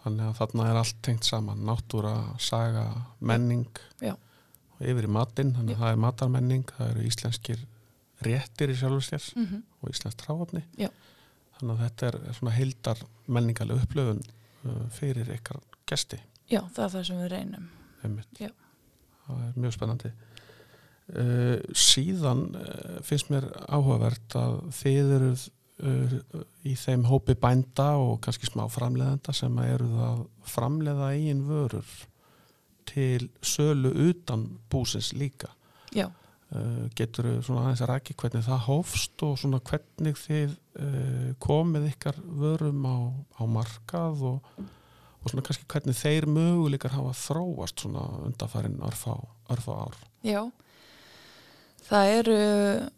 Þannig 0.06 0.28
að 0.28 0.36
þarna 0.38 0.66
er 0.70 0.78
allt 0.80 0.98
tengt 1.02 1.26
saman 1.26 1.64
náttúra, 1.66 2.14
saga, 2.38 2.86
menning 3.18 3.66
Já. 3.98 4.12
og 4.76 4.84
yfir 4.86 5.08
í 5.08 5.10
matinn 5.10 5.50
þannig 5.56 5.74
að 5.74 5.82
það 5.82 5.94
er 5.96 6.02
matarmenning, 6.04 6.68
það 6.76 6.92
eru 6.92 7.06
íslenskir 7.10 7.64
réttir 8.26 8.72
í 8.72 8.78
sjálfur 8.78 9.04
sér 9.04 9.26
Mm 9.36 9.46
-hmm. 9.46 9.62
og 9.82 9.90
íslensk 9.90 10.22
Já. 10.78 10.88
þannig 11.58 11.74
að 11.74 11.82
þetta 11.82 12.06
er 12.06 12.32
svona 12.38 12.54
heildar 12.54 12.98
menningalega 13.26 13.82
upplöfun 13.82 14.22
uh, 14.64 14.88
fyrir 14.90 15.32
ykkar 15.34 15.60
gesti 15.86 16.20
Já, 16.46 16.60
það 16.74 16.84
er 16.84 16.90
það 16.90 17.04
sem 17.06 17.18
við 17.18 17.28
reynum. 17.28 17.68
það 19.26 19.42
er 19.48 19.52
mjög 19.56 19.72
spennandi 19.72 20.12
uh, 21.16 21.58
síðan 21.74 22.54
uh, 22.54 23.00
finnst 23.02 23.30
mér 23.30 23.48
áhugavert 23.68 24.36
að 24.38 24.60
þið 24.70 25.12
eruð 25.18 25.48
í 25.76 26.72
þeim 26.80 27.02
hópi 27.04 27.34
bænda 27.36 27.90
og 28.00 28.20
kannski 28.24 28.48
smá 28.48 28.64
framleiðenda 28.72 29.34
sem 29.36 29.58
að 29.60 29.72
eruð 29.74 29.98
að 30.06 30.22
framleiða 30.48 31.10
eigin 31.12 31.42
vörur 31.48 31.90
til 32.88 33.26
sölu 33.44 33.90
utan 34.08 34.46
búsins 34.72 35.12
líka. 35.12 35.50
Já, 35.92 36.08
uh, 36.54 36.86
getur 36.96 37.28
svona 37.44 37.66
aðeins 37.66 37.82
að 37.84 37.92
rækja 37.92 38.16
hvernig 38.22 38.46
það 38.46 38.64
hófst 38.66 39.24
og 39.26 39.36
svona 39.40 39.60
hvernig 39.66 40.18
þið 40.20 40.54
uh, 40.54 41.30
komið 41.42 41.88
ykkar 41.92 42.20
vörum 42.40 42.86
á, 42.86 42.96
á 43.40 43.42
markað 43.50 44.24
og, 44.32 44.52
og 45.20 45.32
svona 45.32 45.46
kannski 45.46 45.68
hvernig 45.72 45.98
þeir 45.98 46.28
möguleikar 46.30 46.96
hafa 46.96 47.14
þróast 47.20 47.84
svona 47.84 48.06
undanfærin 48.26 48.80
örfá 48.86 49.74
ár? 49.86 49.98
Já. 50.26 50.44
Það 51.86 52.12
eru 52.16 52.38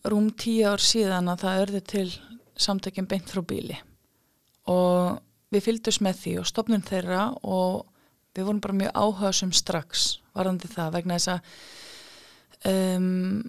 rúm 0.08 0.30
tíu 0.32 0.64
ár 0.70 0.80
síðan 0.80 1.28
að 1.28 1.42
það 1.44 1.62
örði 1.64 1.80
til 1.92 2.08
samtökjum 2.58 3.08
beint 3.10 3.30
frá 3.30 3.42
bíli 3.46 3.78
og 4.68 5.20
við 5.54 5.64
fylgdust 5.64 6.02
með 6.04 6.22
því 6.22 6.34
og 6.42 6.48
stopnum 6.50 6.84
þeirra 6.84 7.22
og 7.42 7.86
við 8.36 8.46
vorum 8.46 8.62
bara 8.64 8.78
mjög 8.82 8.98
áhugasum 9.02 9.54
strax 9.56 10.08
varðandi 10.36 10.70
það 10.70 10.94
vegna 10.98 11.18
þess 11.18 11.32
að 11.34 11.40
um, 12.72 13.40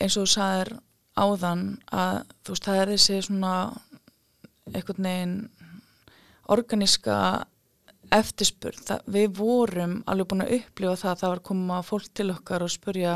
eins 0.00 0.16
og 0.16 0.26
þú 0.26 0.32
sagðir 0.34 0.72
áðan 1.14 1.64
að 1.94 2.22
þú 2.44 2.54
veist 2.54 2.68
það 2.68 2.80
er 2.80 2.92
þessi 2.94 3.18
svona 3.28 3.56
einhvern 4.72 5.08
veginn 5.08 5.36
organíska 6.54 7.18
eftirspurð. 8.14 8.80
Það, 8.88 9.04
við 9.16 9.28
vorum 9.38 9.94
alveg 10.10 10.30
búin 10.30 10.44
að 10.44 10.56
upplifa 10.58 10.96
það 11.00 11.12
að 11.12 11.20
það 11.22 11.32
var 11.34 11.44
koma 11.48 11.78
fólk 11.86 12.10
til 12.14 12.30
okkar 12.34 12.64
og 12.64 12.72
spurja 12.72 13.14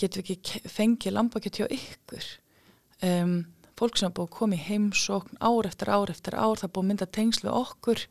getum 0.00 0.24
við 0.24 0.34
ekki 0.36 0.62
fengið 0.72 1.14
lambakjöt 1.16 1.60
hjá 1.60 1.66
ykkur 1.76 2.28
um, 3.04 3.34
fólk 3.78 3.98
sem 3.98 4.10
er 4.10 4.16
búið 4.16 4.28
að 4.28 4.36
koma 4.38 4.58
í 4.58 4.66
heimsókn 4.66 5.40
ár 5.40 5.68
eftir 5.70 5.92
ár 5.94 6.12
eftir 6.12 6.36
ár, 6.36 6.58
það 6.58 6.68
er 6.68 6.74
búið 6.74 6.84
að 6.84 6.90
mynda 6.92 7.10
tengsl 7.18 7.46
við 7.46 7.58
okkur 7.62 8.04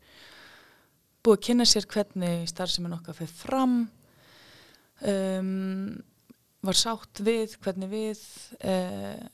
búið 1.24 1.38
að 1.38 1.46
kynna 1.48 1.66
sér 1.68 1.88
hvernig 1.92 2.44
starfsemin 2.48 2.96
okkar 2.96 3.18
fyrir 3.18 3.34
fram 3.36 3.74
um, 5.04 5.98
var 6.64 6.78
sátt 6.78 7.20
við 7.24 7.58
hvernig 7.62 7.92
við 7.92 8.22
uh, 8.62 9.26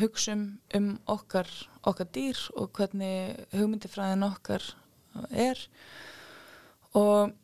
hugsum 0.00 0.44
um 0.74 0.88
okkar, 1.10 1.48
okkar 1.86 2.08
dýr 2.14 2.38
og 2.56 2.72
hvernig 2.76 3.36
hugmyndifræðin 3.52 4.26
okkar 4.26 4.64
er. 5.30 5.60
Og 6.96 7.34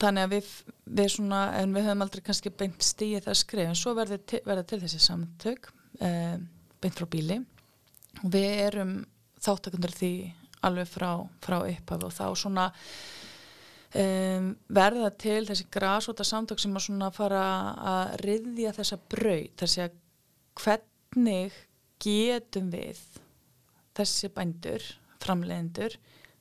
þannig 0.00 0.26
að 0.26 0.34
við, 0.34 0.50
við 0.98 1.12
svona, 1.14 1.42
en 1.60 1.76
við 1.76 1.86
höfum 1.86 2.04
aldrei 2.06 2.24
kannski 2.26 2.52
beint 2.52 2.82
stíið 2.84 3.28
það 3.28 3.38
skrif, 3.42 3.70
en 3.70 3.78
svo 3.78 3.94
verður 3.98 4.22
til, 4.32 4.42
til 4.42 4.80
þessi 4.82 5.02
samtök 5.04 5.70
eh, 6.02 6.36
beint 6.80 6.98
frá 6.98 7.06
bíli 7.10 7.40
við 8.22 8.50
erum 8.66 8.94
þáttakundur 9.40 9.94
því 9.96 10.12
alveg 10.66 10.90
frá, 10.90 11.10
frá 11.40 11.58
upphaf 11.64 12.04
og 12.04 12.12
þá 12.12 12.26
svona 12.36 12.66
um, 13.96 14.50
verða 14.68 15.10
til 15.20 15.40
þessi 15.48 15.66
grásóta 15.72 16.26
samtök 16.26 16.60
sem 16.60 16.76
að 16.76 16.86
svona 16.88 17.10
fara 17.14 17.44
að 17.94 18.14
riðja 18.26 18.74
þessa 18.76 19.00
braut, 19.14 19.56
þessi 19.62 19.84
að 19.86 19.96
hvernig 20.60 21.56
getum 22.00 22.70
við 22.72 23.00
þessi 23.96 24.30
bændur, 24.34 24.84
framleiðendur 25.20 25.96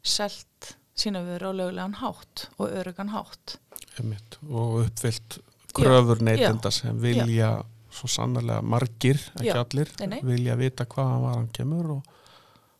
selt 0.05 0.75
sína 0.99 1.23
við 1.23 1.41
rálegulegan 1.43 1.97
hátt 2.01 2.47
og 2.57 2.71
örugan 2.75 3.11
hátt. 3.13 3.57
einmitt, 3.99 4.37
og 4.47 4.85
uppfyllt 4.85 5.39
gröfur 5.75 6.21
neytenda 6.23 6.71
já, 6.71 6.75
sem 6.81 6.99
vilja 7.01 7.51
svo 7.99 8.09
sannarlega 8.11 8.63
margir, 8.65 9.19
ekki 9.37 9.51
Já, 9.51 9.61
allir 9.63 9.91
nei, 10.09 10.19
vilja 10.25 10.57
vita 10.59 10.87
hvaðan 10.89 11.25
var 11.25 11.37
hann 11.37 11.49
kemur 11.55 11.95
og, 11.97 12.13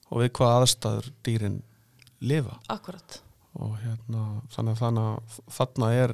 og 0.10 0.24
við 0.24 0.32
hvað 0.40 0.56
aðstæður 0.60 1.10
dýrin 1.28 1.58
lifa. 2.20 2.60
Akkurat. 2.72 3.22
og 3.60 3.74
hérna 3.82 4.26
þannig 4.54 4.82
að 4.86 5.38
þarna 5.52 5.88
er, 5.98 6.12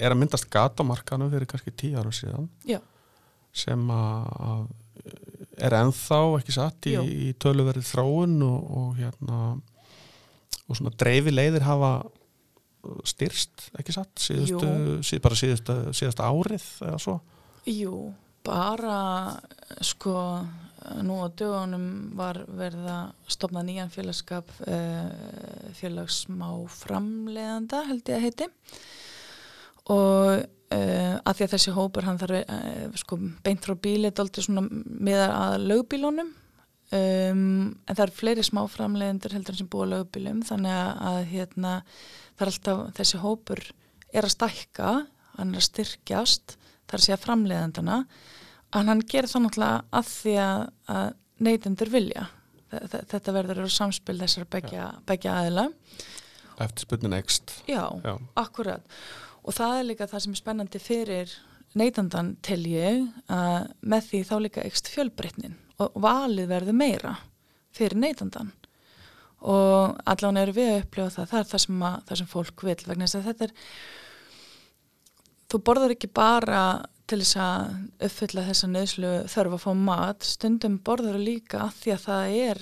er 0.00 0.14
að 0.14 0.18
myndast 0.22 0.48
gatamarkanu 0.50 1.28
fyrir 1.30 1.46
kannski 1.50 1.74
tíu 1.76 1.98
ára 2.00 2.10
síðan 2.14 2.48
Já. 2.66 2.78
sem 3.52 3.90
að, 3.92 4.64
er 5.60 5.76
ennþá 5.78 6.20
ekki 6.38 6.54
satt 6.56 6.88
í, 6.88 6.96
í 6.96 7.28
töluverið 7.42 7.86
þráun 7.86 8.40
og, 8.46 8.72
og 8.80 8.96
hérna 8.98 9.42
og 10.66 10.78
svona 10.78 10.94
dreifi 10.96 11.34
leiðir 11.34 11.66
hafa 11.66 11.92
styrst, 13.06 13.68
ekki 13.78 13.94
satt 13.94 14.22
síðustu, 14.22 14.70
síð, 15.06 15.20
bara 15.22 15.38
síðustu, 15.38 15.76
síðustu 15.94 16.24
árið 16.26 16.64
eða 16.88 16.98
svo. 17.02 17.18
Jú, 17.68 17.98
bara 18.44 18.98
sko 19.84 20.16
nú 21.06 21.20
á 21.22 21.28
dögunum 21.30 21.86
var 22.18 22.42
verið 22.50 22.88
að 22.90 23.30
stopna 23.30 23.62
nýjan 23.62 23.92
félagskap 23.92 24.50
uh, 24.66 25.70
félagsmá 25.78 26.48
framleiðanda 26.74 27.84
held 27.86 28.10
ég 28.10 28.18
að 28.18 28.26
heiti. 28.26 28.48
Og 29.92 30.42
uh, 30.42 31.14
að 31.22 31.36
því 31.38 31.46
að 31.46 31.54
þessi 31.54 31.74
hópur 31.76 32.08
hann 32.08 32.20
þarf 32.20 32.42
uh, 32.42 32.98
sko 32.98 33.18
beint 33.46 33.66
frá 33.66 33.76
bíli 33.78 34.10
dálítið 34.10 34.48
svona 34.48 34.66
miðar 34.66 35.36
að 35.36 35.68
lögbílunum. 35.70 36.32
Um, 36.92 37.70
en 37.88 37.96
það 37.96 38.02
eru 38.04 38.16
fleiri 38.18 38.42
smáframleiðendur 38.44 39.32
heldur 39.32 39.54
en 39.54 39.62
sem 39.62 39.68
búa 39.72 39.86
á 39.88 39.92
lögbílum 39.94 40.42
þannig 40.44 40.74
að, 40.76 40.90
að 41.08 41.20
hérna 41.30 41.70
það 41.86 42.42
er 42.42 42.50
alltaf 42.50 42.82
þessi 42.98 43.20
hópur 43.22 43.62
er 44.12 44.26
að 44.28 44.34
stækka 44.34 44.90
hann 45.38 45.54
er 45.54 45.62
að 45.62 45.64
styrkjast 45.70 46.56
þar 46.92 47.04
sé 47.06 47.14
að 47.16 47.24
framleiðendana 47.26 47.98
en 48.78 48.88
hann 48.92 49.02
gerir 49.08 49.28
það 49.32 49.44
náttúrulega 49.46 49.82
að 50.00 50.10
því 50.12 50.34
að, 50.44 50.62
neytendur 51.42 51.90
vilja. 51.92 52.26
Þe- 52.72 52.84
þe- 52.92 53.02
þetta 53.12 53.34
verður 53.36 53.62
að 53.66 53.72
samspil 53.74 54.18
þessar 54.22 54.46
begja, 54.54 54.86
aðila. 55.34 55.66
Eftir 56.62 56.86
spurnin 56.86 57.16
ekst 57.18 57.52
já, 57.68 57.82
Já. 58.04 58.14
akkurat. 58.40 58.84
Og 59.42 59.52
það 59.56 59.78
er 59.80 59.86
líka 59.90 60.06
það 60.08 60.22
sem 60.24 60.32
er 60.36 60.40
spennandi 60.40 60.80
fyrir 60.80 61.32
neytandan 61.74 62.34
tel 62.44 62.60
ég 62.68 63.06
að 63.32 63.70
með 63.82 64.08
því 64.10 64.18
þá 64.28 64.34
líka 64.44 64.64
ekst 64.68 64.90
fjölbreytnin 64.92 65.54
og 65.80 65.94
valið 66.04 66.50
verður 66.52 66.76
meira 66.76 67.14
fyrir 67.72 67.96
neytandan 67.98 68.50
og 69.42 69.96
allan 70.06 70.36
eru 70.38 70.52
við 70.54 70.68
að 70.70 70.82
upplifa 70.84 71.10
það 71.16 71.30
það 71.32 71.40
er 71.40 71.48
það 71.50 71.62
sem, 71.64 71.80
að, 71.88 71.96
það 72.10 72.20
sem 72.20 72.28
fólk 72.30 72.64
vil 72.68 72.76
vegna 72.86 73.08
þess 73.08 73.18
að 73.18 73.26
þetta 73.30 73.48
er 73.48 73.54
þú 75.52 75.60
borðar 75.66 75.94
ekki 75.94 76.08
bara 76.08 76.62
til 77.10 77.18
þess 77.20 77.36
að 77.42 78.06
uppfylla 78.06 78.44
þessa 78.46 78.68
nöðslu 78.70 79.10
þörf 79.28 79.56
að 79.56 79.64
fá 79.64 79.72
mat, 79.76 80.24
stundum 80.24 80.78
borðar 80.86 81.18
líka 81.20 81.66
að 81.66 81.74
því 81.80 81.92
að 81.92 82.04
það 82.06 82.36
er 82.38 82.60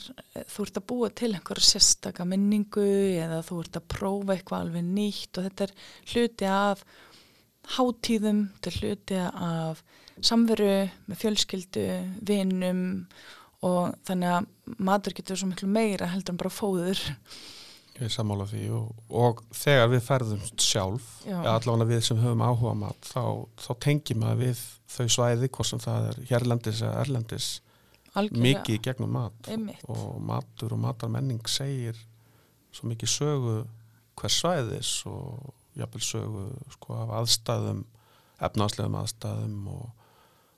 þú 0.51 0.65
ert 0.65 0.81
að 0.81 0.87
búa 0.91 1.11
til 1.21 1.31
einhverja 1.37 1.69
sérstaka 1.69 2.27
minningu 2.27 2.87
eða 3.21 3.43
þú 3.47 3.61
ert 3.63 3.79
að 3.79 3.87
prófa 3.95 4.35
eitthvað 4.35 4.65
alveg 4.65 4.89
nýtt 4.89 5.39
og 5.39 5.47
þetta 5.47 5.69
er 5.69 5.75
hluti 6.15 6.51
af 6.51 6.85
hátíðum, 7.77 8.41
þetta 8.57 8.73
er 8.73 8.81
hluti 8.81 9.21
af 9.29 9.85
samveru 10.27 10.75
með 11.07 11.21
fjölskyldu, 11.21 11.87
vinum 12.27 12.83
og 13.67 13.95
þannig 14.09 14.35
að 14.35 14.77
matur 14.81 15.15
getur 15.15 15.39
svo 15.39 15.51
miklu 15.51 15.69
meira 15.71 16.11
heldur 16.11 16.35
en 16.35 16.41
bara 16.41 16.55
fóður 16.55 17.03
ég 17.97 18.05
er 18.07 18.13
sammála 18.15 18.47
því 18.49 18.63
og, 18.77 18.93
og 19.23 19.43
þegar 19.57 19.91
við 19.93 20.05
ferðumst 20.07 20.65
sjálf 20.65 21.09
allavega 21.29 21.89
við 21.91 22.05
sem 22.07 22.21
höfum 22.21 22.45
áhuga 22.45 22.77
mat 22.85 23.11
þá, 23.11 23.25
þá 23.61 23.71
tengjum 23.87 24.25
að 24.29 24.45
við 24.45 24.63
þau 24.91 25.09
svæði 25.17 25.51
hvort 25.51 25.71
sem 25.71 25.83
það 25.83 26.09
er 26.11 26.21
hérlendis 26.31 26.83
eða 26.83 27.03
erlendis 27.05 27.49
algjörlega. 28.15 28.47
mikið 28.47 28.81
gegnum 28.87 29.15
mat 29.15 29.51
Einmitt. 29.51 29.85
og 29.91 30.19
matur 30.27 30.75
og 30.75 30.83
matarmenning 30.83 31.43
segir 31.51 31.99
svo 32.75 32.91
mikið 32.91 33.13
sögu 33.13 33.57
hvers 34.21 34.41
svæðis 34.43 34.93
og 35.11 35.55
jafnvel 35.79 36.05
sögu 36.05 36.45
sko 36.75 36.99
af 37.05 37.15
aðstæðum 37.21 37.85
efnaðslegum 38.41 38.97
aðstæðum 39.01 39.69
og, 39.71 39.87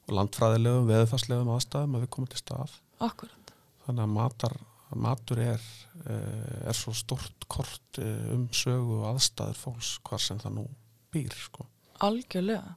og 0.07 0.17
landfræðilegum, 0.19 0.89
veðufarslegum 0.91 1.51
aðstæðum 1.57 1.97
að 1.99 2.05
við 2.05 2.13
komum 2.15 2.31
til 2.33 2.41
stað 2.43 2.77
Akkurat. 3.03 3.55
þannig 3.87 4.05
að 4.07 4.15
matar, 4.17 4.57
matur 4.99 5.41
er, 5.43 5.63
eh, 6.05 6.69
er 6.69 6.77
svo 6.77 6.95
stort 6.97 7.47
kort 7.49 7.99
eh, 7.99 8.33
um 8.35 8.49
sögu 8.53 9.01
og 9.01 9.09
aðstæður 9.15 9.61
fólks 9.61 9.93
hvar 10.07 10.23
sem 10.23 10.41
það 10.43 10.59
nú 10.59 10.67
býr 11.13 11.37
sko. 11.37 11.67
Algjörlega. 12.03 12.75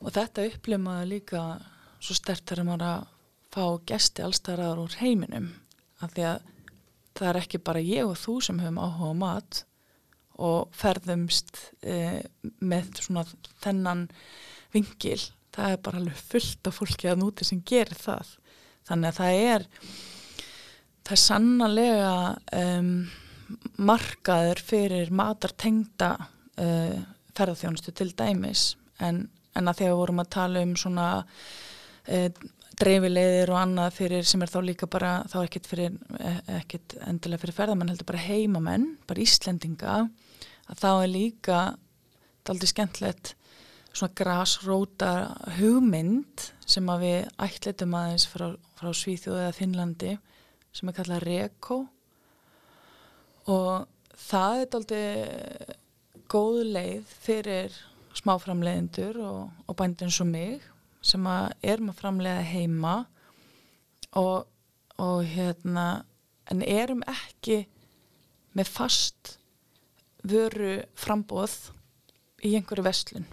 Og 0.00 0.12
þetta 0.16 0.46
upplimaði 0.48 1.08
líka 1.14 1.42
svo 2.00 2.16
stert 2.16 2.46
þegar 2.48 2.68
maður 2.68 2.86
að 2.90 3.08
fá 3.50 3.64
gesti 3.90 4.24
allstæðar 4.24 4.80
úr 4.80 4.96
heiminum. 5.00 5.50
Af 6.00 6.14
því 6.14 6.26
að 6.30 6.46
það 7.18 7.28
er 7.30 7.40
ekki 7.42 7.60
bara 7.66 7.82
ég 7.84 8.08
og 8.08 8.16
þú 8.18 8.36
sem 8.44 8.62
höfum 8.62 8.80
áhuga 8.80 9.10
á 9.10 9.14
mat 9.20 9.64
og 10.40 10.70
ferðumst 10.72 11.58
e, 11.82 12.22
með 12.64 13.02
svona 13.04 13.26
þennan 13.60 14.06
vingil. 14.72 15.20
Það 15.52 15.74
er 15.74 15.82
bara 15.84 16.00
alveg 16.00 16.22
fullt 16.30 16.70
af 16.70 16.78
fólki 16.78 17.10
að 17.10 17.20
núti 17.20 17.46
sem 17.46 17.60
gerir 17.66 17.98
það. 17.98 18.36
Þannig 18.88 19.10
að 19.10 19.18
það 19.18 19.40
er, 19.50 19.66
það 21.10 21.16
er 21.16 21.22
sannlega 21.24 22.12
um, 22.60 22.90
markaður 23.82 24.60
fyrir 24.62 25.10
matartengda 25.10 26.12
uh, 26.20 27.00
ferðarþjónustu 27.34 27.94
til 27.98 28.12
dæmis. 28.14 28.76
En, 29.02 29.24
en 29.58 29.70
að 29.70 29.80
þegar 29.80 29.90
við 29.90 30.00
vorum 30.04 30.22
að 30.22 30.30
tala 30.36 30.62
um 30.62 30.76
svona 30.78 31.08
uh, 31.24 32.28
dreifilegðir 32.80 33.50
og 33.50 33.58
annað 33.60 33.96
fyrir 33.98 34.28
sem 34.28 34.44
er 34.44 34.52
þá 34.52 34.60
líka 34.64 34.88
bara 34.90 35.10
þá 35.28 35.36
ekkert 35.42 35.66
fyrir 35.68 35.98
eh, 36.16 36.38
ekkert 36.60 36.94
endilega 37.04 37.42
fyrir 37.42 37.56
ferðarmenn 37.58 37.90
heldur 37.92 38.08
bara 38.08 38.22
heimamenn, 38.24 38.86
bara 39.04 39.20
Íslendinga 39.20 39.96
að 40.70 40.80
þá 40.80 40.88
er 40.92 41.10
líka 41.12 41.58
daldið 42.48 42.72
skemmtlegt 42.72 43.34
svona 43.90 44.16
grasróta 44.16 45.12
hugmynd 45.58 46.46
sem 46.64 46.88
að 46.88 47.04
við 47.04 47.28
ætlitum 47.44 47.98
aðeins 47.98 48.24
frá, 48.30 48.46
frá 48.80 48.94
Svíþjóð 48.96 49.42
eða 49.42 49.56
Finnlandi 49.58 50.16
sem 50.74 50.90
er 50.90 50.96
kallað 50.96 51.24
Reko. 51.26 51.78
Og 53.50 53.86
það 54.28 54.60
er 54.60 54.70
daldið 54.74 55.72
góð 56.30 56.60
leið 56.76 57.16
fyrir 57.24 57.80
smáframleiðendur 58.20 59.18
og, 59.22 59.40
og 59.66 59.78
bændur 59.78 60.08
eins 60.08 60.20
og 60.22 60.30
mig 60.30 60.60
sem 61.06 61.26
að 61.30 61.52
erum 61.72 61.90
að 61.92 62.00
framleiða 62.02 62.46
heima. 62.50 62.94
Og, 64.18 64.46
og 65.00 65.20
hérna 65.30 65.88
en 66.50 66.64
erum 66.66 67.02
ekki 67.08 67.62
með 68.58 68.72
fast 68.74 69.36
vöru 70.26 70.80
frambóð 70.98 71.70
í 72.44 72.56
einhverju 72.58 72.84
vestlun 72.84 73.28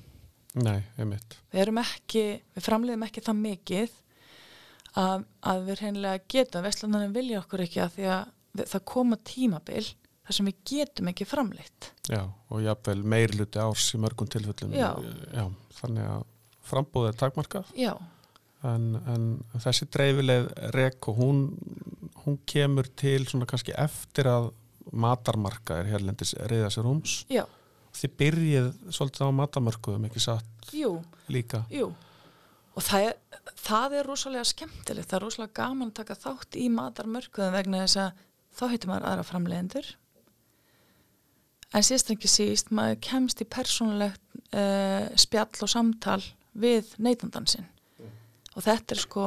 Nei, 0.58 0.82
einmitt. 0.98 1.38
við 1.52 1.64
erum 1.66 1.80
ekki, 1.82 2.26
við 2.56 2.66
framleiðum 2.66 3.06
ekki 3.08 3.24
það 3.26 3.42
mikið 3.42 3.98
að, 4.98 5.24
að 5.52 5.64
við 5.68 5.82
hreinlega 5.84 6.26
getum, 6.34 6.66
vestlunarinn 6.66 7.16
vilja 7.16 7.42
okkur 7.44 7.64
ekki 7.68 7.82
að 7.84 7.96
því 7.98 8.10
að 8.16 8.68
það 8.74 8.86
koma 8.90 9.18
tímabil 9.28 9.86
þar 10.28 10.36
sem 10.38 10.50
við 10.50 10.58
getum 10.72 11.10
ekki 11.12 11.28
framleitt 11.30 11.92
Já, 12.12 12.24
og 12.26 12.64
jafnvel 12.64 13.00
meiri 13.04 13.38
hluti 13.38 13.62
árs 13.62 13.88
í 13.96 14.00
mörgum 14.02 14.30
tilfellum. 14.32 14.74
Já. 14.76 14.90
Já, 15.36 15.46
þannig 15.80 16.10
að 16.12 16.24
frambúðið 16.68 17.12
er 17.14 17.20
takmarkað 17.22 17.74
já, 17.80 17.94
en, 18.68 18.88
en 19.08 19.28
þessi 19.64 19.88
dreifileg 19.94 20.50
rek 20.76 21.08
og 21.12 21.22
hún, 21.22 21.44
hún 22.26 22.40
kemur 22.50 22.90
til 23.00 23.22
svona 23.30 23.48
kannski 23.50 23.76
eftir 23.78 24.28
að 24.32 24.50
matarmarkaðir 24.92 25.92
hérlendis 25.92 26.34
reyða 26.48 26.72
sér 26.74 26.88
húms. 26.88 27.22
já, 27.32 27.44
Þið 27.98 28.12
byrjið 28.20 28.68
svolítið 28.94 29.24
á 29.26 29.38
matarmörkuðum, 29.40 30.04
ekki 30.10 30.22
satt 30.22 30.74
jú 30.76 30.98
líka. 31.34 31.64
Jú, 31.74 31.90
og 32.78 32.86
það 32.86 33.08
er, 33.10 33.16
það 33.58 33.96
er 33.98 34.10
rosalega 34.12 34.48
skemmtilegt, 34.48 35.10
það 35.10 35.20
er 35.20 35.26
rosalega 35.26 35.58
gaman 35.58 35.92
að 35.92 35.98
taka 36.02 36.20
þátt 36.22 36.58
í 36.62 36.68
matarmörkuðum 36.74 37.56
vegna 37.56 37.86
þess 37.86 38.02
að 38.04 38.26
þá 38.58 38.66
heitir 38.74 38.92
maður 38.92 39.08
aðra 39.12 39.26
framleiðendur. 39.28 39.90
En 41.76 41.84
síðast 41.84 42.12
en 42.12 42.16
ekki 42.16 42.30
síst, 42.32 42.70
maður 42.72 43.02
kemst 43.04 43.42
í 43.44 43.50
persónulegt 43.50 44.38
uh, 44.56 45.10
spjall 45.20 45.66
og 45.66 45.72
samtal 45.72 46.22
við 46.58 46.94
neytandan 47.02 47.50
sinn. 47.50 47.68
Og 48.56 48.64
þetta 48.66 48.96
er 48.96 49.02
sko 49.04 49.26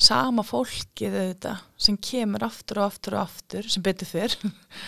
sama 0.00 0.42
fólkið 0.44 1.14
auðvitað 1.14 1.66
sem 1.86 1.98
kemur 2.02 2.44
aftur 2.44 2.80
og 2.82 2.88
aftur 2.90 3.16
og 3.16 3.28
aftur 3.28 3.68
sem 3.70 3.84
betur 3.84 4.10
fyrr 4.10 4.34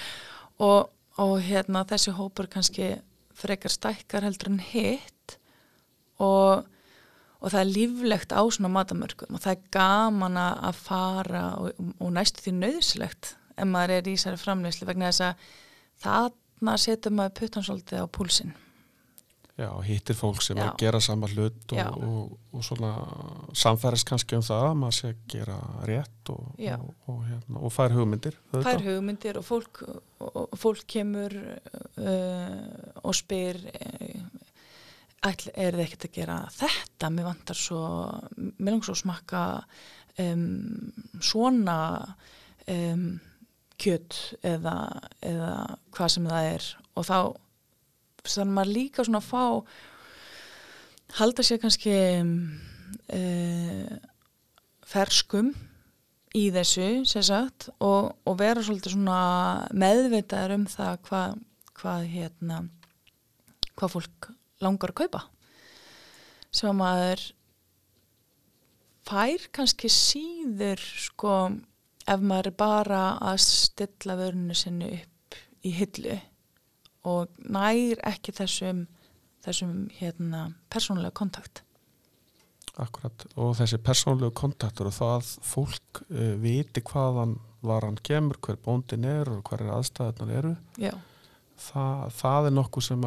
og, 0.66 0.88
og 1.22 1.34
hérna 1.46 1.84
þessi 1.88 2.14
hópur 2.16 2.50
kannski 2.50 2.96
frekar 3.36 3.72
stækkar 3.72 4.26
heldur 4.26 4.50
en 4.50 4.64
hitt 4.64 5.36
og, 6.18 6.66
og 7.40 7.53
það 7.53 7.61
er 7.62 7.72
líflegt 7.72 8.35
á 8.35 8.42
svona 8.44 8.72
matamörkum 8.72 9.37
og 9.37 9.42
það 9.44 9.57
er 9.57 9.70
gaman 9.77 10.38
að 10.40 10.79
fara 10.81 11.46
og, 11.61 11.88
og 12.01 12.12
næstu 12.16 12.46
því 12.46 12.55
nöðslegt 12.61 13.35
ef 13.57 13.68
maður 13.70 13.96
er 13.96 14.11
í 14.11 14.14
þessari 14.16 14.40
framleyslu 14.40 14.88
vegna 14.88 15.11
þess 15.11 15.27
að 15.31 15.51
þarna 16.05 16.79
setur 16.81 17.16
maður 17.16 17.37
puttan 17.40 17.66
svolítið 17.66 18.05
á 18.05 18.07
púlsinn. 18.12 18.57
Já, 19.57 19.70
hittir 19.81 20.12
fólk 20.12 20.42
sem 20.44 20.59
er 20.59 20.66
Já. 20.66 20.68
að 20.68 20.83
gera 20.83 20.99
sama 21.01 21.29
hlut 21.33 21.72
og, 21.72 21.94
og, 22.05 22.33
og 22.53 22.64
svona 22.66 22.90
samfæris 23.57 24.03
kannski 24.05 24.37
um 24.37 24.42
það 24.44 24.64
að 24.66 24.75
maður 24.83 24.96
sé 24.99 25.12
að 25.14 25.22
gera 25.33 25.57
rétt 25.88 26.33
og, 26.35 26.42
Já. 26.61 26.75
og, 26.77 26.90
og, 27.09 27.22
hérna, 27.25 27.62
og 27.64 27.72
fær 27.72 27.94
hugmyndir. 27.96 28.37
Fær 28.53 28.85
hugmyndir 28.85 29.40
og 29.40 29.46
fólk, 29.49 29.81
fólk 30.61 30.85
kemur 30.92 31.38
uh, 31.40 33.01
og 33.01 33.16
spyr 33.16 33.62
uh, 33.72 34.36
ætl, 35.24 35.50
er 35.55 35.76
þið 35.76 35.85
ekkert 35.87 36.09
að 36.09 36.16
gera 36.18 36.37
þetta? 36.55 37.11
Mér 37.12 37.29
vantar 37.31 37.59
svo, 37.59 37.83
mér 38.37 38.74
langar 38.74 38.88
svo 38.88 38.96
að 38.96 39.02
smakka 39.02 39.42
um, 40.22 40.44
svona 41.24 41.79
um, 42.72 43.09
kjött 43.81 44.20
eða, 44.46 44.76
eða 45.24 45.52
hvað 45.94 46.12
sem 46.14 46.29
það 46.31 46.50
er 46.55 46.68
og 46.96 47.07
þá 47.07 47.18
þannig 48.26 48.57
maður 48.57 48.74
líka 48.74 49.05
svona 49.07 49.20
að 49.22 49.31
fá 49.31 49.44
halda 51.20 51.44
sér 51.46 51.61
kannski 51.62 51.96
uh, 53.14 53.96
ferskum 54.87 55.52
í 56.37 56.48
þessu 56.52 57.05
sagt, 57.07 57.70
og, 57.81 58.16
og 58.26 58.38
vera 58.40 58.64
svolítið 58.64 58.96
svona 58.96 59.20
meðvitaður 59.76 60.57
um 60.59 60.66
það 60.70 60.98
hvað 61.07 61.38
hvað 61.76 62.09
hérna 62.09 62.62
hvað 63.76 63.92
fólk 63.92 64.31
langar 64.64 64.92
að 64.92 65.00
kaupa 65.02 65.24
sem 66.54 66.70
að 66.70 66.78
maður 66.80 67.24
fær 69.06 69.48
kannski 69.54 69.90
síður 69.92 70.82
sko 70.82 71.34
ef 72.06 72.22
maður 72.22 72.50
er 72.50 72.56
bara 72.58 73.02
að 73.18 73.42
stilla 73.44 74.16
vörinu 74.18 74.56
sinni 74.56 74.90
upp 74.96 75.38
í 75.66 75.72
hillu 75.74 76.16
og 77.06 77.30
nær 77.46 78.00
ekki 78.08 78.34
þessum, 78.34 78.86
þessum 79.44 79.74
hérna, 80.00 80.48
persónulega 80.72 81.14
kontakt. 81.14 81.62
Akkurat 82.82 83.24
og 83.38 83.54
þessi 83.56 83.78
persónulega 83.80 84.34
kontaktur 84.36 84.90
og 84.90 84.96
það 84.96 85.28
fólk 85.46 86.02
uh, 86.10 86.34
viti 86.42 86.82
hvaðan 86.84 87.36
var 87.66 87.86
hann 87.86 87.98
kemur, 88.04 88.38
hver 88.42 88.58
bóndin 88.62 89.06
er 89.08 89.30
og 89.32 89.46
hver 89.46 89.64
er 89.64 89.76
aðstæðunar 89.78 90.34
eru. 90.40 90.56
Já. 90.82 90.92
Það, 91.56 92.00
það 92.18 92.48
er 92.48 92.56
nokkuð 92.56 92.84
sem 92.84 93.04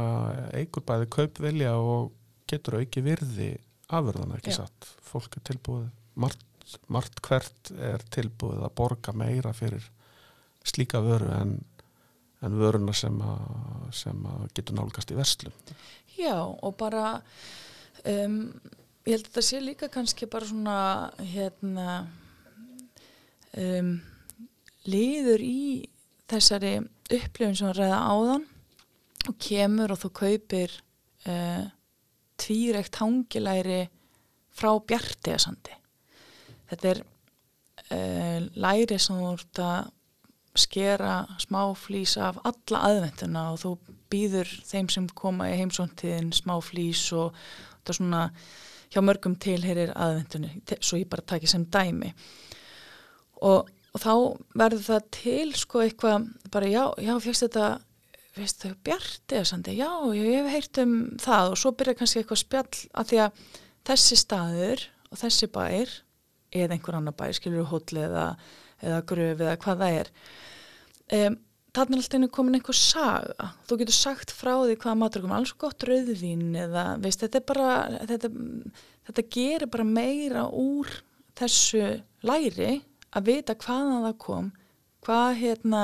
eigur 0.57 0.85
bæði 0.87 1.09
kaupvilja 1.13 1.73
og 1.77 2.11
getur 2.49 2.79
auki 2.79 3.03
virði 3.05 3.49
afverðan 3.93 4.37
ekki 4.37 4.53
Já. 4.55 4.63
satt. 4.63 4.89
Fólk 5.05 5.37
er 5.37 5.45
tilbúið, 5.51 5.89
margt, 6.19 6.77
margt 6.89 7.21
hvert 7.25 7.73
er 7.77 8.03
tilbúið 8.13 8.63
að 8.65 8.75
borga 8.77 9.13
meira 9.17 9.53
fyrir 9.57 9.85
slíka 10.65 11.01
vöru 11.01 11.29
en 11.33 11.59
en 12.45 12.59
vöruna 12.59 12.93
sem 12.95 13.15
að, 13.23 13.47
sem 13.95 14.27
að 14.31 14.43
getur 14.55 14.77
nálgast 14.77 15.11
í 15.11 15.17
verslum. 15.17 15.55
Já 16.19 16.35
og 16.39 16.75
bara 16.79 17.19
um, 18.07 18.37
ég 19.07 19.15
held 19.15 19.25
að 19.25 19.31
þetta 19.31 19.45
sé 19.49 19.61
líka 19.63 19.89
kannski 19.91 20.29
bara 20.31 20.47
svona 20.47 20.77
hérna 21.19 21.97
um, 23.57 23.97
liður 24.87 25.43
í 25.43 25.61
þessari 26.29 26.77
upplifun 27.09 27.57
sem 27.57 27.69
að 27.71 27.81
ræða 27.81 27.99
áðan 28.13 28.47
og 29.29 29.37
kemur 29.41 29.93
og 29.93 30.01
þú 30.03 30.11
kaupir 30.21 30.75
uh, 31.27 31.65
tvírekt 32.39 32.99
hangilæri 33.01 33.81
frá 34.55 34.71
bjartiðasandi. 34.89 35.75
Þetta 36.69 36.91
er 36.93 37.01
uh, 37.03 38.49
læri 38.55 38.99
sem 38.99 39.19
þú 39.19 39.31
ert 39.33 39.63
að 39.63 39.95
skera 40.59 41.13
smá 41.39 41.61
flýs 41.77 42.17
af 42.19 42.39
alla 42.47 42.83
aðvenduna 42.89 43.45
og 43.53 43.59
þú 43.61 43.73
býður 44.11 44.49
þeim 44.65 44.89
sem 44.91 45.07
koma 45.15 45.49
í 45.51 45.57
heimsóntiðin 45.59 46.31
smá 46.35 46.57
flýs 46.63 47.03
og 47.15 47.35
það 47.83 47.93
er 47.93 47.99
svona 47.99 48.23
hjá 48.89 49.01
mörgum 49.05 49.35
tilherir 49.39 49.93
aðvendunni 49.93 50.79
svo 50.81 50.99
ég 50.99 51.09
bara 51.09 51.25
taki 51.29 51.49
sem 51.49 51.67
dæmi 51.69 52.09
og, 53.45 53.69
og 53.93 54.03
þá 54.03 54.13
verður 54.61 54.85
það 54.85 55.07
til 55.15 55.47
sko 55.57 55.83
eitthvað 55.83 56.27
bara 56.53 56.69
já, 56.69 56.83
já 57.01 57.13
fyrst 57.23 57.45
þetta 57.47 57.69
fyrst 58.35 58.63
þetta 58.63 58.83
bjarti 58.85 59.39
eða 59.39 59.49
sandi, 59.49 59.75
já, 59.79 59.89
ég 60.15 60.37
hef 60.37 60.53
heyrt 60.53 60.81
um 60.83 60.95
það 61.21 61.53
og 61.53 61.59
svo 61.59 61.73
byrja 61.77 61.97
kannski 61.99 62.21
eitthvað 62.21 62.43
spjall 62.43 62.83
að 63.01 63.11
því 63.11 63.21
að 63.25 63.43
þessi 63.89 64.19
staður 64.21 64.85
og 65.09 65.21
þessi 65.23 65.51
bær 65.53 65.97
eða 66.49 66.75
einhver 66.75 66.97
annar 66.97 67.17
bær, 67.17 67.35
skilur 67.35 67.69
hótli 67.69 68.03
eða, 68.05 68.31
eða 68.81 69.03
gröf 69.09 69.43
eða 69.43 69.59
hvað 69.63 69.83
það 69.83 69.99
er 69.99 70.11
um, 71.19 71.37
þannig 71.75 71.95
er 71.95 72.01
alltaf 72.01 72.17
einu 72.17 72.29
komin 72.33 72.57
einhver 72.57 72.77
saga. 72.77 73.49
Þú 73.69 73.77
getur 73.81 73.95
sagt 73.95 74.33
frá 74.33 74.53
því 74.57 74.77
hvaða 74.81 74.97
matur 74.99 75.25
kom 75.25 75.35
alls 75.37 75.53
gott 75.61 75.85
rauðvín 75.85 76.55
eða 76.57 76.85
veist, 77.01 77.21
þetta 77.23 77.39
er 77.41 77.45
bara 77.49 77.69
þetta, 78.09 78.31
þetta 79.09 79.25
gerir 79.35 79.71
bara 79.73 79.85
meira 79.87 80.45
úr 80.49 80.89
þessu 81.39 81.83
læri 82.25 82.79
að 83.15 83.29
vita 83.31 83.55
hvaðan 83.59 84.05
það 84.07 84.17
kom 84.25 84.49
hvað 85.05 85.29
hérna 85.39 85.83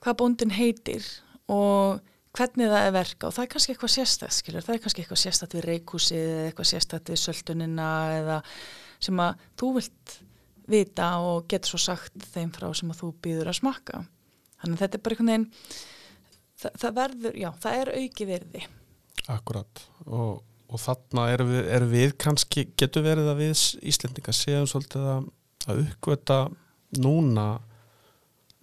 hvað 0.00 0.18
bóndin 0.22 0.54
heitir 0.56 1.04
og 1.50 2.00
hvernig 2.36 2.70
það 2.70 2.86
er 2.86 2.94
verka 2.94 3.28
og 3.28 3.36
það 3.36 3.44
er 3.44 3.52
kannski 3.54 3.74
eitthvað 3.74 3.94
sérstætt 3.96 4.36
skilur, 4.36 4.64
það 4.64 4.74
er 4.74 4.82
kannski 4.84 5.04
eitthvað 5.04 5.22
sérstætt 5.24 5.56
við 5.56 5.66
reykúsið 5.66 6.24
eða 6.24 6.48
eitthvað 6.48 6.70
sérstætt 6.72 7.12
við 7.12 7.22
söltunina 7.24 7.92
eða 8.16 8.40
sem 9.02 9.22
að 9.22 9.46
þú 9.60 9.70
vilt 9.78 10.18
vita 10.70 11.12
og 11.26 11.48
getur 11.50 11.74
svo 11.74 11.80
sagt 11.90 12.28
þeim 12.34 12.52
frá 12.54 12.68
sem 12.76 12.92
að 12.92 13.00
þú 13.00 13.08
býður 13.24 13.50
að 13.50 13.58
smakka. 13.58 14.04
Þannig 14.60 14.76
að 14.76 14.82
þetta 14.84 14.98
er 14.98 15.02
bara 15.02 15.16
einhvern 15.16 15.30
veginn 15.32 15.48
það, 16.60 16.76
það 16.82 16.94
verður, 17.00 17.40
já, 17.40 17.48
það 17.64 17.80
er 17.80 17.92
auki 17.96 18.28
verði 18.28 18.62
Akkurat. 19.30 19.82
Og, 20.06 20.40
og 20.70 20.80
þarna 20.80 21.26
er 21.34 21.44
við, 21.46 21.60
er 21.76 21.86
við 21.90 22.14
kannski, 22.20 22.66
getur 22.78 23.04
verið 23.04 23.30
að 23.32 23.42
við 23.44 23.64
Íslendinga 23.90 24.34
séum 24.36 24.68
svolítið 24.70 25.08
að, 25.12 25.28
að 25.68 25.84
uppgöta 25.84 26.40
núna 27.00 27.48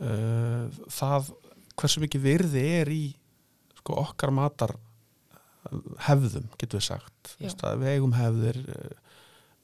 uh, 0.02 0.68
það 0.92 1.32
hversu 1.78 2.04
mikið 2.04 2.24
virði 2.24 2.64
er 2.82 2.92
í 2.92 3.04
sko, 3.78 4.00
okkar 4.02 4.34
matar 4.34 4.76
hefðum, 6.08 6.48
getur 6.58 6.80
við 6.80 6.88
sagt. 6.88 7.36
Við 7.38 7.90
eigum 7.92 8.16
hefðir 8.16 8.62
uh, 8.72 8.96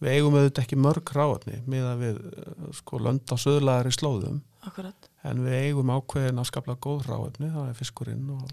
við 0.04 0.18
eigum 0.18 0.38
auðvitað 0.38 0.66
ekki 0.66 0.80
mörg 0.84 1.12
ráðni 1.16 1.60
með 1.70 1.86
að 1.88 2.02
við 2.04 2.18
eh, 2.28 2.56
sko 2.80 3.00
lönd 3.04 3.32
á 3.32 3.36
söðlaðar 3.40 3.90
í 3.90 3.96
slóðum. 3.96 4.42
Akkurat. 4.64 5.10
en 5.28 5.42
við 5.44 5.58
eigum 5.68 5.90
ákveðin 5.92 6.40
að 6.40 6.48
skapla 6.48 6.78
góð 6.80 7.02
ráðni, 7.10 7.50
það 7.52 7.66
er 7.68 7.76
fiskurinn 7.76 8.30
og, 8.32 8.52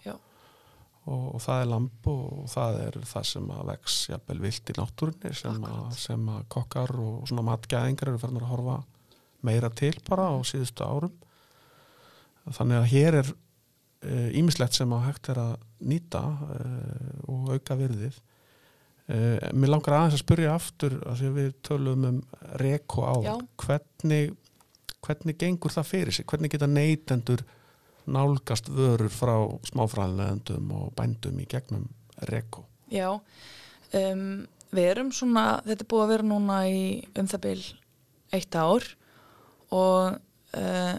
og, 1.11 1.27
og 1.37 1.43
það 1.43 1.65
er 1.65 1.71
lamp 1.73 2.09
og 2.13 2.49
það 2.53 2.81
er 2.87 2.99
það 3.11 3.29
sem 3.33 3.53
að 3.57 3.67
vex 3.73 3.99
jafnvel 4.13 4.41
vilt 4.45 4.73
í 4.73 4.77
náttúrunni 4.79 5.35
sem, 5.37 5.69
sem 5.99 6.33
að 6.37 6.49
kokkar 6.55 6.95
og 7.03 7.29
svona 7.29 7.47
matgæðingar 7.51 8.13
eru 8.13 8.23
fyrir 8.23 8.47
að 8.47 8.53
horfa 8.55 8.79
meira 9.47 9.71
til 9.73 9.95
bara 10.07 10.29
á 10.31 10.37
síðustu 10.45 10.85
árum. 10.85 11.15
Þannig 12.51 12.81
að 12.81 12.91
hér 12.93 13.19
er 13.21 13.31
ímislegt 14.37 14.75
eh, 14.75 14.81
sem 14.81 14.93
að 14.97 15.07
hægt 15.09 15.31
er 15.33 15.41
að 15.41 15.55
nýta 15.91 16.23
uh, 16.25 17.15
og 17.29 17.55
auka 17.55 17.77
virðið. 17.77 18.19
Uh, 19.11 19.37
mér 19.57 19.75
langar 19.75 19.97
aðeins 19.97 20.19
að 20.19 20.23
spyrja 20.25 20.55
aftur 20.55 20.97
að 21.03 21.21
því 21.21 21.31
að 21.31 21.39
við 21.41 21.51
tölum 21.67 22.07
um 22.09 22.21
reko 22.63 23.05
á 23.05 23.15
hvernig, 23.61 24.35
hvernig 25.05 25.41
gengur 25.41 25.75
það 25.75 25.91
fyrir 25.91 26.17
sig, 26.17 26.29
hvernig 26.31 26.53
geta 26.55 26.71
neytendur 26.71 27.45
nálgast 28.11 28.71
vörur 28.73 29.11
frá 29.13 29.35
smáfræðilegandum 29.71 30.73
og 30.77 30.95
bændum 30.99 31.39
í 31.43 31.49
gegnum 31.51 31.87
reko. 32.31 32.67
Já 32.91 33.13
um, 33.15 34.25
við 34.75 34.89
erum 34.93 35.13
svona, 35.15 35.61
þetta 35.67 35.85
er 35.85 35.91
búið 35.91 36.05
að 36.05 36.13
vera 36.15 36.29
núna 36.31 36.59
í 36.71 36.83
um 37.19 37.31
það 37.31 37.45
byl 37.47 37.63
eitt 38.37 38.59
ár 38.59 38.87
og 39.75 40.19
uh, 40.59 40.97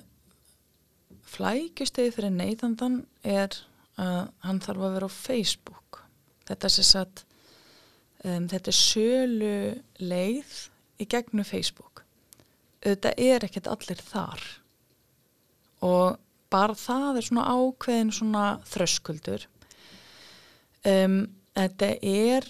flækjustegi 1.31 2.13
fyrir 2.15 2.33
neytandan 2.35 3.01
er 3.23 3.55
að 4.01 4.31
hann 4.45 4.61
þarf 4.63 4.87
að 4.87 4.95
vera 4.97 5.11
á 5.11 5.13
Facebook. 5.13 6.01
Þetta 6.47 6.71
sér 6.73 6.87
satt 6.87 7.23
um, 8.25 8.47
þetta 8.51 8.71
er 8.71 8.79
sölu 8.79 9.53
leið 10.01 10.57
í 11.01 11.07
gegnum 11.09 11.47
Facebook. 11.47 12.03
Þetta 12.81 13.13
er 13.21 13.45
ekkert 13.45 13.69
allir 13.71 14.01
þar. 14.01 14.43
Og 15.85 16.17
bara 16.51 16.75
það 16.77 17.19
er 17.19 17.27
svona 17.27 17.45
ákveðin 17.55 18.11
svona 18.15 18.45
þröskuldur. 18.67 19.45
Um, 20.87 21.23
þetta 21.55 21.93
er 22.01 22.47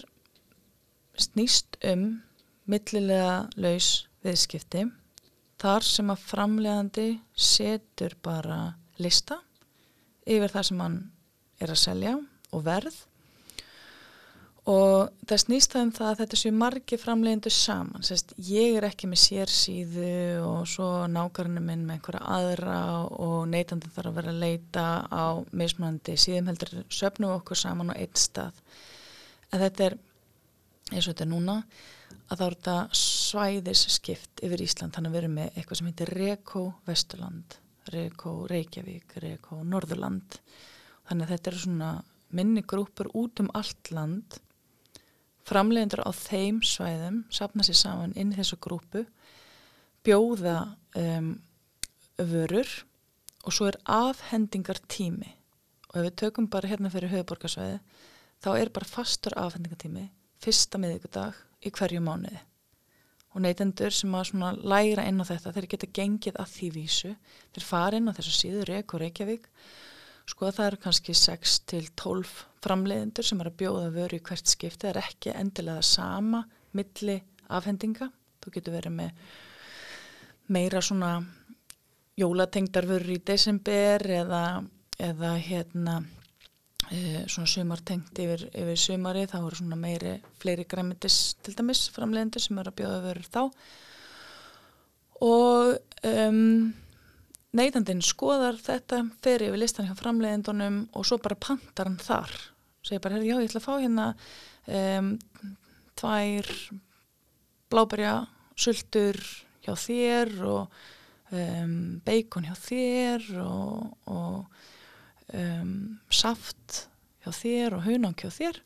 snýst 1.20 1.78
um 1.86 2.22
millilega 2.70 3.46
laus 3.60 4.08
viðskipti. 4.26 4.88
Þar 5.62 5.86
sem 5.86 6.10
að 6.10 6.26
framlegandi 6.26 7.08
setur 7.38 8.16
bara 8.24 8.74
lista 9.02 9.38
yfir 10.26 10.54
það 10.54 10.68
sem 10.68 10.82
hann 10.82 11.00
er 11.62 11.74
að 11.74 11.82
selja 11.82 12.16
og 12.52 12.64
verð 12.66 12.98
og 14.70 15.10
það 15.26 15.40
snýst 15.42 15.74
það 15.74 15.86
um 15.86 15.92
það 15.96 16.10
að 16.10 16.20
þetta 16.20 16.40
séu 16.42 16.52
margi 16.54 17.00
framlegindu 17.02 17.52
saman. 17.54 18.06
Sest, 18.06 18.34
ég 18.46 18.78
er 18.78 18.86
ekki 18.86 19.10
með 19.10 19.22
sérsíðu 19.24 20.12
og 20.46 20.68
svo 20.70 20.90
nákvæmlega 21.10 21.66
minn 21.66 21.88
með 21.88 21.98
einhverja 21.98 22.36
aðra 22.36 22.82
og 23.10 23.40
neytandi 23.50 23.90
þarf 23.96 24.12
að 24.12 24.20
vera 24.20 24.36
að 24.36 24.44
leita 24.44 24.86
á 25.10 25.26
mismunandi 25.50 26.18
síðan 26.20 26.52
heldur 26.52 26.84
söpnu 26.94 27.32
okkur 27.40 27.58
saman 27.64 27.90
á 27.90 27.98
eitt 27.98 28.22
stað. 28.22 28.62
En 29.52 29.64
þetta 29.64 29.90
er 29.90 29.98
eins 30.92 31.08
og 31.08 31.14
þetta 31.14 31.26
er 31.26 31.34
núna 31.34 31.58
að 32.30 32.38
þá 32.38 32.46
er 32.46 32.56
þetta 32.60 32.78
svæðis 33.02 33.84
skipt 33.96 34.46
yfir 34.46 34.64
Ísland. 34.68 34.94
Þannig 34.94 35.10
að 35.10 35.18
við 35.18 35.24
erum 35.24 35.36
með 35.40 35.52
eitthvað 35.56 35.82
sem 35.82 35.92
heitir 35.92 36.16
Reko 36.20 36.66
Vesturland 36.86 37.62
Reko 37.90 38.46
Reykjavík, 38.50 39.18
Reko 39.24 39.62
Norðurland. 39.66 40.38
Þannig 41.10 41.26
að 41.26 41.34
þetta 41.34 41.52
er 41.52 41.60
svona 41.64 41.90
minni 42.38 42.64
grúpur 42.64 43.10
út 43.18 43.42
um 43.44 43.50
allt 43.58 43.92
land 43.92 44.38
framlegendur 45.48 46.04
á 46.06 46.12
þeim 46.16 46.62
svæðum 46.66 47.24
sapna 47.34 47.66
sér 47.66 47.80
saman 47.80 48.16
inn 48.16 48.34
í 48.34 48.38
þessu 48.38 48.60
grúpu 48.62 49.06
bjóða 50.06 50.58
um, 50.98 51.34
vörur 52.18 52.70
og 53.46 53.56
svo 53.56 53.70
er 53.72 53.80
afhendingar 53.90 54.82
tími 54.92 55.34
og 55.92 56.00
ef 56.00 56.08
við 56.08 56.18
tökum 56.24 56.50
bara 56.52 56.70
hérna 56.72 56.92
fyrir 56.94 57.12
höfuborgarsvæði 57.12 57.80
þá 58.42 58.52
er 58.56 58.72
bara 58.74 58.90
fastur 58.90 59.36
afhendingartími 59.38 60.08
fyrsta 60.42 60.80
miðugudag 60.82 61.38
í 61.62 61.72
hverju 61.74 62.02
mánuði. 62.02 62.40
Og 63.32 63.44
neytendur 63.46 63.94
sem 63.96 64.16
að 64.18 64.64
læra 64.68 65.06
inn 65.08 65.22
á 65.22 65.26
þetta 65.28 65.54
þeir 65.56 65.68
geta 65.72 65.92
gengið 66.00 66.40
að 66.42 66.54
því 66.56 66.70
vísu 66.76 67.12
þeir 67.54 67.68
fara 67.68 68.00
inn 68.00 68.10
á 68.12 68.16
þessu 68.18 68.34
síðu 68.36 68.66
Reykjavík 68.68 69.46
sko 70.32 70.52
það 70.56 70.70
eru 70.70 70.80
kannski 70.86 71.16
6 71.18 71.58
til 71.70 71.84
12 72.00 72.32
framleiðendur 72.64 73.28
sem 73.28 73.42
er 73.42 73.50
að 73.52 73.60
bjóða 73.62 73.92
vöru 73.96 74.20
í 74.20 74.24
hvert 74.26 74.48
skipti. 74.48 74.86
Það 74.86 74.92
er 74.94 75.02
ekki 75.02 75.36
endilega 75.36 75.84
sama 75.86 76.44
milli 76.78 77.18
afhendinga. 77.52 78.08
Þú 78.42 78.56
getur 78.56 78.78
verið 78.78 78.96
með 78.96 79.38
meira 80.52 80.82
svona 80.84 81.12
jólatengdarvörur 82.20 83.16
í 83.16 83.22
desember 83.26 84.04
eða, 84.22 84.44
eða 85.00 85.32
hérna 85.42 85.96
e, 86.92 87.24
svona 87.32 87.50
sumartengt 87.50 88.20
yfir, 88.20 88.48
yfir 88.52 88.80
sumari 88.80 89.26
þá 89.30 89.38
eru 89.42 89.60
svona 89.62 89.80
meiri 89.80 90.18
fleiri 90.42 90.68
græmitis 90.70 91.38
til 91.44 91.56
dæmis 91.58 91.88
framleiðendur 91.96 92.44
sem 92.44 92.60
eru 92.62 92.74
að 92.74 92.80
bjóða 92.82 93.02
vörur 93.08 93.32
þá. 93.32 93.42
Og 95.22 95.76
um, 96.08 96.72
neytandinn 97.58 98.04
skoðar 98.06 98.60
þetta 98.62 99.04
fer 99.24 99.44
yfir 99.48 99.60
listan 99.60 99.90
hjá 99.90 99.96
framleiðendunum 100.00 100.86
og 100.96 101.08
svo 101.08 101.20
bara 101.24 101.40
pantar 101.40 101.90
hann 101.90 102.00
þar. 102.02 102.32
Segir 102.86 103.04
bara, 103.04 103.20
já 103.22 103.36
ég 103.36 103.50
ætla 103.50 103.62
að 103.62 103.68
fá 103.68 103.74
hérna 103.76 104.08
um, 104.72 105.12
tvær 106.00 106.50
bláberja 107.72 108.16
sultur 108.60 109.20
hjá 109.66 109.76
þér 109.78 110.34
og 110.48 110.80
um, 111.36 111.76
beikon 112.06 112.48
hjá 112.48 112.56
þér 112.58 113.28
og, 113.44 113.92
og 114.10 115.36
um, 115.36 115.76
saft 116.10 116.86
hjá 117.22 117.32
þér 117.36 117.78
og 117.78 117.86
hunang 117.90 118.18
hjá 118.18 118.32
þér. 118.34 118.64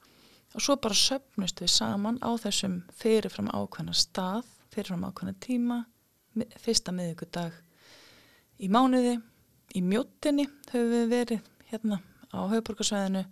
Og 0.56 0.64
svo 0.64 0.78
bara 0.80 0.96
söpnust 0.96 1.60
við 1.60 1.74
saman 1.74 2.22
á 2.24 2.32
þessum 2.40 2.80
fyrirfram 2.96 3.52
ákveðna 3.52 3.98
stað, 3.98 4.48
fyrirfram 4.72 5.10
ákveðna 5.10 5.36
tíma 5.44 5.82
fyrsta 6.60 6.94
miðugudag 6.96 7.65
í 8.62 8.70
mánuði, 8.72 9.18
í 9.76 9.82
mjóttinni 9.84 10.48
höfum 10.72 10.92
við 10.94 11.12
verið 11.12 11.52
hérna 11.72 12.00
á 12.32 12.40
höfuborgarsvæðinu 12.52 13.26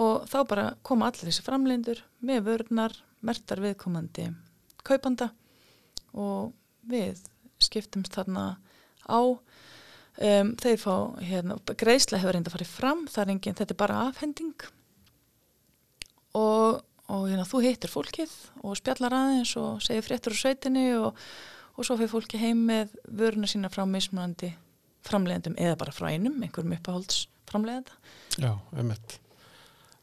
og 0.00 0.26
þá 0.30 0.38
bara 0.48 0.66
koma 0.86 1.10
allir 1.10 1.30
þessi 1.30 1.44
framleindur 1.46 2.02
með 2.24 2.44
vörnar, 2.46 2.94
mertar 3.26 3.62
viðkomandi 3.62 4.30
kaupanda 4.86 5.30
og 6.16 6.52
við 6.90 7.20
skiptumst 7.60 8.14
þarna 8.16 8.54
á. 9.06 9.20
Um, 10.20 10.52
þeir 10.58 10.76
fá 10.76 10.94
hérna, 11.24 11.56
greiðslega 11.64 12.20
hefur 12.20 12.36
reynda 12.36 12.52
fara 12.52 12.66
fram 12.68 13.06
það 13.08 13.22
er 13.22 13.30
enginn, 13.34 13.56
þetta 13.56 13.72
er 13.72 13.78
bara 13.80 14.00
afhending. 14.08 14.64
Og, 16.36 16.80
og 17.08 17.22
hérna, 17.30 17.46
þú 17.48 17.62
hittir 17.64 17.92
fólkið 17.92 18.34
og 18.60 18.76
spjallar 18.76 19.16
aðeins 19.16 19.54
og 19.60 19.80
segir 19.84 20.04
fréttur 20.04 20.34
úr 20.34 20.40
sveitinni 20.42 20.84
og, 20.98 21.16
og 21.76 21.86
svo 21.86 21.96
fyrir 21.96 22.12
fólki 22.12 22.40
heim 22.40 22.66
með 22.68 22.94
vöruna 23.06 23.50
sína 23.50 23.72
frá 23.72 23.84
mismunandi 23.88 24.52
framleiðendum 25.06 25.56
eða 25.60 25.78
bara 25.80 25.96
frá 25.96 26.10
einum, 26.12 26.38
einhverjum 26.42 26.76
uppahólds 26.76 27.26
framleiðenda 27.50 27.98
Já, 28.40 28.54
einmitt 28.76 29.18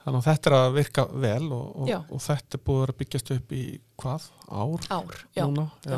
Þannig 0.08 0.22
að 0.22 0.28
þetta 0.30 0.48
er 0.50 0.54
að 0.56 0.70
virka 0.78 1.04
vel 1.20 1.48
og, 1.52 1.64
og, 1.84 1.90
og 2.16 2.22
þetta 2.24 2.56
er 2.56 2.62
búið 2.64 2.84
að 2.86 3.00
byggjast 3.02 3.32
upp 3.36 3.50
í 3.52 3.64
hvað? 4.00 4.28
Ár? 4.48 4.86
Ár, 4.96 5.18
já. 5.36 5.44
Núna, 5.44 5.66
já. 5.84 5.98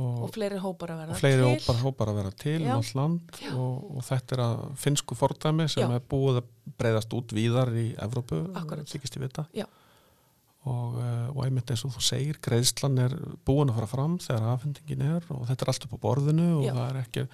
Og, 0.00 0.24
og 0.24 0.32
fleiri 0.34 0.58
hópar 0.58 0.94
að 0.94 1.02
vera 1.02 1.12
til. 1.12 1.20
Fleiri 1.20 1.44
hópar, 1.44 1.78
hópar 1.84 2.10
að 2.10 2.18
vera 2.18 2.32
til 2.40 2.56
um 2.64 2.72
all 2.72 2.90
land 2.98 3.38
og 3.52 4.00
þetta 4.08 4.36
er 4.36 4.42
að 4.48 4.64
finsku 4.82 5.18
fordæmi 5.18 5.68
sem 5.70 5.84
já. 5.84 6.00
er 6.00 6.08
búið 6.10 6.40
að 6.40 6.50
breyðast 6.80 7.14
út 7.14 7.34
víðar 7.36 7.70
í 7.78 7.86
Evrópu, 8.00 8.40
þykist 8.90 9.20
ég 9.20 9.24
vita. 9.26 9.46
Já. 9.54 9.68
Og, 10.68 10.98
eh, 11.00 11.28
og 11.32 11.44
einmitt 11.46 11.70
eins 11.72 11.86
og 11.88 11.94
þú 11.94 12.02
segir, 12.04 12.36
greiðslan 12.44 12.98
er 13.00 13.14
búin 13.48 13.70
að 13.72 13.78
fara 13.78 13.88
fram 13.88 14.18
þegar 14.20 14.50
afhendingin 14.50 15.04
er 15.06 15.28
og 15.32 15.46
þetta 15.48 15.64
er 15.64 15.72
allt 15.72 15.86
upp 15.86 15.94
á 15.96 16.04
borðinu 16.04 16.48
og 16.58 16.66
það 16.68 16.82
er 16.84 16.98
ekki, 17.00 17.24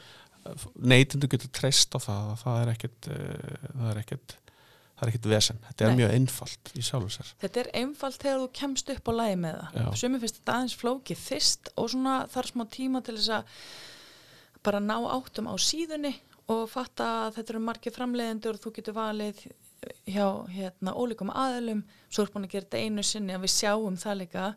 neytindu 0.78 1.30
getur 1.32 1.50
treyst 1.50 1.96
á 1.96 1.98
það, 1.98 2.28
það 2.44 2.60
er 2.60 2.70
ekkert, 2.76 3.08
eh, 3.10 3.64
það 3.72 3.88
er 3.90 4.02
ekkert 4.04 4.36
það 4.96 5.02
er 5.04 5.10
ekkit 5.12 5.26
vesen, 5.28 5.58
þetta 5.66 5.84
er 5.84 5.90
Nei. 5.90 5.96
mjög 5.98 6.14
einfalt 6.16 6.70
í 6.72 6.82
sjálfur 6.86 7.12
sér. 7.12 7.32
Þetta 7.42 7.60
er 7.60 7.68
einfalt 7.82 8.22
þegar 8.22 8.38
þú 8.40 8.46
kemst 8.60 8.92
upp 8.94 9.10
á 9.10 9.12
lægi 9.18 9.36
með 9.42 9.58
það, 9.74 9.90
sumið 10.00 10.22
finnst 10.22 10.38
þetta 10.38 10.54
aðeins 10.54 10.76
flókið 10.80 11.20
fyrst 11.20 11.70
og 11.76 11.90
svona 11.92 12.14
þarf 12.32 12.52
smá 12.54 12.64
tíma 12.72 13.02
til 13.04 13.16
þess 13.18 13.34
að 13.36 13.58
bara 14.66 14.80
ná 14.80 14.96
áttum 15.12 15.50
á 15.52 15.54
síðunni 15.60 16.14
og 16.54 16.64
fatta 16.70 17.10
að 17.26 17.36
þetta 17.36 17.54
eru 17.54 17.62
margir 17.66 17.94
framleiðendur 17.94 18.56
og 18.56 18.62
þú 18.64 18.72
getur 18.78 18.96
valið 18.96 19.44
hjá 20.06 20.26
hérna 20.52 20.94
ólíkum 20.96 21.30
aðlum 21.30 21.84
svo 22.08 22.24
er 22.24 22.32
búin 22.32 22.48
að 22.48 22.56
gera 22.56 22.66
þetta 22.66 22.82
einu 22.84 23.04
sinni 23.06 23.36
að 23.36 23.46
við 23.46 23.54
sjáum 23.54 23.96
það 24.00 24.18
líka 24.22 24.48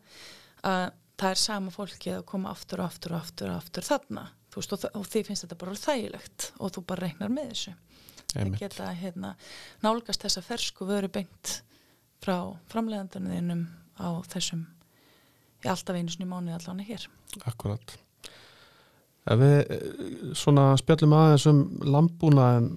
að 0.66 0.86
það 1.20 1.30
er 1.34 1.42
sama 1.42 1.74
fólki 1.74 2.14
að 2.16 2.26
koma 2.32 2.54
aftur 2.54 2.84
og 2.84 2.90
aftur 2.90 3.16
og 3.16 3.24
aftur 3.24 3.52
og 3.52 3.60
aftur 3.60 3.86
þarna, 3.86 4.26
veist 4.56 4.76
og, 4.76 4.86
og 4.96 5.08
því 5.08 5.24
finnst 5.28 5.46
þetta 5.46 5.60
bara 5.60 5.80
þægilegt 5.84 6.50
og 6.58 6.74
þú 6.76 6.84
bara 6.92 7.06
regnar 7.08 7.34
með 7.34 7.54
þessu. 7.54 7.76
Að 8.40 8.60
geta 8.60 8.92
hérna, 8.94 9.34
nálgast 9.82 10.24
þessa 10.24 10.44
fersku 10.46 10.86
vöru 10.88 11.10
bengt 11.12 11.60
frá 12.24 12.36
framlegandarniðinum 12.72 13.66
á 14.00 14.22
þessum 14.30 14.68
í 15.64 15.72
alltaf 15.72 15.98
einu 15.98 16.14
snú 16.14 16.28
mánu 16.30 16.54
allan 16.56 16.84
hér. 16.86 17.08
Akkurat. 17.50 17.98
Ef 19.30 19.40
við 19.40 19.58
eh, 19.60 19.84
svona 20.38 20.72
spjallum 20.80 21.16
aðeins 21.18 21.48
um 21.52 21.64
lambúnaðin 21.84 22.70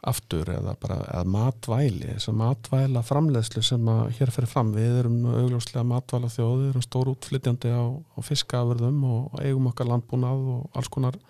aftur 0.00 0.48
eða 0.48 0.76
bara 0.80 1.00
eða 1.10 1.24
matvæli 1.28 2.14
þess 2.14 2.30
að 2.30 2.38
matvæla 2.40 3.02
framleiðslu 3.04 3.62
sem 3.66 3.90
að 3.92 4.14
hér 4.16 4.32
fyrir 4.32 4.48
fram. 4.48 4.70
Við 4.76 5.00
erum 5.02 5.18
augljóslega 5.28 5.84
matvæla 5.90 6.30
þjóð 6.32 6.54
við 6.54 6.70
erum 6.70 6.86
stór 6.86 7.12
útflytjandi 7.12 7.74
á, 7.74 7.84
á 7.92 8.18
fiskaförðum 8.24 9.02
og 9.04 9.42
eigum 9.42 9.68
okkar 9.72 9.90
landbúnað 9.90 10.48
og 10.54 10.80
alls 10.80 10.88
konar 10.92 11.20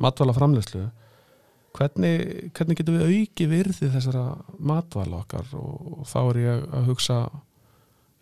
matvæla 0.00 0.36
framleiðslu 0.36 0.86
hvernig, 1.76 2.50
hvernig 2.56 2.78
getum 2.80 2.98
við 2.98 3.12
auki 3.20 3.46
virði 3.50 3.90
þessara 3.92 4.24
matvæla 4.58 5.22
okkar? 5.22 5.52
Og, 5.58 6.00
og 6.00 6.08
þá 6.08 6.18
er 6.22 6.40
ég 6.42 6.66
að 6.78 6.90
hugsa 6.90 7.20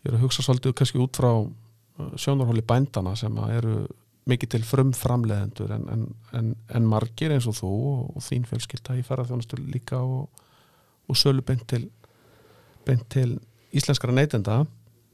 ég 0.04 0.10
er 0.10 0.18
að 0.18 0.26
hugsa 0.26 0.44
svolítið 0.44 0.76
kannski 0.78 1.02
út 1.02 1.18
frá 1.18 1.30
uh, 1.38 2.12
sjónarhóli 2.18 2.64
bændana 2.66 3.14
sem 3.18 3.40
eru 3.48 3.80
mikið 4.28 4.54
til 4.54 4.64
frumframleðendur 4.68 5.72
en, 5.74 5.86
en, 5.92 6.04
en, 6.36 6.50
en 6.74 6.88
margir 6.88 7.32
eins 7.34 7.48
og 7.50 7.56
þú 7.58 7.72
og, 7.92 8.18
þín 8.24 8.46
fjölskylda 8.48 8.98
í 8.98 9.04
ferðarþjónustu 9.06 9.60
líka 9.64 10.00
og, 10.04 10.44
og 11.08 11.18
sölu 11.18 11.44
beint 11.46 11.66
til, 11.70 11.86
beint 12.86 13.06
til 13.12 13.38
íslenskara 13.76 14.14
neytenda. 14.16 14.62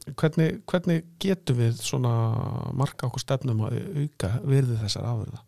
Hvernig, 0.05 0.61
hvernig 0.69 1.03
getum 1.21 1.57
við 1.63 1.79
svona 1.81 2.13
marka 2.77 3.07
okkur 3.07 3.23
stefnum 3.23 3.63
að 3.65 3.79
auka 4.03 4.35
virði 4.45 4.77
þessar 4.83 5.09
afurða? 5.09 5.41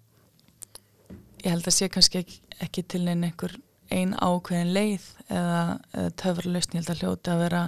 Ég 1.43 1.53
held 1.53 1.68
að 1.70 1.76
sé 1.76 1.89
kannski 1.93 2.24
ekki, 2.24 2.39
ekki 2.65 2.84
til 2.89 3.03
neina 3.05 3.30
einhver 3.30 3.53
ein 3.93 4.13
ákveðin 4.18 4.74
leið 4.76 5.03
eða, 5.30 5.59
eða 5.93 6.13
töfralust, 6.20 6.74
ég 6.74 6.82
held 6.82 6.93
að 6.93 7.03
hljóti 7.03 7.32
að 7.32 7.43
vera 7.45 7.61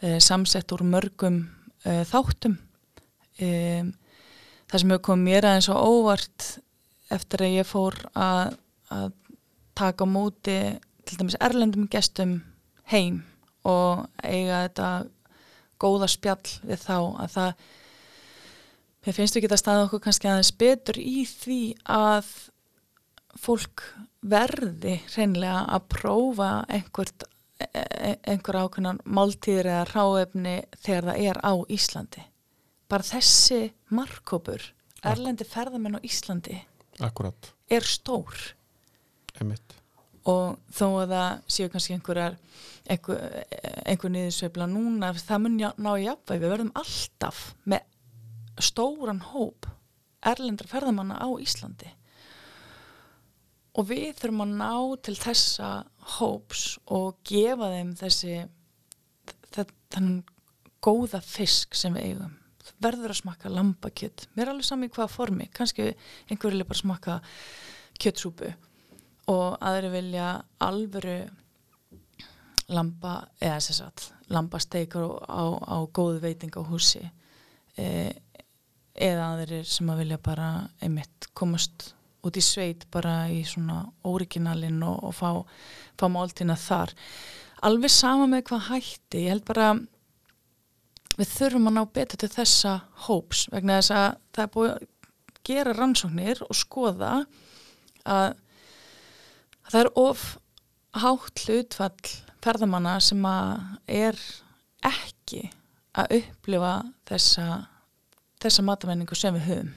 e, 0.00 0.18
samsett 0.22 0.74
úr 0.76 0.84
mörgum 0.86 1.40
e, 1.82 2.02
þáttum. 2.06 2.58
E, 3.40 3.48
það 4.66 4.82
sem 4.82 4.92
hefur 4.94 5.04
komið 5.10 5.28
mér 5.30 5.48
aðeins 5.50 5.70
á 5.70 5.76
óvart 5.76 6.48
eftir 7.14 7.46
að 7.46 7.56
ég 7.60 7.68
fór 7.68 7.96
að, 8.18 8.56
að 8.90 9.08
taka 9.78 10.06
á 10.06 10.08
móti 10.10 10.58
til 11.06 11.18
dæmis 11.20 11.38
erlendum 11.40 11.86
gestum 11.90 12.40
heim 12.90 13.22
og 13.66 14.06
eiga 14.22 14.64
þetta 14.66 14.90
góða 15.82 16.08
spjall 16.10 16.52
við 16.66 16.82
þá 16.82 16.96
að 16.96 17.32
það 17.36 17.64
mér 19.06 19.16
finnst 19.20 19.38
ekki 19.38 19.50
að 19.52 19.62
staða 19.62 19.86
okkur 19.86 20.02
kannski 20.06 20.30
aðeins 20.30 20.52
betur 20.58 20.98
í 20.98 21.24
því 21.30 21.60
að 21.94 22.30
fólk 23.38 23.84
verði 24.26 24.96
hreinlega 25.12 25.60
að 25.76 25.88
prófa 25.92 26.50
einhvert, 26.72 27.26
e, 27.60 27.66
e, 27.68 28.14
einhver 28.26 28.58
ákveðnan 28.64 29.02
máltíður 29.04 29.70
eða 29.74 29.84
ráefni 29.92 30.56
þegar 30.80 31.10
það 31.10 31.28
er 31.30 31.40
á 31.44 31.52
Íslandi. 31.76 32.24
Bara 32.90 33.06
þessi 33.06 33.72
markkópur, 33.94 34.62
erlendi 35.06 35.46
ferðamenn 35.48 35.98
á 35.98 36.06
Íslandi 36.06 36.60
Akkurat. 37.02 37.52
er 37.70 37.86
stór. 37.86 38.54
Emitt. 39.40 39.74
Og 40.26 40.56
þó 40.74 40.86
að 41.02 41.12
það 41.12 41.42
séu 41.54 41.70
kannski 41.70 41.94
einhverjar, 41.94 42.38
einhver, 42.90 43.20
einhver 43.86 44.12
niðursveifla 44.14 44.66
núna, 44.70 45.12
það 45.18 45.42
mun 45.44 45.58
ná 45.60 45.90
í 45.94 46.06
jafnvæg, 46.06 46.40
við 46.42 46.54
verðum 46.54 46.72
alltaf 46.78 47.42
með 47.64 47.84
stóran 48.62 49.22
hóp 49.34 49.68
erlendra 50.26 50.68
ferðamanna 50.70 51.18
á 51.20 51.28
Íslandi 51.42 51.92
og 53.76 53.90
við 53.90 54.14
þurfum 54.16 54.44
að 54.46 54.54
ná 54.56 54.72
til 55.04 55.16
þessa 55.20 55.70
hóps 56.16 56.64
og 56.96 57.18
gefa 57.28 57.68
þeim 57.74 57.92
þessi 57.98 58.38
þannig 59.52 60.32
góða 60.84 61.20
fisk 61.24 61.76
sem 61.76 61.96
við 61.96 62.12
eigum 62.12 62.34
verður 62.82 63.14
að 63.14 63.20
smakka 63.22 63.52
lambakjött 63.52 64.26
mér 64.34 64.46
er 64.46 64.52
alveg 64.52 64.68
sami 64.68 64.90
hvaða 64.92 65.12
formi. 65.12 65.48
Kannski 65.54 65.90
einhver 66.30 66.52
vilja 66.52 66.68
bara 66.68 66.82
smakka 66.82 67.18
kjöttsúpu 68.00 68.52
og 69.32 69.56
aðri 69.64 69.90
vilja 69.94 70.28
alvöru 70.62 71.18
lamba 72.72 73.16
eða 73.40 73.58
þess 73.62 73.82
að 73.84 74.06
lambasteikar 74.34 75.06
á, 75.26 75.44
á 75.62 75.76
góðu 75.94 76.20
veiting 76.24 76.54
á 76.58 76.62
húsi. 76.66 77.02
E, 77.78 77.86
eða 78.96 79.32
aðrir 79.34 79.66
sem 79.68 79.90
að 79.92 80.02
vilja 80.02 80.18
bara 80.22 80.48
einmitt 80.82 81.28
komast 81.36 81.92
út 82.26 82.38
í 82.38 82.42
sveit 82.42 82.86
bara 82.90 83.26
í 83.30 83.42
svona 83.46 83.84
óriginalinn 84.06 84.80
og, 84.82 85.10
og 85.10 85.14
fá, 85.14 85.30
fá 85.98 86.06
máltina 86.10 86.56
þar. 86.58 86.94
Alveg 87.66 87.92
sama 87.92 88.26
með 88.30 88.48
hvað 88.50 88.66
hætti. 88.70 89.22
Ég 89.26 89.34
held 89.34 89.46
bara 89.48 89.68
við 91.16 91.32
þurfum 91.32 91.70
að 91.70 91.76
ná 91.76 91.82
betur 91.98 92.20
til 92.20 92.32
þessa 92.32 92.74
hóps 93.06 93.46
vegna 93.52 93.78
þess 93.80 93.94
að 93.96 94.08
það 94.36 94.44
er 94.44 94.52
búið 94.56 94.72
að 94.72 94.88
gera 95.46 95.76
rannsóknir 95.76 96.42
og 96.46 96.58
skoða 96.58 97.12
að, 98.06 98.34
að 99.66 99.70
það 99.72 99.80
er 99.82 99.92
of 100.02 100.26
hátt 100.96 101.44
hlutfall 101.46 102.14
ferðamanna 102.46 102.98
sem 103.02 103.24
að 103.26 103.62
er 103.90 104.20
ekki 104.86 105.48
að 105.96 106.18
upplifa 106.20 106.74
þessa, 107.08 107.46
þessa 108.42 108.64
matamenningu 108.66 109.16
sem 109.18 109.34
við 109.36 109.48
höfum. 109.50 109.70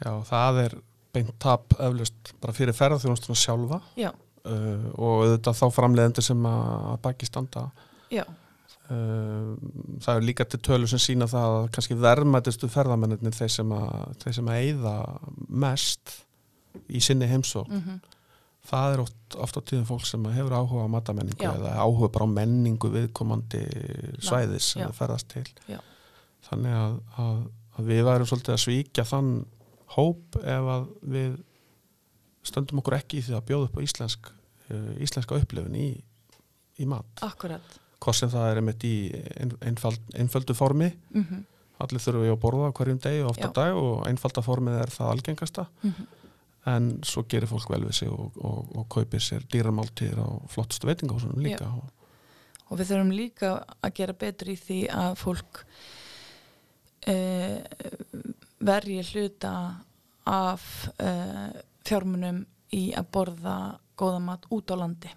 Já, 0.00 0.12
það 0.26 0.60
er 0.64 0.74
beint 1.14 1.32
tap 1.42 1.76
eflust 1.78 2.34
bara 2.42 2.54
fyrir 2.56 2.76
ferðarþjónustuna 2.76 3.38
sjálfa. 3.38 3.80
Já, 3.98 4.10
uh, 4.10 4.84
og 4.96 5.24
auðvitað 5.24 5.58
þá 5.60 5.66
framleiðendur 5.76 6.26
sem 6.26 6.46
að 6.50 6.98
baki 7.04 7.28
standa. 7.28 7.66
Já, 8.12 8.24
það 8.90 10.16
er 10.16 10.24
líka 10.26 10.46
til 10.50 10.60
tölu 10.66 10.88
sem 10.90 11.02
sína 11.02 11.28
það 11.30 11.56
að 11.58 11.68
kannski 11.76 11.98
verðmættistu 12.00 12.70
ferðamennir 12.72 13.36
þeir 13.36 13.52
sem 13.54 13.74
að, 13.76 14.16
þeir 14.24 14.38
sem 14.38 14.50
að 14.50 14.64
eyða 14.64 14.94
mest 15.48 16.16
í 16.90 17.02
sinni 17.02 17.28
heimsók 17.30 17.70
mm 17.70 18.00
það 18.66 18.94
er 18.94 19.02
oft, 19.04 19.36
oft 19.40 19.58
á 19.58 19.60
tíðum 19.64 19.86
fólk 19.88 20.06
sem 20.08 20.26
hefur 20.34 20.56
áhuga 20.56 20.86
á 20.86 20.94
matamenningu 20.94 21.44
Já. 21.44 21.52
eða 21.54 21.76
áhuga 21.80 22.10
bara 22.12 22.26
á 22.28 22.36
menningu 22.36 22.90
viðkomandi 22.92 23.62
svæðis 24.22 24.72
sem 24.74 24.84
það 24.84 24.98
ferðast 24.98 25.30
til 25.32 25.46
Já. 25.70 25.78
þannig 26.50 26.76
að, 26.80 26.98
að, 27.24 27.40
að 27.76 27.90
við 27.92 28.02
værum 28.10 28.30
svolítið 28.30 28.56
að 28.56 28.62
svíkja 28.64 29.06
þann 29.08 29.32
hóp 29.96 30.40
ef 30.42 30.70
að 30.76 30.90
við 31.16 31.38
stöndum 32.50 32.82
okkur 32.82 32.98
ekki 33.00 33.20
í 33.20 33.24
því 33.26 33.36
að 33.38 33.46
bjóða 33.50 33.68
upp 33.68 33.80
á 33.80 33.84
íslensk, 33.84 34.30
uh, 34.70 34.92
íslenska 35.02 35.40
upplifun 35.40 35.76
í, 35.76 35.88
í 36.80 36.88
mat 36.88 37.24
akkurat. 37.26 37.79
Hvort 38.00 38.16
sem 38.16 38.30
það 38.32 38.50
er 38.50 38.60
einmitt 38.60 38.84
í 38.84 38.96
einföldu 40.16 40.56
formi 40.56 40.92
Mm 41.14 41.46
allir 41.84 42.02
þurfum 42.02 42.24
við 42.24 42.34
að 42.34 42.40
borða 42.42 42.72
hverjum 42.76 42.98
degi 43.02 43.22
og 43.24 43.30
ofta 43.32 43.50
dag 43.56 43.78
og 43.78 44.02
einfalda 44.08 44.42
formið 44.44 44.80
er 44.82 44.92
það 44.94 45.12
algengasta 45.14 45.66
-hmm. 45.82 46.08
en 46.74 46.90
svo 47.04 47.24
gerir 47.28 47.48
fólk 47.48 47.70
vel 47.70 47.84
við 47.84 47.94
sig 48.00 48.08
og, 48.08 48.36
og, 48.36 48.76
og 48.76 48.88
kaupir 48.88 49.20
sér 49.20 49.46
dýramáltíðir 49.52 50.20
á 50.20 50.28
flottustu 50.48 50.86
veitingahúsunum 50.86 51.40
líka 51.42 51.64
Já. 51.64 51.72
og, 51.72 51.90
og 52.68 52.78
við 52.78 52.90
þurfum 52.90 53.12
líka 53.12 53.64
að 53.82 53.94
gera 53.94 54.12
betur 54.12 54.48
í 54.48 54.56
því 54.56 54.80
að 54.88 55.14
fólk 55.16 55.64
uh, 57.08 57.58
verji 58.60 59.02
hluta 59.12 59.54
af 60.26 60.88
uh, 61.00 61.50
fjármunum 61.84 62.46
í 62.72 62.92
að 62.94 63.06
borða 63.12 63.78
góða 63.96 64.20
mat 64.20 64.46
út 64.50 64.70
á 64.70 64.76
landi. 64.76 65.10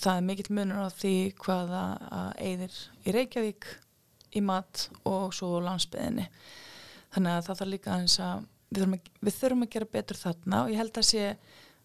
Það 0.00 0.16
er 0.16 0.26
mikill 0.26 0.54
munur 0.56 0.86
á 0.86 0.88
því 0.96 1.14
hvaða 1.44 1.82
eigðir 2.40 2.76
í 3.04 3.14
Reykjavík 3.16 3.66
í 4.38 4.42
mat 4.44 4.86
og 5.08 5.34
svo 5.36 5.58
landsbyðinni. 5.64 6.26
Þannig 7.14 7.36
að 7.36 7.46
það 7.48 7.58
þarf 7.60 7.70
líka 7.72 7.92
aðeins 7.94 8.18
að 8.22 8.46
við 8.70 8.80
þurfum, 8.80 8.94
að 8.94 9.26
við 9.26 9.36
þurfum 9.40 9.66
að 9.66 9.72
gera 9.74 9.90
betur 9.96 10.20
þarna 10.20 10.62
og 10.62 10.70
ég 10.72 10.80
held 10.80 11.00
að 11.00 11.08
sé, 11.10 11.26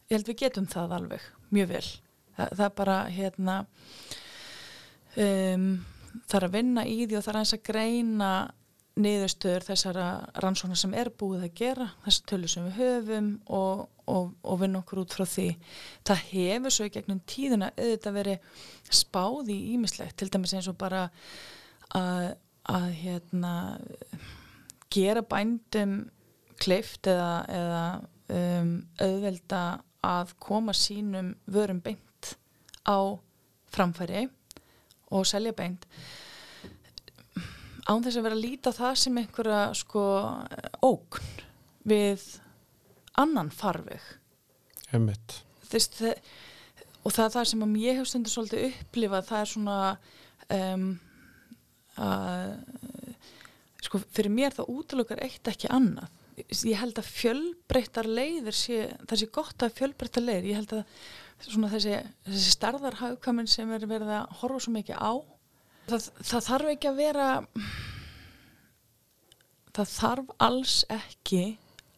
ég 0.05 0.15
held 0.15 0.29
við 0.29 0.39
getum 0.43 0.69
það 0.69 0.95
alveg 0.99 1.27
mjög 1.55 1.71
vel. 1.73 1.87
Það, 2.35 2.53
það 2.53 2.65
er 2.67 2.75
bara 2.79 2.97
hérna 3.15 3.57
um, 5.25 5.67
er 6.29 6.47
að 6.47 6.55
vinna 6.55 6.85
í 6.85 6.99
því 7.03 7.17
og 7.17 7.25
það 7.25 7.31
er 7.33 7.39
aðeins 7.39 7.55
að 7.57 7.65
greina 7.71 8.31
niðurstöður 8.95 9.65
þessara 9.67 10.05
rannsóknar 10.43 10.79
sem 10.79 10.93
er 10.95 11.09
búið 11.19 11.47
að 11.49 11.57
gera, 11.59 11.89
þessar 12.05 12.29
tölur 12.31 12.51
sem 12.51 12.67
við 12.69 12.77
höfum 12.79 13.29
og, 13.57 13.81
og, 14.07 14.29
og 14.39 14.61
vinna 14.61 14.79
okkur 14.79 15.01
út 15.03 15.15
frá 15.17 15.25
því. 15.27 15.47
Það 16.07 16.23
hefur 16.29 16.75
svo 16.75 16.87
í 16.87 16.93
gegnum 16.95 17.21
tíðina 17.27 17.71
auðvitað 17.75 18.17
verið 18.19 18.61
spáð 19.01 19.51
í 19.51 19.59
ímislegt, 19.75 20.15
til 20.19 20.29
dæmis 20.31 20.55
eins 20.55 20.69
og 20.71 20.77
bara 20.79 21.09
að, 21.97 22.29
að 22.71 22.87
hérna, 23.01 23.53
gera 24.95 25.25
bændum 25.27 25.97
kleift 26.61 27.09
eða, 27.11 27.31
eða 27.51 27.83
um, 28.31 28.75
auðvelda 29.01 29.63
að 30.05 30.35
koma 30.39 30.75
sínum 30.77 31.33
vörum 31.51 31.81
beint 31.83 32.35
á 32.87 33.17
framfæri 33.75 34.27
og 35.11 35.27
selja 35.27 35.51
beint 35.57 35.83
án 37.85 38.03
þess 38.05 38.17
að 38.19 38.25
vera 38.25 38.37
að 38.37 38.43
líta 38.43 38.73
það 38.75 38.95
sem 39.01 39.19
einhverja 39.21 39.61
sko 39.77 40.03
ógn 40.85 41.31
við 41.85 42.23
annan 43.21 43.51
farveg. 43.53 44.03
Það, 45.69 46.19
og 47.03 47.13
það 47.13 47.25
er 47.25 47.33
það 47.35 47.49
sem 47.51 47.65
ég 47.81 47.99
hef 47.99 48.09
stundur 48.09 48.33
svolítið 48.33 48.67
upplifað 48.69 49.27
það 49.29 49.41
er 49.43 49.51
svona 49.51 49.79
um, 50.57 50.87
að 52.05 52.53
sko 53.85 54.01
fyrir 54.01 54.33
mér 54.33 54.55
það 54.55 54.71
útlökar 54.73 55.21
eitt 55.25 55.51
ekki 55.51 55.69
annað. 55.73 56.09
Ég 56.35 56.79
held 56.81 56.97
að 56.99 57.11
fjölbreyttar 57.15 58.09
leiðir 58.09 58.55
sé, 58.57 58.79
það 59.07 59.21
sé 59.21 59.27
gott 59.37 59.63
að 59.63 59.77
fjölbreyttar 59.77 60.25
leiðir. 60.25 60.49
Ég 60.49 60.59
held 60.59 60.73
að 60.75 61.45
svona 61.45 61.69
þessi, 61.71 61.99
þessi 62.25 62.55
starðarhagkamin 62.55 63.49
sem 63.51 63.71
er 63.75 63.85
verið 63.87 64.11
að 64.17 64.33
horfa 64.41 64.65
svo 64.65 64.73
mikið 64.75 64.99
á 64.99 65.13
það, 65.89 66.07
það 66.21 66.47
þarf 66.49 66.71
ekki 66.73 66.89
að 66.89 66.99
vera 67.01 67.27
það 69.75 69.93
þarf 69.93 70.33
alls 70.47 70.75
ekki 70.95 71.43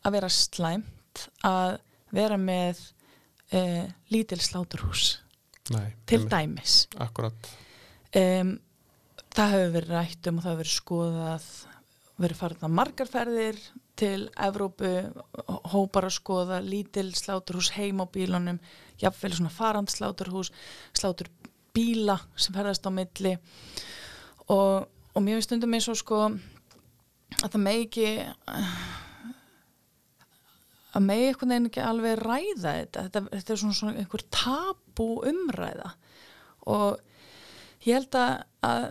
að 0.05 0.17
vera 0.17 0.31
slæmt 0.33 1.23
að 1.45 1.77
vera 2.15 2.37
með 2.39 2.81
uh, 3.53 3.87
lítil 4.13 4.39
sláturhús. 4.41 5.17
Nei, 5.73 5.91
til 6.07 6.23
dæmis. 6.31 6.85
Akkurat. 7.03 7.49
um, 8.15 8.53
það 9.35 9.53
hefur 9.53 9.73
verið 9.73 9.91
rætt 9.97 10.29
um 10.29 10.37
og 10.39 10.45
það 10.45 10.53
hefur 10.53 10.61
verið 10.63 10.77
skoðað 10.77 11.49
verið 12.17 12.39
farið 12.39 12.63
á 12.65 12.69
margarferðir 12.73 13.59
til 13.97 14.27
Evrópu, 14.47 14.89
hópar 15.73 16.07
að 16.07 16.15
skoða 16.17 16.57
lítil 16.65 17.09
sláturhús 17.17 17.71
heim 17.75 18.01
á 18.01 18.05
bílunum, 18.09 18.59
jafnvel 19.01 19.33
svona 19.37 19.53
farand 19.53 19.91
sláturhús, 19.93 20.51
slátur 20.97 21.29
bíla 21.77 22.17
sem 22.35 22.55
ferðast 22.57 22.89
á 22.89 22.91
milli. 22.91 23.37
Og, 24.49 24.87
og 25.13 25.23
mér 25.23 25.37
finnst 25.37 25.51
stundum 25.51 25.77
eins 25.77 25.89
og 25.91 25.99
sko 26.01 26.21
að 26.27 27.51
það 27.53 27.61
megi 27.63 27.87
ekki 27.87 28.07
að 30.97 31.05
megi 31.05 31.27
einhvern 31.29 31.53
veginn 31.53 31.69
ekki 31.69 31.83
alveg 31.85 32.21
ræða 32.23 32.77
þetta. 32.81 33.03
Þetta, 33.07 33.23
þetta 33.33 33.53
er 33.53 33.61
svona, 33.61 33.79
svona 33.79 33.99
einhver 34.01 34.23
tabu 34.33 35.09
umræða. 35.29 35.91
Og 36.73 37.85
ég 37.85 37.99
held 37.99 38.17
að, 38.17 38.33
að 38.67 38.87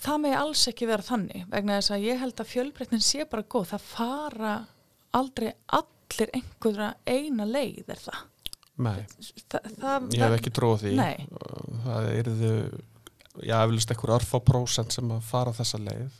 það 0.00 0.22
megi 0.24 0.38
alls 0.40 0.68
ekki 0.70 0.88
vera 0.88 1.04
þannig 1.04 1.48
vegna 1.52 1.78
þess 1.78 1.94
að 1.94 2.06
ég 2.08 2.22
held 2.22 2.40
að 2.40 2.52
fjölbreytnin 2.52 3.04
sé 3.04 3.26
bara 3.28 3.44
góð, 3.44 3.74
það 3.74 3.88
fara 3.90 4.54
aldrei 5.14 5.50
allir 5.76 6.32
einhverja 6.38 6.94
eina 7.06 7.46
leið 7.48 7.92
er 7.92 8.00
það, 8.00 8.22
Nei, 8.76 9.04
það, 9.52 10.08
ég 10.16 10.22
hef 10.24 10.32
ekki 10.40 10.50
tróð 10.50 10.80
því. 10.82 10.92
Nei. 10.98 11.26
Það 11.84 12.08
er 12.10 12.30
þau, 12.40 12.54
já, 13.46 13.56
eflust 13.64 13.92
ekkur 13.94 14.12
örfá 14.16 14.40
prósent 14.42 14.92
sem 14.96 15.12
að 15.14 15.20
fara 15.28 15.52
þessa 15.54 15.78
leið. 15.78 16.16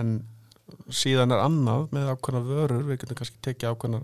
En 0.00 0.14
síðan 0.92 1.32
er 1.36 1.42
annað 1.44 1.90
með 1.92 2.08
ákveðna 2.14 2.42
vörur, 2.48 2.86
við 2.88 3.02
getum 3.02 3.20
kannski 3.20 3.42
tekið 3.44 3.74
ákveðna 3.74 4.00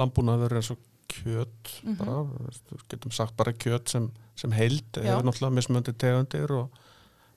lambúna 0.00 0.36
vörur 0.40 0.60
eins 0.60 0.70
og 0.74 0.84
kjöt, 1.08 1.72
Mhm. 1.84 1.96
bara, 1.96 2.18
við 2.28 2.84
getum 2.92 3.12
sagt 3.16 3.36
bara 3.36 3.52
kjöt 3.52 3.88
sem, 3.88 4.10
sem 4.36 4.52
heild, 4.52 4.84
hefur 4.92 5.24
náttúrulega 5.24 5.56
mismöndi 5.56 5.92
tegundir 5.96 6.50
og 6.52 6.70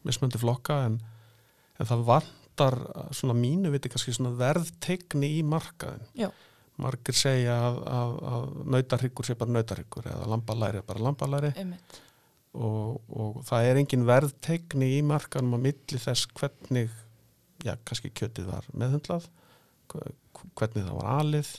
mismöndi 0.05 0.37
flokka, 0.41 0.85
en, 0.85 0.99
en 1.79 1.85
það 1.87 2.03
vantar 2.05 2.75
svona 3.15 3.33
mínu 3.39 3.71
viti 3.71 3.89
kannski 3.89 4.13
svona 4.13 4.35
verðtegni 4.35 5.39
í 5.39 5.43
markaðin. 5.47 6.03
Já. 6.15 6.29
Margir 6.81 7.15
segja 7.17 7.55
að, 7.69 7.79
að, 7.95 8.13
að 8.33 8.45
nautarhyggur 8.75 9.27
sé 9.27 9.35
bara 9.39 9.55
nautarhyggur 9.55 10.07
eða 10.11 10.29
lambalæri 10.33 10.81
er 10.81 10.87
bara 10.87 11.03
lambalæri 11.07 11.51
og, 12.53 12.97
og 13.15 13.41
það 13.47 13.67
er 13.69 13.79
engin 13.83 14.07
verðtegni 14.09 14.89
í 14.97 15.01
markanum 15.07 15.55
á 15.55 15.59
milli 15.69 16.01
þess 16.03 16.25
hvernig, 16.35 16.89
já, 17.63 17.75
kannski 17.87 18.11
kjötið 18.17 18.49
var 18.51 18.65
meðhundlað, 18.73 19.29
hve- 19.93 20.15
hvernig 20.57 20.87
það 20.87 20.97
var 20.97 21.11
alið 21.21 21.51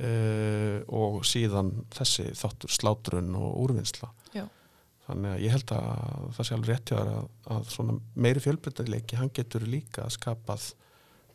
uh, 0.00 0.78
og 1.00 1.22
síðan 1.26 1.72
þessi 1.96 2.28
þáttur 2.36 2.74
slátrun 2.76 3.32
og 3.38 3.56
úrvinnsla. 3.64 4.10
Já. 4.36 4.44
þannig 5.06 5.30
að 5.36 5.42
ég 5.46 5.52
held 5.54 5.70
að 5.76 6.30
það 6.36 6.46
sé 6.48 6.54
alveg 6.56 6.70
rétt 6.72 6.90
hjá 6.90 6.96
þér 6.98 7.10
að, 7.14 7.26
að 7.56 7.68
svona 7.74 7.94
meiri 8.26 8.42
fjölbreytileiki 8.42 9.18
hann 9.20 9.30
getur 9.34 9.62
líka 9.70 10.06
skapað 10.10 10.64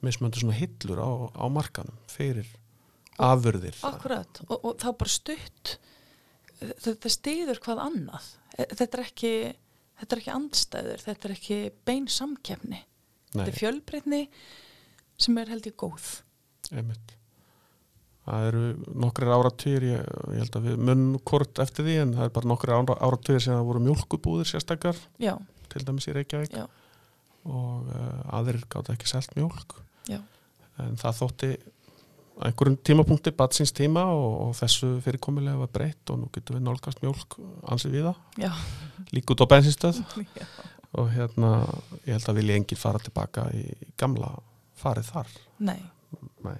mismöndu 0.03 0.41
svona 0.41 0.57
hillur 0.57 0.99
á, 0.99 1.09
á 1.39 1.45
markanum 1.53 1.95
fyrir 2.11 2.47
afurðir. 3.27 3.77
Akkurat, 3.87 4.41
og, 4.47 4.57
og 4.59 4.77
þá 4.81 4.89
bara 5.03 5.13
stutt 5.13 5.75
þetta 6.61 7.11
stýður 7.11 7.61
hvað 7.63 7.83
annað. 7.87 8.27
E- 8.57 8.69
þetta 8.73 8.97
er 8.97 9.05
ekki 9.05 9.33
þetta 10.01 10.15
er 10.15 10.21
ekki 10.23 10.33
andstæður, 10.35 11.05
þetta 11.05 11.27
er 11.27 11.33
ekki 11.35 11.57
bein 11.85 12.07
samkefni, 12.09 12.83
þetta 13.33 13.47
er 13.51 13.57
fjölbreytni 13.57 14.21
sem 15.21 15.37
er 15.37 15.51
held 15.53 15.67
ég 15.69 15.77
góð. 15.77 16.11
Einmitt. 16.71 17.17
Það 18.21 18.47
eru 18.47 18.63
nokkrir 19.01 19.31
áratýr, 19.33 19.85
ég, 19.91 20.09
ég 20.29 20.41
held 20.43 20.57
að 20.57 20.65
við 20.69 20.81
munum 20.89 21.21
kort 21.25 21.61
eftir 21.61 21.87
því 21.87 21.95
en 22.03 22.11
það 22.17 22.27
er 22.27 22.33
bara 22.35 22.49
nokkrir 22.51 22.75
áratýr 22.77 23.41
sem 23.41 23.55
það 23.55 23.69
voru 23.71 23.81
mjölkubúðir 23.87 24.49
sérstakar 24.49 24.99
Já, 25.21 25.33
til 25.73 25.81
dæmis 25.87 26.05
í 26.09 26.13
Reykjavík. 26.17 26.53
Já. 26.53 26.67
og 27.49 27.89
uh, 27.89 28.37
aðrir 28.37 28.61
gátt 28.69 28.91
ekki 28.93 29.09
selt 29.09 29.33
mjölk 29.33 29.73
Já. 30.05 30.19
en 30.77 30.99
það 31.01 31.17
þótti 31.17 31.49
einhverjum 32.41 32.77
tímapunkti 32.87 33.33
batsins 33.37 33.73
tíma 33.75 34.05
og, 34.15 34.29
og 34.47 34.53
þessu 34.57 34.95
fyrirkomulega 35.05 35.59
var 35.61 35.71
breytt 35.73 36.13
og 36.13 36.21
nú 36.21 36.29
getum 36.33 36.57
við 36.57 36.65
nálgast 36.67 37.03
mjölk 37.03 37.37
ansið 37.69 37.97
við 37.97 38.07
það, 38.09 38.61
líka 39.11 39.35
út 39.35 39.43
á 39.45 39.51
bensinstöð 39.51 40.01
og 40.99 41.11
hérna 41.13 41.51
ég 42.07 42.15
held 42.15 42.29
að 42.31 42.41
vilja 42.41 42.59
enginn 42.59 42.81
fara 42.81 43.01
tilbaka 43.03 43.47
í 43.55 43.65
gamla 43.99 44.33
farið 44.81 45.11
þar. 45.13 45.33
Nei, 45.61 45.79
Nei. 46.45 46.57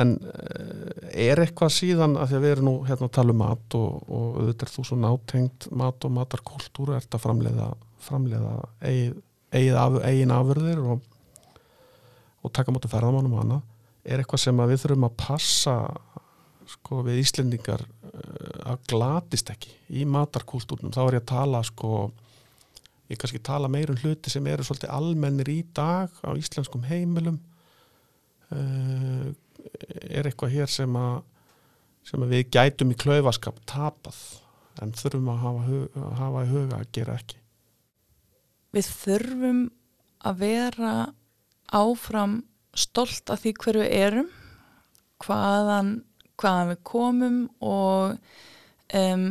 En 0.00 0.12
uh, 0.22 0.90
er 1.10 1.40
eitthvað 1.42 1.72
síðan 1.74 2.14
að 2.20 2.30
því 2.30 2.36
að 2.38 2.44
við 2.44 2.52
erum 2.54 2.68
nú 2.68 2.74
hérna 2.86 3.08
að 3.08 3.16
tala 3.16 3.34
um 3.34 3.40
mat 3.42 3.76
og, 3.78 4.04
og 4.06 4.36
auðvitað 4.38 4.66
er 4.66 4.72
þú 4.74 4.84
svo 4.86 4.98
nátengt 5.02 5.66
mat 5.80 6.06
og 6.06 6.14
matarkultúru, 6.14 6.94
ert 6.94 7.16
að 7.16 7.24
framleiða, 7.24 7.66
framleiða 8.06 8.52
af, 8.60 9.96
eigin 10.06 10.34
afurðir 10.36 10.84
og, 10.94 11.02
og 12.46 12.54
taka 12.54 12.74
mútið 12.74 12.94
ferðamannum 12.94 13.34
og 13.34 13.42
annað. 13.42 13.66
Er 14.10 14.22
eitthvað 14.22 14.42
sem 14.42 14.62
við 14.66 14.80
þurfum 14.82 15.06
að 15.06 15.18
passa 15.20 15.74
sko 16.70 17.02
við 17.06 17.20
Íslendingar 17.22 17.84
uh, 17.86 18.72
að 18.72 18.82
glatist 18.90 19.50
ekki 19.52 19.72
í 20.00 20.06
matarkultúrnum. 20.08 20.92
Þá 20.94 21.02
er 21.04 21.18
ég 21.18 21.24
að 21.24 21.30
tala 21.32 21.62
sko, 21.66 22.10
ég 23.10 23.20
kannski 23.20 23.42
tala 23.46 23.70
meir 23.70 23.92
um 23.92 23.98
hluti 24.02 24.32
sem 24.32 24.46
eru 24.50 24.66
svolítið 24.66 24.92
almennir 24.94 25.50
í 25.50 25.60
dag 25.76 26.14
á 26.26 26.30
íslenskum 26.38 26.86
heimilum. 26.90 27.38
Uh, 28.50 29.30
er 30.10 30.26
eitthvað 30.26 30.54
hér 30.56 30.70
sem 30.72 30.94
að, 30.98 31.20
sem 32.06 32.22
að 32.24 32.34
við 32.34 32.46
gætum 32.56 32.94
í 32.94 32.98
klaufaskap 32.98 33.58
tapað 33.70 34.18
en 34.80 34.94
þurfum 34.96 35.28
að 35.32 35.42
hafa, 35.44 35.80
að 36.00 36.14
hafa 36.18 36.44
í 36.44 36.50
huga 36.50 36.78
að 36.80 36.92
gera 36.96 37.18
ekki. 37.20 37.36
við 38.74 38.86
þurfum 39.02 39.60
að 40.30 40.40
vera 40.40 40.92
áfram 41.74 42.40
stolt 42.76 43.30
af 43.32 43.42
því 43.42 43.54
hverju 43.58 43.84
við 43.84 43.96
erum 44.00 44.30
hvaðan, 45.24 45.94
hvaðan 46.40 46.72
við 46.72 46.82
komum 46.88 47.38
og 47.60 48.16
um, 48.96 49.24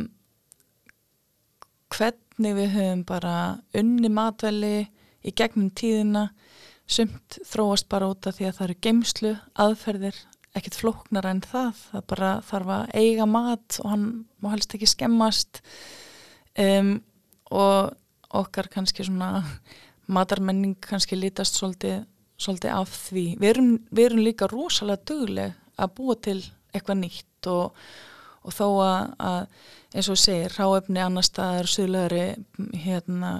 hvernig 1.89 2.57
við 2.57 2.73
höfum 2.75 3.05
bara 3.09 3.35
unni 3.77 4.11
matvæli 4.13 4.75
í 5.25 5.33
gegnum 5.35 5.71
tíðina. 5.75 6.29
Sumt 6.89 7.37
þróast 7.45 7.89
bara 7.89 8.09
út 8.09 8.25
af 8.25 8.39
því 8.39 8.47
að 8.49 8.55
það 8.57 8.65
eru 8.65 8.75
geimslu 8.85 9.31
aðferðir, 9.61 10.15
ekkert 10.57 10.77
flóknar 10.79 11.27
en 11.29 11.41
það, 11.45 11.83
það 11.91 12.05
bara 12.09 12.29
þarf 12.47 12.71
að 12.73 12.93
eiga 12.97 13.27
mat 13.29 13.77
og 13.83 13.91
hann 13.91 14.05
má 14.41 14.49
helst 14.55 14.73
ekki 14.73 14.89
skemmast. 14.89 15.61
Um, 16.59 16.95
og 17.53 17.93
okkar 18.39 18.69
kannski 18.73 19.05
svona 19.05 19.43
matarmenning 20.09 20.77
kannski 20.81 21.17
lítast 21.17 21.59
svolítið, 21.59 22.01
svolítið 22.39 22.75
af 22.75 22.93
því. 23.07 23.25
Við 23.39 23.49
erum, 23.53 23.73
við 23.91 24.05
erum 24.09 24.23
líka 24.23 24.49
rosalega 24.51 25.05
dugleg 25.11 25.57
að 25.79 25.93
búa 25.97 26.15
til 26.19 26.39
eitthvað 26.73 27.01
nýtt 27.03 27.49
og, 27.51 27.83
og 28.45 28.55
þó 28.55 28.65
að, 28.85 29.11
að 29.29 29.41
eins 29.97 30.09
og 30.11 30.21
segir, 30.21 30.55
ráefni 30.55 31.03
annar 31.03 31.25
staðar, 31.25 31.69
suðlegari 31.69 32.25
hérna, 32.83 33.39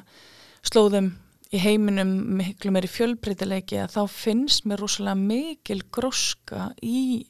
slóðum 0.66 1.14
í 1.50 1.62
heiminum 1.62 2.12
miklu 2.38 2.74
meiri 2.74 2.89
fjölbreytileiki 2.91 3.80
að 3.82 3.95
þá 3.95 4.02
finnst 4.14 4.68
mér 4.70 4.84
rosalega 4.84 5.18
mikil 5.18 5.82
gróska 5.93 6.70
í 6.86 7.26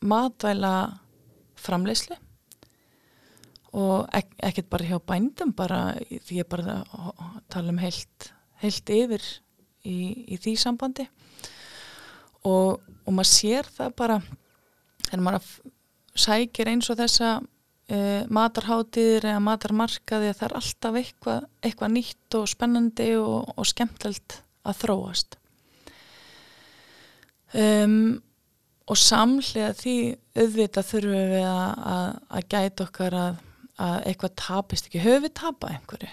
matvæla 0.00 0.74
framleyslu 1.60 2.16
og 3.78 4.08
ek 4.16 4.32
ekkert 4.48 4.70
bara 4.72 4.88
hjá 4.88 4.98
bændum 5.06 5.52
bara 5.54 5.80
því 6.10 6.40
ég 6.40 6.48
bara 6.50 6.80
tala 7.52 7.70
um 7.70 7.78
heilt, 7.78 8.32
heilt 8.62 8.90
yfir 8.90 9.28
í, 9.86 10.26
í 10.34 10.38
því 10.40 10.54
sambandi. 10.60 11.06
Og, 12.48 12.80
og 12.80 13.12
maður 13.12 13.30
sér 13.30 13.68
það 13.74 13.96
bara 13.98 14.20
þegar 15.06 15.24
maður 15.26 15.50
sækir 16.20 16.70
eins 16.72 16.88
og 16.92 16.98
þessa 17.00 17.34
uh, 17.40 18.22
matarhátíðir 18.32 19.28
eða 19.32 19.42
matarmarkaði 19.44 20.32
það 20.38 20.46
er 20.48 20.56
alltaf 20.60 20.98
eitthvað, 21.02 21.44
eitthvað 21.64 21.94
nýtt 21.96 22.38
og 22.38 22.48
spennandi 22.50 23.10
og, 23.20 23.52
og 23.56 23.68
skemmtilegt 23.68 24.40
að 24.64 24.82
þróast. 24.84 25.36
Um, 27.50 28.20
og 28.90 28.98
samlega 28.98 29.72
því 29.74 29.94
auðvitað 30.38 30.86
þurfum 30.86 31.30
við 31.34 31.46
að, 31.46 31.86
að, 31.92 32.08
að 32.30 32.48
gæta 32.54 32.86
okkar 32.86 33.16
að, 33.18 33.38
að 33.80 33.96
eitthvað 34.10 34.36
tapist 34.38 34.88
ekki. 34.88 35.02
Höfum 35.04 35.24
við 35.26 35.34
tapað 35.40 35.76
einhverju 35.76 36.12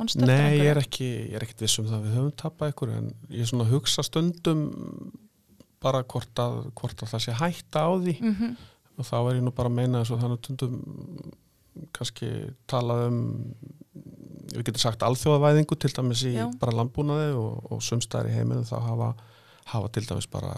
Manstu 0.00 0.24
Nei, 0.24 0.56
ég 0.58 0.70
er 0.72 0.80
ekki, 0.80 1.08
ég 1.28 1.34
er 1.36 1.44
ekkit 1.44 1.64
viss 1.66 1.78
um 1.82 1.86
það 1.90 1.98
að 1.98 2.04
við 2.06 2.14
höfum 2.16 2.34
tapað 2.42 2.72
ykkur 2.72 2.92
en 2.96 3.10
ég 3.28 3.42
er 3.44 3.50
svona 3.50 3.66
að 3.66 3.74
hugsa 3.76 4.04
stundum 4.06 4.62
bara 5.82 6.00
hvort 6.08 6.38
að, 6.40 6.58
hvort 6.78 7.02
að 7.04 7.10
það 7.12 7.24
sé 7.26 7.34
hætta 7.42 7.82
á 7.84 7.90
því 8.00 8.14
Mhm, 8.22 8.52
og 8.98 9.06
þá 9.08 9.14
er 9.20 9.36
ég 9.36 9.42
nú 9.46 9.52
bara 9.56 9.68
að 9.72 9.76
meina 9.80 10.00
þess 10.02 10.14
að 10.16 10.22
þannig 10.24 10.42
stundum 10.44 10.74
kannski 11.96 12.28
talað 12.68 13.06
um 13.08 13.20
við 14.52 14.66
getum 14.68 14.82
sagt 14.82 15.04
alþjóðavæðingu 15.06 15.78
til 15.80 15.92
dæmis 15.96 16.22
í 16.28 16.34
Já. 16.36 16.46
bara 16.60 16.74
landbúnaði 16.76 17.30
og, 17.40 17.62
og 17.72 17.80
sumstæðar 17.84 18.28
í 18.28 18.34
heiminum 18.36 18.66
þá 18.68 18.74
hafa, 18.84 19.08
hafa 19.72 19.88
til 19.94 20.04
dæmis 20.08 20.28
bara 20.32 20.52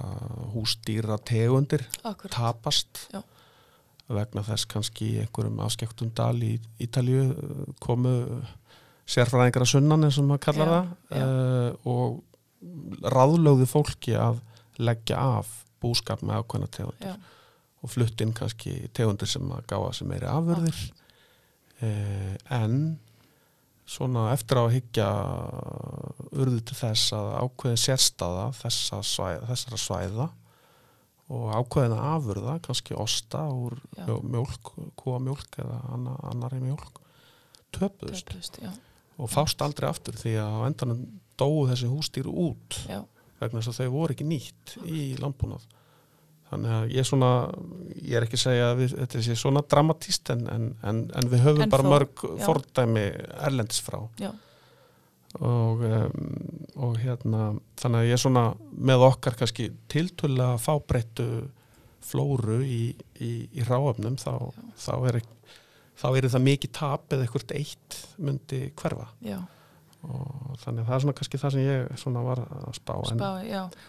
húsdýra 0.55 1.19
tegundir 1.27 1.85
akkurat. 2.03 2.35
tapast 2.35 3.05
Já. 3.15 3.23
vegna 4.09 4.43
þess 4.47 4.67
kannski 4.71 5.13
einhverjum 5.23 5.63
afskektum 5.65 6.11
dal 6.15 6.37
í 6.43 6.57
Ítalju 6.83 7.23
uh, 7.31 7.65
komu 7.83 8.15
sérfræðingar 9.11 9.65
að 9.65 9.73
sunnan 9.75 10.07
eins 10.07 10.19
og 10.21 10.29
maður 10.29 10.45
kallar 10.47 10.73
Já, 10.73 10.81
það 11.11 11.35
uh, 11.35 11.93
og 11.93 13.13
ráðlögðu 13.15 13.69
fólki 13.69 14.15
að 14.17 14.41
leggja 14.81 15.21
af 15.39 15.51
búskap 15.85 16.25
með 16.25 16.41
ákveðna 16.41 16.71
tegundir 16.73 17.11
Já, 17.13 17.17
og 17.85 17.93
flutt 17.93 18.23
inn 18.25 18.33
kannski 18.37 18.77
tegundir 18.97 19.29
sem 19.29 19.51
að 19.53 19.67
gáða 19.69 19.91
sem 19.99 20.09
meiri 20.09 20.29
afurðir. 20.31 20.79
Uh, 21.85 22.33
en 22.55 22.79
svona 23.85 24.31
eftir 24.33 24.57
á 24.57 24.65
að 24.65 24.75
hyggja 24.79 25.09
urðu 26.33 26.63
til 26.65 26.79
þess 26.79 27.13
að 27.13 27.29
ákveðin 27.45 27.83
sérstaða 27.83 28.47
þessa 28.57 29.03
svæða, 29.05 29.45
þessara 29.51 29.81
svæða 29.83 30.29
og 31.35 31.45
ákveðina 31.53 32.01
afurða, 32.15 32.59
kannski 32.65 32.97
osta 33.01 33.45
úr 33.53 33.77
Já. 33.97 34.09
mjólk, 34.09 34.73
kúamjólk 35.01 35.61
eða 35.61 35.79
anna, 35.93 36.17
annari 36.31 36.61
mjólk 36.65 37.01
töpuðust. 37.75 38.29
Töpuðust, 38.29 38.59
já, 38.63 38.73
og 39.21 39.31
fást 39.31 39.63
aldrei 39.63 39.89
aftur 39.89 40.17
því 40.19 40.35
að 40.43 40.59
á 40.59 40.61
endanum 40.69 41.05
dóu 41.39 41.65
þessi 41.71 41.91
hústýr 41.91 42.29
út 42.31 42.79
já, 42.89 43.01
vegna 43.41 43.63
þess 43.63 43.73
að 43.73 43.81
þau 43.81 43.95
voru 43.95 44.15
ekki 44.15 44.27
nýtt 44.29 44.77
í 44.87 45.03
landbúnað. 45.21 45.67
Þannig 46.51 46.75
að 46.77 46.93
ég 46.93 47.03
er 47.03 47.09
svona 47.09 47.31
ég 47.99 48.17
er 48.19 48.27
ekki 48.27 48.39
að 48.39 48.45
segja 48.45 48.71
að 48.71 48.81
við, 48.83 48.97
þetta 49.01 49.23
sé 49.27 49.37
svona 49.41 49.63
dramatíst 49.75 50.33
en, 50.35 50.43
en, 50.53 50.67
en, 50.87 51.05
en 51.19 51.31
við 51.33 51.47
höfum 51.49 51.73
bara 51.73 51.87
þó, 51.87 51.93
mörg 51.95 52.25
já. 52.25 52.35
fordæmi 52.45 53.05
erlendis 53.49 53.81
frá. 53.83 53.99
Og, 55.35 55.81
um, 55.83 56.35
og 56.79 56.99
hérna 57.03 57.49
þannig 57.81 58.05
að 58.05 58.07
ég 58.07 58.15
er 58.15 58.23
svona 58.23 58.45
með 58.71 59.07
okkar 59.09 59.39
kannski 59.41 59.73
tiltölulega 59.91 60.61
fábreyttu 60.63 61.27
flóru 62.05 62.61
í, 62.63 62.83
í, 63.19 63.33
í 63.51 63.67
ráöfnum 63.67 64.15
þá, 64.21 64.53
þá 64.79 64.93
er 65.09 65.19
ekki 65.23 65.35
þá 65.99 66.07
er 66.11 66.29
það 66.33 66.47
mikið 66.49 66.73
tap 66.79 67.13
eða 67.15 67.27
eitthvað 67.27 67.55
eitt 67.59 67.99
myndi 68.19 68.61
hverfa. 68.81 69.09
Já, 69.25 69.39
og 70.05 70.59
þannig 70.61 70.83
að 70.83 70.89
það 70.89 70.97
er 70.97 71.05
svona 71.05 71.17
kannski 71.19 71.41
það 71.41 71.55
sem 71.55 71.65
ég 71.65 72.07
var 72.29 72.43
að 72.45 72.77
spá 72.77 72.93
spá, 73.09 73.31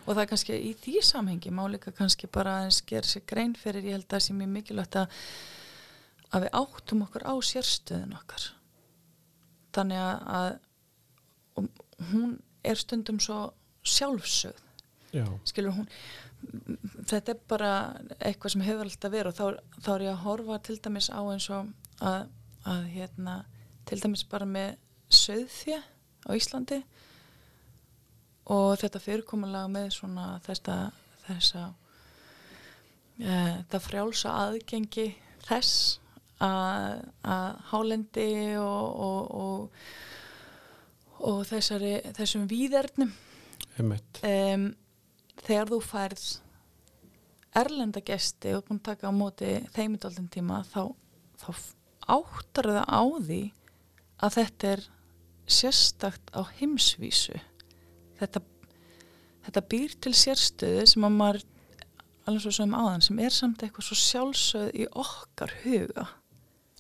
og 0.06 0.12
það 0.14 0.22
er 0.24 0.30
kannski 0.32 0.60
í 0.60 0.72
því 0.84 0.95
samhengi 1.10 1.53
má 1.56 1.64
líka 1.72 1.93
kannski 1.95 2.30
bara 2.32 2.60
aðeins 2.62 2.82
gera 2.88 3.10
sér 3.10 3.26
grein 3.28 3.56
fyrir 3.60 3.84
ég 3.89 3.97
held 3.97 4.08
að 4.08 4.16
það 4.16 4.26
sé 4.28 4.38
mjög 4.38 4.53
mikilvægt 4.56 4.99
að 5.01 5.18
að 6.36 6.45
við 6.45 6.56
áttum 6.60 7.03
okkur 7.06 7.24
á 7.24 7.34
sérstöðun 7.47 8.16
okkar. 8.18 8.45
Þannig 9.76 10.01
að, 10.01 10.16
að 10.39 10.47
og 11.56 11.68
hún 12.12 12.38
er 12.66 12.80
stundum 12.80 13.20
svo 13.24 13.39
sjálfsögð. 13.86 14.62
Já, 15.16 15.28
skilur 15.47 15.78
hún 15.78 15.86
þetta 17.10 17.34
er 17.34 17.41
bara 17.49 17.72
eitthvað 18.20 18.53
sem 18.53 18.64
hefur 18.66 18.86
alltaf 18.86 19.14
verið 19.14 19.32
og 19.32 19.38
þá, 19.38 19.78
þá 19.82 19.89
er 19.93 20.03
ég 20.06 20.12
að 20.12 20.24
horfa 20.26 20.58
til 20.68 20.78
dæmis 20.84 21.08
á 21.10 21.22
eins 21.24 21.47
og 21.53 21.85
að, 22.02 22.28
að 22.66 22.88
hérna 22.96 23.36
til 23.86 24.00
dæmis 24.02 24.26
bara 24.28 24.48
með 24.50 24.76
söðfjö 25.14 25.80
á 26.26 26.32
Íslandi 26.36 26.82
og 28.54 28.76
þetta 28.82 29.02
fyrirkomulega 29.02 29.70
með 29.72 29.91
svona 29.96 30.26
þetta 30.46 30.78
þessa 31.26 31.68
e, 33.20 33.30
þetta 33.30 33.82
frjálsa 33.82 34.34
aðgengi 34.46 35.08
þess 35.46 36.00
að, 36.43 37.04
að 37.24 37.62
hálendi 37.72 38.30
og, 38.62 38.88
og, 39.08 39.36
og, 39.41 39.86
og 41.26 41.43
þessari, 41.50 42.00
þessum 42.18 42.48
víðernum. 42.52 43.14
Um, 44.26 44.68
þegar 45.46 45.72
þú 45.72 45.80
færð 45.84 46.26
erlenda 47.56 48.04
gesti 48.04 48.54
og 48.56 48.66
búin 48.68 48.82
að 48.82 48.88
taka 48.91 49.12
á 49.12 49.14
móti 49.16 49.52
þeimindaldin 49.76 50.30
tíma 50.32 50.62
þá, 50.68 50.91
þá 51.39 51.50
áttar 52.12 52.70
það 52.78 52.86
á 52.89 53.01
því 53.28 53.41
að 54.26 54.38
þetta 54.39 54.72
er 54.76 54.84
sérstakt 55.45 56.32
á 56.34 56.41
heimsvísu? 56.60 57.39
Þetta, 58.20 58.41
þetta 59.47 59.66
býr 59.74 59.95
til 60.01 60.14
sérstöðu 60.16 60.86
sem 60.89 61.08
að 61.08 61.18
maður 61.20 61.47
alveg 62.26 62.45
svo 62.45 62.53
sem 62.58 62.76
áðan 62.76 63.03
sem 63.06 63.20
er 63.22 63.34
samt 63.34 63.66
eitthvað 63.66 63.89
svo 63.89 63.97
sjálfsögð 64.01 64.78
í 64.80 64.88
okkar 64.91 65.53
huga. 65.64 66.06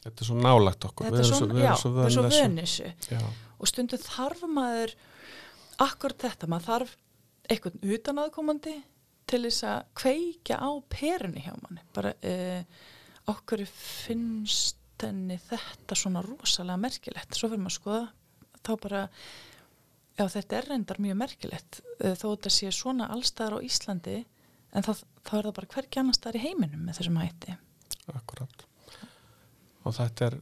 Þetta 0.05 0.21
er 0.21 0.29
svo 0.29 0.37
nálagt 0.37 0.87
okkur. 0.87 1.07
Þetta 1.09 1.21
er 1.21 1.29
svo, 1.29 1.49
já, 1.49 1.73
við 1.81 2.01
erum 2.05 2.15
svo 2.15 2.25
vönissu 2.29 2.91
og 3.55 3.69
stundu 3.69 3.99
þarf 4.01 4.43
maður 4.51 4.93
akkur 5.81 6.15
þetta, 6.21 6.49
maður 6.51 6.67
þarf 6.69 6.95
eitthvað 7.49 7.87
utanaðkomandi 7.95 8.75
til 9.29 9.41
þess 9.47 9.65
að 9.69 9.85
kveikja 9.97 10.57
á 10.61 10.69
perunni 10.91 11.45
hjá 11.45 11.53
manni. 11.57 11.83
Bara 11.95 12.13
uh, 12.13 12.83
okkur 13.33 13.65
finnst 13.69 14.81
henni 15.03 15.37
þetta 15.49 15.97
svona 15.99 16.23
rosalega 16.25 16.81
merkilegt. 16.81 17.35
Svo 17.35 17.49
fyrir 17.51 17.63
maður 17.63 17.73
að 17.73 17.79
skoða 17.79 18.05
þá 18.65 18.71
bara 18.85 19.03
já 20.15 20.25
þetta 20.31 20.57
er 20.57 20.69
reyndar 20.71 21.01
mjög 21.03 21.19
merkilegt 21.19 21.81
uh, 21.83 22.15
þó 22.15 22.27
þetta 22.31 22.53
sé 22.55 22.71
svona 22.73 23.09
allstæðar 23.13 23.59
á 23.59 23.65
Íslandi 23.67 24.17
en 24.75 24.85
þá, 24.85 24.91
þá 25.27 25.33
er 25.37 25.47
það 25.49 25.55
bara 25.59 25.73
hvergi 25.75 26.01
annar 26.01 26.17
staðar 26.17 26.39
í 26.39 26.45
heiminum 26.47 26.87
með 26.87 26.99
þessum 26.99 27.21
hætti. 27.21 27.57
Akkurat. 28.15 28.67
Og 29.85 29.95
þetta 29.95 30.29
er 30.29 30.39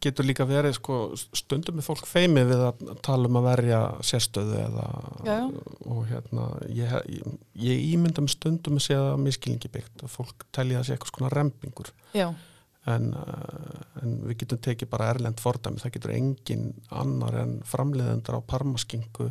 getur 0.00 0.24
líka 0.24 0.46
verið 0.48 0.76
sko, 0.78 0.98
stundum 1.36 1.76
með 1.78 1.88
fólk 1.90 2.06
feimi 2.08 2.42
við 2.48 2.62
að 2.70 2.84
tala 3.04 3.28
um 3.28 3.38
að 3.40 3.48
verja 3.50 3.80
sérstöðu 4.06 4.56
eða 4.62 4.86
já, 5.26 5.32
já. 5.34 5.64
og 5.92 5.98
hérna 6.08 6.46
ég, 6.72 6.94
ég, 7.12 7.34
ég 7.66 7.82
ímynda 7.90 8.24
með 8.24 8.34
stundum 8.36 8.78
að 8.80 8.86
segja 8.86 9.18
miskilningi 9.20 9.72
byggt 9.72 10.06
að 10.06 10.14
fólk 10.14 10.46
telja 10.56 10.80
að 10.80 10.88
sé 10.88 10.96
eitthvað 10.96 11.12
svona 11.12 11.32
rempingur 11.34 11.92
en, 12.88 13.10
uh, 13.12 14.02
en 14.02 14.16
við 14.24 14.42
getum 14.42 14.62
tekið 14.64 14.90
bara 14.92 15.10
erlend 15.12 15.40
fordæmi, 15.42 15.82
það 15.82 15.96
getur 15.98 16.14
engin 16.16 16.66
annar 16.88 17.36
en 17.42 17.58
framleiðendur 17.68 18.40
á 18.40 18.48
parmaskingu 18.54 19.30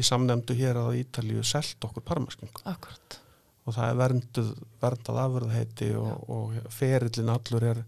í 0.00 0.06
samnefndu 0.06 0.56
hér 0.58 0.80
að 0.80 1.02
Ítalíu 1.04 1.44
selt 1.46 1.84
okkur 1.84 2.02
parmaskingu 2.08 2.64
Akkurat. 2.66 3.18
og 3.66 3.76
það 3.76 3.88
er 3.88 3.98
verndað, 4.00 4.54
verndað 4.82 5.20
afurðheiti 5.26 5.90
og, 6.00 6.30
og 6.32 6.72
ferillin 6.74 7.34
allur 7.34 7.68
er 7.70 7.84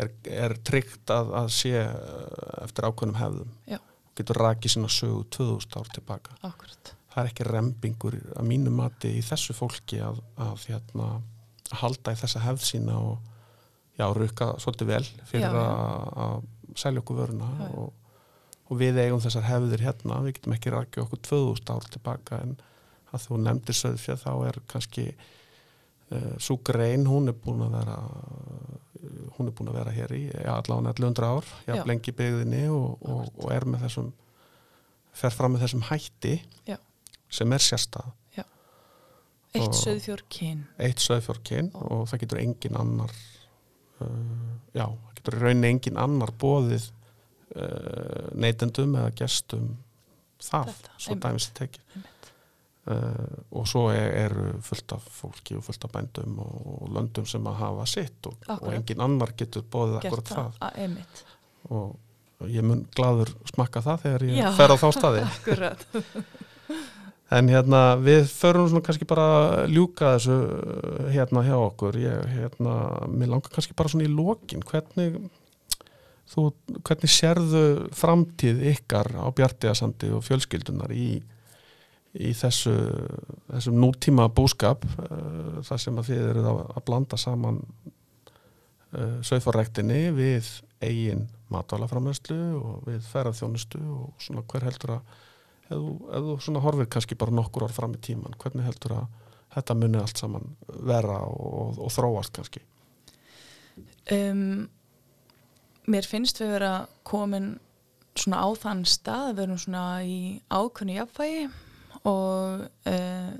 er, 0.00 0.10
er 0.24 0.56
tryggt 0.66 1.12
að, 1.12 1.32
að 1.42 1.50
sé 1.54 1.74
eh, 1.80 1.90
eftir 2.64 2.88
ákveðnum 2.88 3.18
hefðum 3.20 3.52
Já. 3.70 3.78
og 3.80 4.20
getur 4.20 4.40
rakið 4.44 4.74
sína 4.76 4.92
sögu 4.92 5.24
2000 5.36 5.78
ár 5.80 5.90
tilbaka 5.94 6.36
Akkurat. 6.46 6.94
það 7.12 7.22
er 7.22 7.32
ekki 7.32 7.48
rempingur 7.48 8.18
að 8.36 8.48
mínu 8.50 8.74
mati 8.74 9.12
í 9.18 9.24
þessu 9.24 9.56
fólki 9.56 10.00
að, 10.04 10.20
að, 10.40 10.66
hérna, 10.70 11.10
að 11.70 11.76
halda 11.82 12.14
í 12.14 12.20
þessa 12.22 12.44
hefð 12.46 12.66
sína 12.72 12.98
og 13.10 13.29
já, 14.00 14.06
rukka 14.16 14.52
svolítið 14.62 14.92
vel 14.94 15.04
fyrir 15.28 15.56
að 15.60 16.40
selja 16.78 17.02
okkur 17.02 17.20
vöruna 17.20 17.50
og, 17.74 17.90
og 18.70 18.80
við 18.80 19.00
eigum 19.04 19.22
þessar 19.22 19.48
hefðir 19.48 19.84
hérna, 19.84 20.20
við 20.24 20.38
getum 20.38 20.56
ekki 20.56 20.74
rakið 20.74 21.04
okkur 21.04 21.22
2000 21.28 21.74
ár 21.74 21.88
tilbaka 21.94 22.40
en 22.44 22.56
að 23.10 23.26
þú 23.26 23.40
nefndir 23.44 23.76
söðfjörð 23.76 24.22
þá 24.22 24.32
er 24.48 24.60
kannski 24.70 25.06
uh, 25.10 26.14
eh, 26.14 26.32
svo 26.38 26.60
grein, 26.66 27.08
hún 27.10 27.32
er 27.32 27.36
búin 27.36 27.64
að 27.66 27.76
vera 27.80 27.98
hún 29.36 29.48
er 29.48 29.54
búin 29.56 29.70
að 29.72 29.78
vera 29.80 29.94
hér 29.94 30.14
í 30.14 30.22
allavega 30.52 30.92
1100 30.92 31.28
ár, 31.30 31.50
jafn 31.66 31.88
lengi 31.88 32.14
byggðinni 32.16 32.64
og, 32.74 33.00
og, 33.00 33.28
og 33.40 33.52
er 33.54 33.66
með 33.68 33.86
þessum 33.86 34.10
fer 35.16 35.34
fram 35.34 35.54
með 35.54 35.66
þessum 35.66 35.84
hætti 35.88 36.36
Já. 36.68 36.76
sem 37.32 37.52
er 37.56 37.64
sérstað. 37.64 38.12
Já. 38.36 38.44
Eitt 39.56 39.74
söðfjórkinn 39.80 40.62
Eitt 40.78 41.02
söðfjórkinn 41.02 41.72
og, 41.74 41.86
og 41.96 42.04
það 42.10 42.24
getur 42.24 42.42
engin 42.44 42.78
annar 42.78 43.14
já, 44.74 44.86
það 44.86 45.18
getur 45.18 45.38
raunin 45.42 45.68
engin 45.70 46.00
annar 46.00 46.32
bóðið 46.40 46.88
uh, 47.56 48.30
neytendum 48.34 48.96
eða 49.00 49.12
gestum 49.22 49.74
það, 50.40 50.72
Þetta, 50.72 50.96
svo 51.04 51.16
dæmis 51.24 51.48
tekið. 51.56 52.04
Uh, 52.90 53.40
og 53.54 53.66
svo 53.68 53.82
eru 53.92 54.44
er 54.48 54.62
fullt 54.64 54.94
af 54.96 55.08
fólki 55.12 55.54
og 55.58 55.64
fullt 55.66 55.84
af 55.84 55.92
bændum 55.94 56.38
og 56.42 56.86
löndum 56.94 57.26
sem 57.28 57.44
að 57.46 57.58
hafa 57.60 57.84
sitt 57.86 58.26
og, 58.26 58.38
og 58.56 58.70
engin 58.72 59.04
annar 59.04 59.34
getur 59.38 59.66
bóðið 59.70 59.98
akkurat 60.00 60.32
það, 60.32 60.56
það. 60.62 61.26
og, 61.68 61.92
og 62.40 62.50
ég 62.50 62.64
mun 62.66 62.86
gladur 62.96 63.34
smakka 63.52 63.84
það 63.84 64.06
þegar 64.06 64.24
ég 64.30 64.40
Já. 64.40 64.48
fer 64.56 64.72
á 64.72 64.76
þá 64.80 64.88
staði 64.96 65.26
en 67.30 67.50
hérna 67.50 67.82
við 68.02 68.24
förum 68.32 68.68
svona 68.70 68.84
kannski 68.86 69.06
bara 69.08 69.66
ljúka 69.70 70.16
þessu 70.16 70.38
uh, 70.38 71.10
hérna 71.14 71.44
hjá 71.46 71.56
okkur. 71.58 71.98
Ég, 72.02 72.24
hérna, 72.36 72.78
mér 73.10 73.34
langar 73.34 73.52
kannski 73.54 73.76
bara 73.78 73.92
svona 73.92 74.08
í 74.08 74.12
lokin. 74.12 74.64
Hvernig 74.66 75.20
þú, 76.30 76.50
hvernig 76.86 77.12
sérðu 77.12 77.66
framtíð 77.96 78.64
ykkar 78.74 79.12
á 79.18 79.26
Bjartiðasandi 79.34 80.10
og 80.16 80.26
fjölskyldunar 80.26 80.94
í 80.94 81.12
í 82.18 82.32
þessu, 82.34 82.72
þessum 83.52 83.76
nútíma 83.78 84.26
búskap 84.34 84.82
uh, 84.82 85.60
þar 85.66 85.82
sem 85.82 85.98
að 86.00 86.08
þið 86.10 86.22
eru 86.32 86.44
að, 86.50 86.60
að 86.74 86.84
blanda 86.88 87.18
saman 87.20 87.60
uh, 87.62 89.20
sögfarrektinni 89.26 90.08
við 90.16 90.48
eigin 90.82 91.28
matvælaframöðslu 91.54 92.40
og 92.58 92.88
við 92.88 93.04
ferðarþjónustu 93.12 93.80
og 93.94 94.22
svona 94.22 94.42
hver 94.50 94.66
heldur 94.66 94.96
að 94.96 95.18
ef 95.70 96.26
þú 96.26 96.36
svona 96.42 96.62
horfir 96.64 96.90
kannski 96.90 97.18
bara 97.18 97.34
nokkur 97.34 97.66
ár 97.68 97.74
fram 97.74 97.94
í 97.96 98.02
tíman, 98.02 98.36
hvernig 98.40 98.66
heldur 98.66 98.98
að 98.98 99.06
þetta 99.54 99.78
muni 99.78 99.98
allt 100.00 100.20
saman 100.20 100.52
vera 100.68 101.22
og, 101.26 101.80
og 101.80 101.90
þróast 101.94 102.34
kannski? 102.36 102.62
Um, 104.10 104.68
Mér 105.90 106.06
finnst 106.06 106.38
við 106.38 106.52
vera 106.54 106.74
komin 107.08 107.54
svona 108.18 108.44
á 108.46 108.48
þann 108.58 108.82
stað, 108.86 109.32
við 109.34 109.44
erum 109.46 109.58
svona 109.58 109.84
í 110.06 110.18
ákunni 110.52 110.98
jafnvægi 110.98 111.46
og 112.06 112.66
uh, 112.90 113.30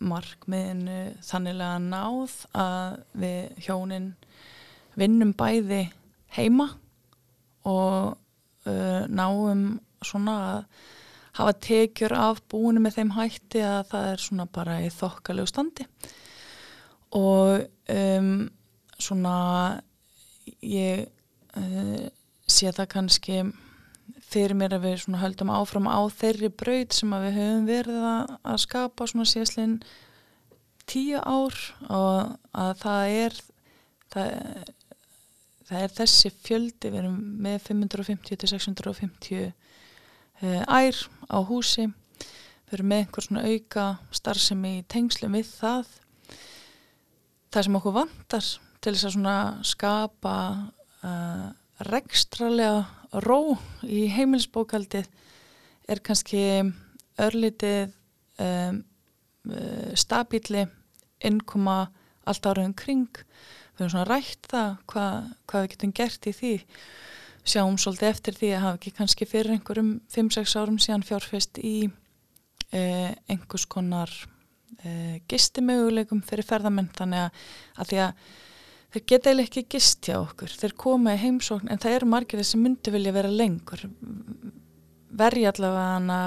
markmiðinu 0.00 1.00
þannilega 1.26 1.80
náð 1.84 2.36
að 2.56 2.96
við 3.20 3.66
hjónin 3.66 4.08
vinnum 5.00 5.34
bæði 5.36 5.82
heima 6.36 6.70
og 7.68 8.16
uh, 8.16 9.02
náum 9.10 9.66
svona 10.00 10.38
að 10.46 10.64
hafa 11.40 11.56
tekjur 11.66 12.14
af 12.16 12.42
búinu 12.50 12.82
með 12.82 13.00
þeim 13.00 13.12
hætti 13.16 13.62
að 13.64 13.82
það 13.92 14.08
er 14.12 14.24
svona 14.24 14.46
bara 14.50 14.78
í 14.84 14.90
þokkalegu 14.94 15.50
standi. 15.50 15.86
Og 17.18 17.64
um, 17.90 18.34
svona 19.00 19.34
ég 20.62 21.06
uh, 21.56 22.06
sé 22.50 22.72
það 22.74 22.90
kannski 22.94 23.42
fyrir 24.30 24.54
mér 24.54 24.76
að 24.76 24.86
við 24.86 25.16
höldum 25.18 25.50
áfram 25.52 25.88
á 25.90 26.00
þeirri 26.14 26.50
braud 26.54 26.94
sem 26.94 27.14
við 27.24 27.38
höfum 27.38 27.66
verið 27.66 28.04
að 28.06 28.60
skapa 28.62 29.08
svona 29.10 29.26
síðastlinn 29.26 29.80
tíu 30.90 31.18
ár 31.18 31.56
og 31.90 32.36
að 32.54 32.70
það 32.82 33.14
er 33.16 33.40
það, 34.10 34.30
það 35.70 35.82
er 35.82 35.96
þessi 35.98 36.32
fjöldi 36.44 36.92
við 36.92 37.00
erum 37.02 37.18
með 37.42 37.58
550 37.66 38.40
til 38.42 38.50
650 38.54 39.40
uh, 39.40 39.59
ær 40.40 40.96
á 41.28 41.38
húsi 41.44 41.90
við 42.70 42.76
erum 42.78 42.90
með 42.92 43.00
einhver 43.02 43.26
svona 43.26 43.46
auka 43.50 43.84
starfsemi 44.14 44.70
í 44.78 44.82
tengslum 44.86 45.34
við 45.34 45.48
það. 45.56 45.88
Það 47.50 47.66
sem 47.66 47.78
okkur 47.80 47.96
vantar 47.96 48.50
til 48.80 48.92
þess 48.94 49.06
að 49.08 49.14
svona 49.16 49.38
skapa 49.66 50.34
uh, 51.02 51.48
rekstralega 51.90 52.84
ró 53.26 53.56
í 53.82 54.04
heimilsbókaldið 54.14 55.08
er 55.90 56.02
kannski 56.06 56.44
örlitið 57.18 57.90
um, 58.38 58.78
uh, 59.50 59.90
stabíli 59.98 60.68
innkoma 61.26 61.80
allt 62.22 62.46
áraðum 62.46 62.76
kring. 62.78 63.10
Við 63.74 63.82
erum 63.82 63.94
svona 63.96 64.06
rætt 64.12 64.46
það 64.52 64.76
hvað, 64.92 65.30
hvað 65.50 65.66
við 65.66 65.72
getum 65.74 65.96
gert 65.98 66.30
í 66.30 66.36
því 66.38 66.54
sjáum 67.46 67.78
svolítið 67.80 68.10
eftir 68.10 68.36
því 68.36 68.50
að 68.54 68.62
hafa 68.64 68.78
ekki 68.78 68.92
kannski 68.98 69.28
fyrir 69.28 69.54
einhverjum 69.56 69.94
5-6 70.12 70.56
árum 70.60 70.78
síðan 70.82 71.06
fjárfest 71.06 71.60
í 71.62 71.74
uh, 71.88 73.10
einhvers 73.30 73.66
konar 73.70 74.12
uh, 74.84 75.16
gistimöguleikum 75.30 76.22
fyrir 76.26 76.46
ferðamenn. 76.46 76.90
Þannig 76.96 77.26
að, 77.26 77.42
að 77.76 77.90
því 77.90 78.00
að 78.04 78.22
þeir 78.90 79.04
geta 79.12 79.30
eiginlega 79.30 79.48
ekki 79.48 79.66
gist 79.76 80.10
hjá 80.10 80.16
okkur. 80.20 80.54
Þeir 80.62 80.76
koma 80.84 81.16
í 81.16 81.22
heimsókn 81.24 81.70
en 81.70 81.82
það 81.82 81.98
eru 81.98 82.10
margir 82.14 82.44
sem 82.46 82.62
myndi 82.64 82.94
vilja 82.94 83.16
vera 83.16 83.32
lengur. 83.32 83.84
Verja 85.20 85.52
allavega 85.54 85.92
hana 85.96 86.22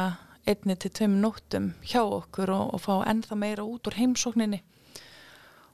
einni 0.49 0.75
til 0.75 0.91
tveim 0.91 1.19
nóttum 1.23 1.71
hjá 1.87 2.01
okkur 2.03 2.51
og, 2.51 2.73
og 2.75 2.81
fá 2.83 2.95
ennþa 3.07 3.37
meira 3.39 3.67
út 3.67 3.87
úr 3.87 3.99
heimsókninni. 3.99 4.59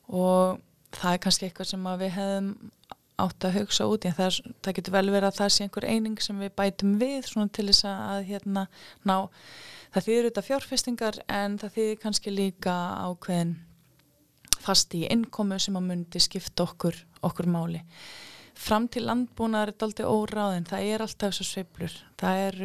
Og 0.09 0.59
það 0.93 1.15
er 1.15 1.23
kannski 1.23 1.47
eitthvað 1.47 1.71
sem 1.71 1.87
við 2.01 2.13
hefðum 2.17 2.51
átt 3.23 3.47
að 3.47 3.57
hugsa 3.59 3.87
út 3.89 4.05
en 4.07 4.15
það, 4.17 4.39
það 4.63 4.77
getur 4.77 4.95
vel 4.95 5.09
verið 5.13 5.27
að 5.29 5.39
það 5.39 5.51
sé 5.55 5.65
einhver 5.65 5.87
eining 5.89 6.21
sem 6.23 6.39
við 6.39 6.53
bætum 6.59 6.95
við 7.01 7.19
svona 7.27 7.53
til 7.55 7.67
þess 7.69 7.87
að 7.89 8.21
hérna 8.29 8.65
ná 9.07 9.15
það 9.93 10.05
þýðir 10.05 10.27
auðvitað 10.27 10.47
fjárfestingar 10.49 11.19
en 11.39 11.57
það 11.61 11.75
þýðir 11.77 11.99
kannski 12.03 12.33
líka 12.33 12.75
ákveðin 13.09 13.55
fast 14.59 14.95
í 14.97 15.05
innkomu 15.07 15.59
sem 15.61 15.77
að 15.79 15.87
myndi 15.87 16.21
skipta 16.21 16.65
okkur, 16.65 16.97
okkur 17.25 17.47
máli. 17.49 17.79
Fram 18.59 18.89
til 18.91 19.05
landbúnaðar 19.07 19.69
er 19.69 19.73
þetta 19.73 19.87
aldrei 19.87 20.09
óráðin, 20.09 20.67
það 20.67 20.87
er 20.91 21.03
alltaf 21.05 21.31
þessu 21.31 21.45
sveiblur, 21.47 21.93
það 22.19 22.41
er 22.47 22.57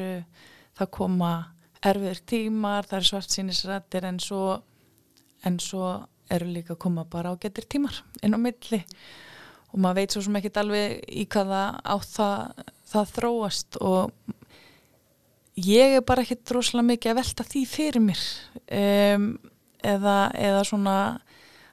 það 0.74 0.90
koma 0.96 1.30
erfiður 1.84 2.22
tímar, 2.26 2.88
það 2.88 2.98
er 2.98 3.08
svart 3.10 3.34
sínisrættir 3.34 4.08
en 4.08 4.18
svo, 4.22 4.42
en 5.46 5.60
svo 5.62 5.92
eru 6.32 6.48
líka 6.50 6.74
að 6.74 6.82
koma 6.86 7.04
bara 7.06 7.34
á 7.34 7.40
getur 7.40 7.66
tímar 7.68 8.00
inn 8.24 8.34
á 8.34 8.40
milli 8.40 8.80
og 9.74 9.80
maður 9.82 9.98
veit 9.98 10.14
svo 10.14 10.22
sem 10.22 10.38
ekki 10.38 10.52
alveg 10.60 11.00
í 11.10 11.24
hvaða 11.34 11.64
á 11.82 11.94
það, 12.06 12.62
það 12.92 13.12
þróast. 13.16 13.78
Og 13.82 15.64
ég 15.66 15.96
er 15.98 16.06
bara 16.06 16.22
ekki 16.22 16.38
droslega 16.46 16.86
mikið 16.92 17.12
að 17.12 17.18
velta 17.20 17.48
því 17.50 17.64
fyrir 17.72 18.04
mér. 18.04 18.22
Um, 18.70 19.28
eða, 19.82 20.16
eða 20.38 20.62
svona 20.70 20.96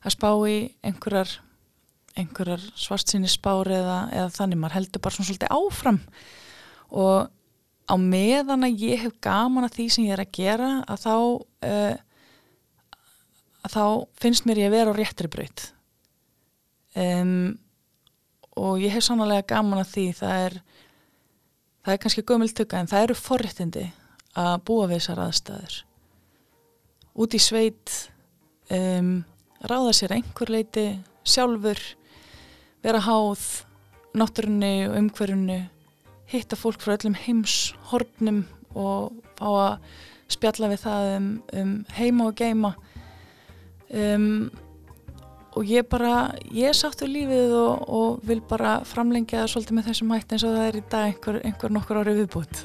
að 0.01 0.15
spá 0.15 0.29
í 0.49 0.57
einhverjar, 0.81 1.35
einhverjar 2.17 2.65
svartsýni 2.73 3.29
spári 3.29 3.77
eða, 3.77 3.99
eða 4.09 4.33
þannig. 4.39 4.63
Maður 4.63 4.79
heldur 4.79 5.05
bara 5.05 5.17
svona 5.17 5.29
svolítið 5.29 5.53
áfram. 5.61 6.01
Og 6.91 7.29
á 7.85 7.95
meðan 8.01 8.65
að 8.65 8.85
ég 8.87 9.05
hef 9.05 9.19
gaman 9.21 9.67
að 9.67 9.77
því 9.77 9.91
sem 9.93 10.07
ég 10.09 10.17
er 10.17 10.25
að 10.25 10.33
gera 10.41 10.71
að 10.89 11.05
þá 11.05 11.15
uh, 11.69 11.99
að 13.61 13.75
þá 13.75 13.83
finnst 14.21 14.47
mér 14.47 14.63
ég 14.63 14.71
að 14.71 14.77
vera 14.77 14.93
á 14.93 14.97
réttri 14.97 15.29
breyt 15.31 15.67
um, 16.97 17.53
og 18.61 18.81
ég 18.81 18.93
hef 18.93 19.05
sannlega 19.07 19.47
gaman 19.49 19.81
að 19.81 19.93
því 19.95 20.05
það 20.19 20.45
er 20.45 20.57
það 21.81 21.93
er 21.93 22.01
kannski 22.03 22.25
gömultöka 22.29 22.79
en 22.79 22.89
það 22.91 23.07
eru 23.07 23.17
forréttindi 23.17 23.87
að 24.37 24.53
búa 24.67 24.87
við 24.87 24.99
þessar 24.99 25.23
aðstæður. 25.25 25.77
Út 27.21 27.35
í 27.35 27.41
sveit 27.41 27.95
um, 28.71 29.11
ráða 29.67 29.95
sér 29.97 30.15
einhver 30.15 30.53
leiti 30.53 30.85
sjálfur 31.27 31.81
vera 32.81 33.01
háð 33.03 33.43
náttúrunni 34.17 34.87
og 34.87 34.97
umhverjunni 34.99 35.59
hitta 36.31 36.57
fólk 36.59 36.81
frá 36.83 36.95
öllum 36.95 37.17
heims 37.17 37.73
hornum 37.91 38.45
og 38.77 39.11
fá 39.39 39.47
að 39.49 39.91
spjalla 40.31 40.71
við 40.71 40.83
það 40.85 41.11
um, 41.17 41.29
um 41.59 41.73
heima 41.97 42.29
og 42.29 42.37
geima 42.39 42.71
um, 43.89 44.49
og 45.51 45.67
ég 45.67 45.87
bara 45.91 46.31
ég 46.55 46.75
sáttu 46.77 47.09
lífið 47.09 47.55
og, 47.59 47.87
og 47.87 48.21
vil 48.27 48.39
bara 48.47 48.79
framlengja 48.87 49.43
það 49.43 49.55
svolítið 49.55 49.77
með 49.79 49.89
þessum 49.89 50.13
hætti 50.15 50.37
eins 50.37 50.45
og 50.47 50.55
það 50.55 50.67
er 50.69 50.77
í 50.79 50.85
dag 50.93 51.09
einhver, 51.09 51.41
einhver 51.47 51.75
nokkur 51.75 52.01
ári 52.01 52.19
viðbútt 52.21 52.63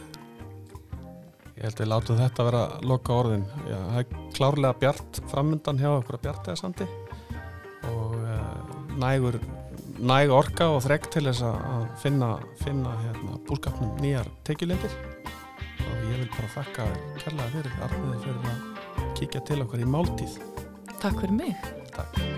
Ég 1.56 1.64
held 1.64 1.78
að 1.78 1.80
við 1.80 1.88
látum 1.88 2.18
þetta 2.20 2.44
vera 2.50 2.62
loka 2.84 3.14
orðin. 3.16 3.44
Já, 3.64 3.76
það 3.80 4.00
er 4.02 4.08
klárlega 4.36 4.78
bjart 4.82 5.20
framundan 5.30 5.78
hjá 5.80 5.88
okkur 5.94 6.18
að 6.18 6.26
bjartega 6.26 6.56
sandi 6.60 6.88
og 7.88 8.12
uh, 8.18 8.74
nægur, 9.00 9.38
næg 9.96 10.34
orka 10.36 10.68
og 10.74 10.82
þrekt 10.84 11.14
til 11.16 11.24
þess 11.30 11.46
að 11.48 11.86
finna, 12.02 12.30
finna 12.60 12.92
hérna, 13.06 13.40
búskapnum 13.48 13.96
nýjar 14.04 14.28
tekjulindir 14.44 14.98
og 15.16 15.96
ég 16.10 16.20
vil 16.20 16.30
bara 16.36 16.54
þakka 16.58 16.90
kærlega 17.22 17.52
fyrir 17.56 17.82
armiði 17.88 18.22
fyrir 18.26 18.50
að 18.52 19.12
kíkja 19.16 19.46
til 19.48 19.62
okkar 19.64 19.86
í 19.86 19.92
máltíð. 19.96 20.40
Takk 21.00 21.22
fyrir 21.24 21.38
mig. 21.40 21.70
Takk. 21.96 22.35